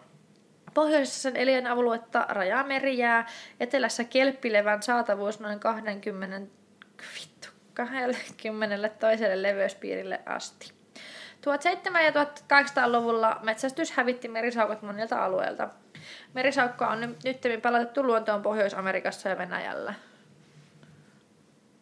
Pohjoisessa 0.74 1.22
sen 1.22 1.36
elinaluetta 1.36 2.26
rajaa 2.30 2.64
merijää, 2.64 3.28
etelässä 3.60 4.04
kelppilevän 4.04 4.84
saatavuus 4.84 5.40
noin 5.40 5.60
20, 5.60 6.52
vittu, 7.16 7.48
20 7.74 8.90
toiselle 8.90 9.44
leveyspiirille 9.44 10.22
asti. 10.26 10.78
1700- 11.38 12.02
ja 12.02 12.12
1800-luvulla 12.12 13.40
metsästys 13.44 13.92
hävitti 13.92 14.28
merisaukot 14.28 14.82
monilta 14.82 15.26
alueilta. 15.26 15.70
Merisaukkoa 16.34 16.88
on 16.88 17.02
nyt 17.02 17.24
nyttemmin 17.24 17.62
palautettu 17.62 18.04
luontoon 18.04 18.42
Pohjois-Amerikassa 18.42 19.30
ja 19.30 19.38
Venäjällä. 19.38 19.94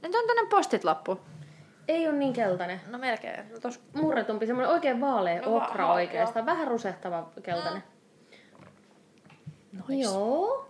Nyt 0.02 0.16
on 0.16 0.28
tänne 0.28 0.50
postit-lappu. 0.50 1.20
Ei 1.88 2.08
ole 2.08 2.16
niin 2.16 2.34
keltainen. 2.34 2.82
No 2.88 2.98
melkein. 2.98 3.52
No 3.52 3.60
tos... 3.60 3.82
Murretumpi, 3.94 4.46
semmoinen 4.46 4.74
oikein 4.74 5.02
vaalea 5.02 5.42
No, 5.42 5.56
okra 5.58 5.88
va- 5.88 5.94
oikeastaan. 5.94 6.46
Vähän 6.46 6.68
rusehtava 6.68 7.30
keltainen. 7.44 7.84
Nois. 9.72 10.04
Joo. 10.04 10.70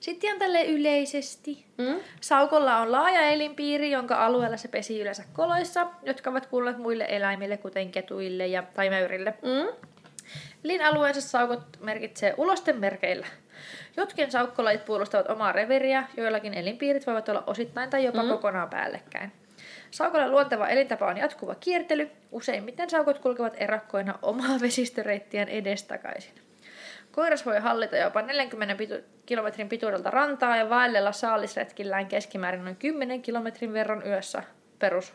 Sitten 0.00 0.28
ihan 0.28 0.38
tälle 0.38 0.64
yleisesti. 0.64 1.66
Mm? 1.78 2.00
Saukolla 2.20 2.76
on 2.76 2.92
laaja 2.92 3.20
elinpiiri, 3.20 3.90
jonka 3.90 4.26
alueella 4.26 4.56
se 4.56 4.68
pesii 4.68 5.00
yleensä 5.00 5.24
koloissa, 5.32 5.86
jotka 6.02 6.30
ovat 6.30 6.46
kuulleet 6.46 6.78
muille 6.78 7.06
eläimille, 7.08 7.56
kuten 7.56 7.90
ketuille 7.90 8.46
ja 8.46 8.62
tai 8.62 8.90
möyrille. 8.90 9.34
Mm? 9.42 9.88
Lin 10.62 10.84
alueensa 10.84 11.20
saukot 11.20 11.62
merkitsee 11.80 12.34
ulosten 12.36 12.76
merkeillä. 12.76 13.26
Jotkin 13.96 14.30
saukkolajit 14.30 14.84
puolustavat 14.84 15.30
omaa 15.30 15.52
reveriä, 15.52 16.04
joillakin 16.16 16.54
elinpiirit 16.54 17.06
voivat 17.06 17.28
olla 17.28 17.44
osittain 17.46 17.90
tai 17.90 18.04
jopa 18.04 18.22
mm. 18.22 18.28
kokonaan 18.28 18.70
päällekkäin. 18.70 19.32
Saukolle 19.90 20.28
luonteva 20.28 20.68
elintapa 20.68 21.06
on 21.06 21.16
jatkuva 21.16 21.54
kiertely. 21.54 22.10
Useimmiten 22.32 22.90
saukot 22.90 23.18
kulkevat 23.18 23.56
erakkoina 23.56 24.18
omaa 24.22 24.60
vesistöreittien 24.60 25.48
edestakaisin. 25.48 26.34
Koiras 27.12 27.46
voi 27.46 27.58
hallita 27.60 27.96
jopa 27.96 28.22
40 28.22 28.74
pitu- 28.74 29.04
kilometrin 29.26 29.68
pituudelta 29.68 30.10
rantaa 30.10 30.56
ja 30.56 30.70
vaellella 30.70 31.12
saalisretkillään 31.12 32.06
keskimäärin 32.06 32.64
noin 32.64 32.76
10 32.76 33.22
kilometrin 33.22 33.72
verran 33.72 34.06
yössä 34.06 34.42
perus 34.78 35.14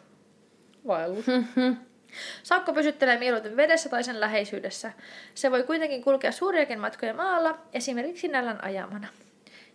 vaellus. 0.87 1.25
Saukko 2.43 2.73
pysyttelee 2.73 3.17
mieluiten 3.17 3.57
vedessä 3.57 3.89
tai 3.89 4.03
sen 4.03 4.19
läheisyydessä. 4.19 4.91
Se 5.35 5.51
voi 5.51 5.63
kuitenkin 5.63 6.03
kulkea 6.03 6.31
suuriakin 6.31 6.79
matkoja 6.79 7.13
maalla, 7.13 7.57
esimerkiksi 7.73 8.27
nälän 8.27 8.63
ajamana. 8.63 9.07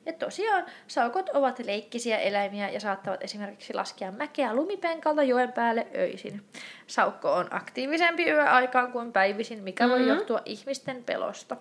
Ja 0.07 0.12
tosiaan, 0.12 0.66
saukot 0.86 1.28
ovat 1.28 1.59
leikkisiä 1.59 2.18
eläimiä 2.18 2.68
ja 2.68 2.80
saattavat 2.80 3.22
esimerkiksi 3.22 3.74
laskea 3.74 4.12
mäkeä 4.12 4.55
lumipenkalta 4.55 5.22
joen 5.22 5.53
päälle 5.53 5.86
öisin. 5.97 6.43
Saukko 6.86 7.32
on 7.32 7.47
aktiivisempi 7.51 8.30
yöaikaan 8.30 8.93
kuin 8.93 9.12
päivisin, 9.12 9.62
mikä 9.62 9.88
voi 9.88 10.09
johtua 10.09 10.43
ihmisten 10.45 11.05
pelosta. 11.05 11.57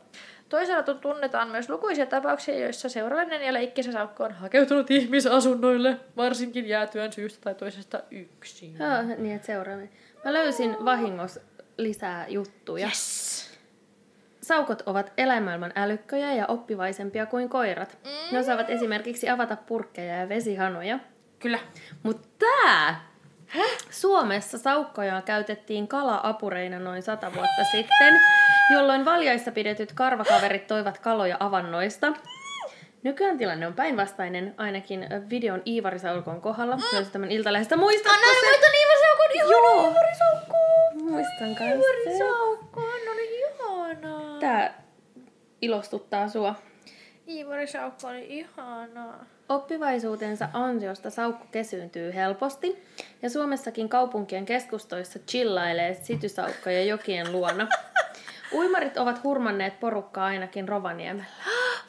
Toisaalta 0.49 0.93
tunnetaan 0.93 1.49
myös 1.49 1.69
lukuisia 1.69 2.05
tapauksia, 2.05 2.59
joissa 2.59 2.89
seurallinen 2.89 3.41
ja 3.41 3.53
leikkisä 3.53 3.91
saukko 3.91 4.23
on 4.23 4.31
hakeutunut 4.31 4.91
ihmisasunnoille, 4.91 5.97
varsinkin 6.17 6.67
jäätyön 6.67 7.13
syystä 7.13 7.41
tai 7.41 7.55
toisesta 7.55 8.03
yksin. 8.11 8.77
Joo, 8.79 9.17
niin 9.17 9.35
että 9.35 9.45
seuraaminen. 9.45 9.89
Mä 10.25 10.33
löysin 10.33 10.77
vahingossa 10.85 11.39
lisää 11.77 12.27
juttuja. 12.27 12.85
Yes. 12.85 13.59
Saukot 14.41 14.81
ovat 14.85 15.13
eläinmaailman 15.17 15.73
älykköjä 15.75 16.33
ja 16.33 16.47
oppivaisempia 16.47 17.25
kuin 17.25 17.49
koirat. 17.49 17.97
Mm. 18.03 18.11
Ne 18.31 18.39
osaavat 18.39 18.69
esimerkiksi 18.69 19.29
avata 19.29 19.55
purkkeja 19.55 20.15
ja 20.15 20.29
vesihanoja. 20.29 20.99
Kyllä. 21.39 21.59
Mutta 22.03 22.27
tää! 22.39 23.09
Suomessa 23.89 24.57
saukkoja 24.57 25.21
käytettiin 25.21 25.87
kala-apureina 25.87 26.79
noin 26.79 27.01
sata 27.01 27.33
vuotta 27.33 27.63
sitten, 27.71 28.13
jolloin 28.73 29.05
valjaissa 29.05 29.51
pidetyt 29.51 29.93
karvakaverit 29.93 30.67
toivat 30.67 30.99
kaloja 30.99 31.37
avannoista. 31.39 32.13
Nykyään 33.03 33.37
tilanne 33.37 33.67
on 33.67 33.73
päinvastainen, 33.73 34.53
ainakin 34.57 35.07
videon 35.29 35.61
Iivarisaukon 35.65 36.41
kohdalla. 36.41 36.75
Mm. 36.75 36.83
Löysin 36.93 37.13
tämän 37.13 37.31
iltalehdestä. 37.31 37.77
Muistatko 37.77 38.13
Anna 38.13 38.27
sen? 38.27 38.49
muistan 38.49 38.71
Iivasaukon 38.75 39.31
ihana 39.33 39.51
Joo. 39.51 39.87
Iivarisaukko. 39.87 40.57
Muistan 40.93 41.55
kanssa. 41.55 41.89
Ihanaa. 43.89 44.39
Tää 44.39 44.83
ilostuttaa 45.61 46.29
sua. 46.29 46.55
Iivarisaukko 47.27 48.07
oli 48.07 48.25
ihanaa. 48.29 49.25
Oppivaisuutensa 49.49 50.49
ansiosta 50.53 51.09
saukko 51.09 51.45
kesyyntyy 51.51 52.15
helposti, 52.15 52.83
ja 53.21 53.29
Suomessakin 53.29 53.89
kaupunkien 53.89 54.45
keskustoissa 54.45 55.19
chillailee 55.19 55.93
sitysaukkoja 55.93 56.83
jokien 56.83 57.31
luona. 57.31 57.67
Uimarit 58.53 58.97
ovat 58.97 59.23
hurmanneet 59.23 59.79
porukkaa 59.79 60.25
ainakin 60.25 60.69
Rovaniemellä. 60.69 61.25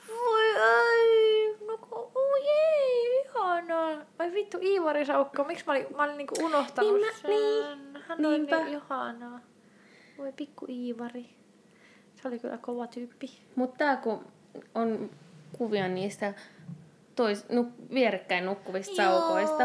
Voi 0.09 0.57
ai, 0.57 1.57
no 1.67 1.79
ku- 1.79 1.95
oh 2.15 2.37
jee, 2.45 3.21
ihanaa. 3.25 3.91
Ai 4.19 4.33
vittu, 4.33 4.59
Iivarisaukko, 4.63 5.45
miksi 5.45 5.65
mä 5.67 5.73
olin, 5.73 5.87
mä 5.97 6.03
olin 6.05 6.17
niinku 6.17 6.35
unohtanut 6.45 6.93
Niin 6.95 7.07
mä- 7.07 7.13
sen? 7.13 7.31
niin, 7.31 8.03
Hän 8.09 8.19
niinpä. 8.23 8.57
oli 8.57 8.65
niin 8.65 8.77
ihanaa. 8.77 9.41
Voi 10.19 10.33
pikku 10.33 10.67
Iivari. 10.69 11.27
Se 12.23 12.29
oli 12.29 12.39
kyllä 12.39 12.59
kova 12.59 12.87
tyyppi. 12.87 13.27
Mutta 13.55 13.77
tää 13.79 13.97
kun 13.97 14.25
on 14.75 15.11
kuvia 15.59 15.89
niistä 15.89 16.35
tois, 17.17 17.49
nuk, 17.49 17.69
vierekkäin 17.95 18.47
nukkuvista 18.47 18.97
saukoista. 18.97 19.63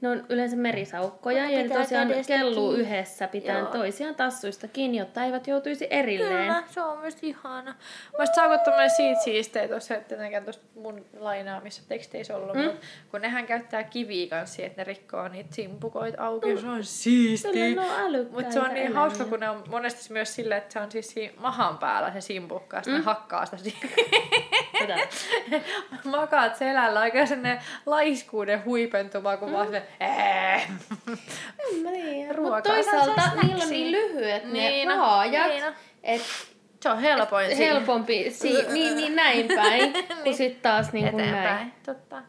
Ne 0.00 0.08
on 0.08 0.26
yleensä 0.28 0.56
merisaukkoja 0.56 1.44
Ne 1.44 1.52
ja 1.52 1.58
ne 1.58 1.62
pitää 1.62 1.82
tosiaan 1.82 2.08
kelluu 2.26 2.68
kiinni. 2.68 2.80
yhdessä 2.80 3.28
pitäen 3.28 3.58
Joo. 3.58 3.72
toisiaan 3.72 4.14
tassuista 4.14 4.68
kiinni, 4.68 4.98
jotta 4.98 5.24
eivät 5.24 5.46
joutuisi 5.46 5.86
erilleen. 5.90 6.54
Kyllä, 6.54 6.62
se 6.70 6.80
on 6.80 6.98
myös 6.98 7.16
ihana. 7.22 7.74
Mä 8.18 8.26
sit 8.26 8.34
saukot 8.34 8.66
on 8.66 8.74
myös 8.76 8.96
siitä 8.96 9.20
siisteä 9.20 9.68
tuossa, 9.68 9.94
että 9.94 10.08
tietenkään 10.08 10.44
tuosta 10.44 10.64
mun 10.74 11.04
lainaamissa 11.18 11.82
teksteissä 11.88 12.36
ollut, 12.36 12.56
mm. 12.56 12.62
mutta 12.62 12.86
kun 13.10 13.20
nehän 13.20 13.46
käyttää 13.46 13.84
kiviä 13.84 14.26
kanssa, 14.28 14.62
että 14.62 14.80
ne 14.80 14.84
rikkoo 14.84 15.28
niitä 15.28 15.54
simpukoita 15.54 16.24
auki, 16.24 16.54
mm. 16.54 16.60
se 16.60 16.68
on 16.68 16.84
siistiä. 16.84 17.64
älykkäitä 17.98 18.30
Mutta 18.32 18.52
se 18.52 18.60
on 18.60 18.66
niin 18.66 18.76
eläimiä. 18.76 19.00
hauska, 19.00 19.24
kun 19.24 19.40
ne 19.40 19.50
on 19.50 19.64
monesti 19.68 20.12
myös 20.12 20.34
silleen, 20.34 20.58
että 20.58 20.72
se 20.72 20.80
on 20.80 20.90
siis 20.90 21.08
siinä 21.08 21.32
mahan 21.36 21.78
päällä 21.78 22.12
se 22.12 22.20
simpukka, 22.20 22.82
mm. 22.86 22.92
ne 22.92 23.00
hakkaa 23.00 23.46
sitä. 23.46 23.70
Makaat 26.04 26.56
selällä 26.56 27.00
oikein 27.00 27.28
sellainen 27.28 27.60
laiskuuden 27.86 28.64
huipentuma, 28.64 29.36
kun 29.36 29.48
mm. 29.48 29.54
vaan 29.54 29.70
se 29.70 29.82
En 30.00 31.76
mä 31.82 31.90
tiedä. 31.90 32.32
Ruoka 32.32 32.54
Mutta 32.56 32.72
on 32.72 32.74
toisaalta 32.84 33.22
niillä 33.42 33.62
on 33.64 33.70
niin 33.70 33.92
lyhyet 33.92 34.44
ne 34.44 34.50
Niin 34.52 34.90
on, 34.90 34.98
raajat, 34.98 35.46
niin 35.48 35.64
että 36.02 36.26
Se 36.82 36.90
on 36.90 36.98
helpoin 37.00 37.56
siinä. 37.56 37.74
helpompi, 37.74 38.30
si- 38.30 38.62
niin, 38.72 38.96
niin 38.96 39.16
näin 39.16 39.48
päin, 39.48 39.92
kun 40.24 40.34
sit 40.34 40.62
taas 40.62 40.92
niin 40.92 41.10
kuin 41.10 41.20
eteenpäin. 41.20 41.54
näin. 41.56 41.72
Totta. 41.86 42.22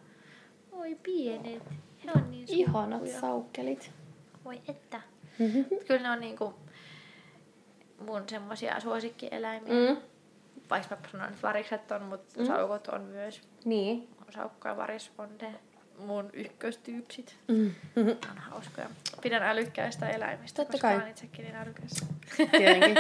Oi 0.72 0.96
pienet. 1.04 1.64
He 2.06 2.12
on 2.16 2.32
niin 2.32 2.46
Ihanat 2.48 3.00
suppuja. 3.02 3.20
saukkelit. 3.22 3.92
Voi 4.46 4.62
että. 4.70 5.02
Kyllä 5.88 6.02
ne 6.02 6.12
on 6.12 6.20
niinku 6.20 6.54
mun 8.00 8.24
semmosia 8.30 8.80
suosikkieläimiä. 8.80 9.74
Mm. 9.74 9.98
Vaikka 10.70 10.96
mä 10.96 11.02
sanon, 11.12 11.28
että 11.30 11.42
varikset 11.42 11.92
on, 11.92 12.02
mutta 12.04 12.40
mm. 12.40 12.46
saukot 12.48 12.88
on 12.88 13.02
myös. 13.02 13.42
Niin. 13.66 14.10
Saukka 14.30 14.70
ja 14.70 14.78
varis 14.78 15.12
on 15.18 15.30
ne 15.42 15.60
mun 16.00 16.30
ykköstyypsit. 16.34 17.36
Mm. 17.48 17.72
On 18.32 18.38
hauskoja. 18.38 18.90
Pidän 19.22 19.44
älykkäistä 19.44 20.10
eläimistä, 20.10 20.56
Totta 20.56 20.72
koska 20.72 20.88
kai. 20.88 20.96
olen 20.98 21.08
itsekin 21.08 21.46
niin 21.46 21.56
älykäs. 21.56 22.06
Tietenkin. 22.38 22.96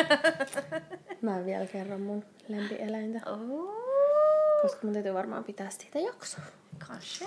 Mä 1.21 1.45
vielä 1.45 1.65
kerron 1.65 2.01
mun 2.01 2.25
lempieläintä, 2.47 3.19
Oh. 3.31 3.75
koska 4.61 4.79
mun 4.83 4.93
täytyy 4.93 5.13
varmaan 5.13 5.43
pitää 5.43 5.69
siitä 5.69 5.99
jaksoa. 5.99 6.43
Kanske. 6.87 7.25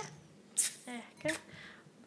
Ehkä. 0.87 1.29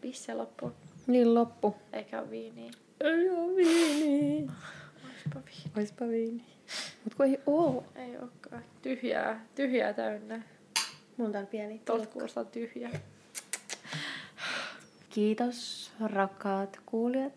Pisse 0.02 0.34
loppu. 0.34 0.72
Niin 1.08 1.34
loppu. 1.34 1.76
Eikä 1.94 2.20
ole 2.22 2.30
viiniä. 2.30 2.72
Ei 3.02 3.30
oo 3.30 3.56
viini. 3.56 4.48
Oispa 5.06 5.40
viini. 5.46 5.72
Oispa 5.78 6.08
viini. 6.08 6.46
Mut 7.04 7.14
kun 7.16 7.26
ei 7.26 7.40
oo. 7.46 7.86
Ei 7.96 8.18
olekaan. 8.18 8.64
Tyhjää. 8.82 9.46
Tyhjää 9.56 9.94
täynnä. 9.94 10.42
Mulla 11.18 11.28
on 11.28 11.32
täällä 11.32 11.50
pieni 11.50 11.82
tilkku. 11.86 12.06
kuulostaa 12.14 12.46
tyhjä. 12.46 12.90
Kiitos 15.10 15.92
rakkaat 16.06 16.80
kuulijat. 16.86 17.34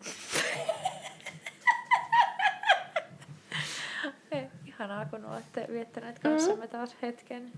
Ei, 4.30 4.48
ihanaa, 4.66 5.06
kun 5.06 5.24
olette 5.24 5.66
viettäneet 5.72 6.18
kanssamme 6.18 6.68
taas 6.68 6.96
hetken. 7.02 7.52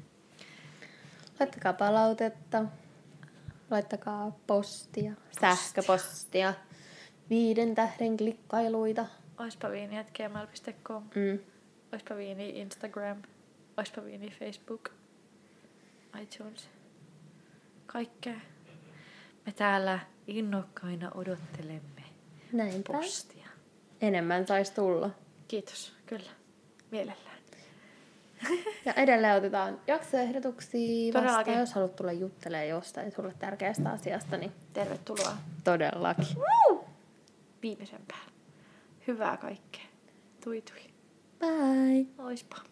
Laittakaa 1.40 1.72
palautetta. 1.72 2.64
Laittakaa 3.70 4.32
postia. 4.46 5.12
Sähköpostia. 5.40 6.54
Viiden 7.30 7.74
tähden 7.74 8.16
klikkailuita. 8.16 9.06
Oispa 9.38 9.70
viini 9.70 9.98
at 9.98 10.10
gmail.com. 10.10 11.02
Mm. 11.14 11.38
Oispa 11.92 12.16
viini 12.16 12.48
Instagram. 12.60 13.22
Oispa 13.76 14.04
viini 14.04 14.30
Facebook. 14.30 14.88
iTunes. 16.22 16.68
Kaikkea. 17.86 18.40
Me 19.46 19.52
täällä 19.52 19.98
innokkaina 20.26 21.10
odottelemme 21.14 22.02
Näinpä. 22.52 22.92
postia. 22.92 23.48
Enemmän 24.00 24.46
saisi 24.46 24.74
tulla. 24.74 25.10
Kiitos, 25.48 25.92
kyllä. 26.06 26.30
Mielellään. 26.90 27.28
Ja 28.84 28.92
edelleen 28.92 29.36
otetaan 29.36 29.80
jaksoehdotuksia 29.86 31.06
vastaan, 31.14 31.24
Todellakin. 31.24 31.58
jos 31.60 31.72
haluat 31.74 31.96
tulla 31.96 32.12
juttelemaan 32.12 32.68
jostain 32.68 33.12
sulle 33.12 33.34
tärkeästä 33.38 33.90
asiasta, 33.90 34.36
niin 34.36 34.52
Tervetuloa 34.72 35.36
todellakin. 35.64 36.26
viimeisen 37.62 38.00
päälle. 38.08 38.32
Hyvää 39.06 39.36
kaikkea. 39.36 39.84
Tui 40.44 40.62
tui. 40.62 40.80
Bye! 41.40 42.06
Oispa. 42.18 42.62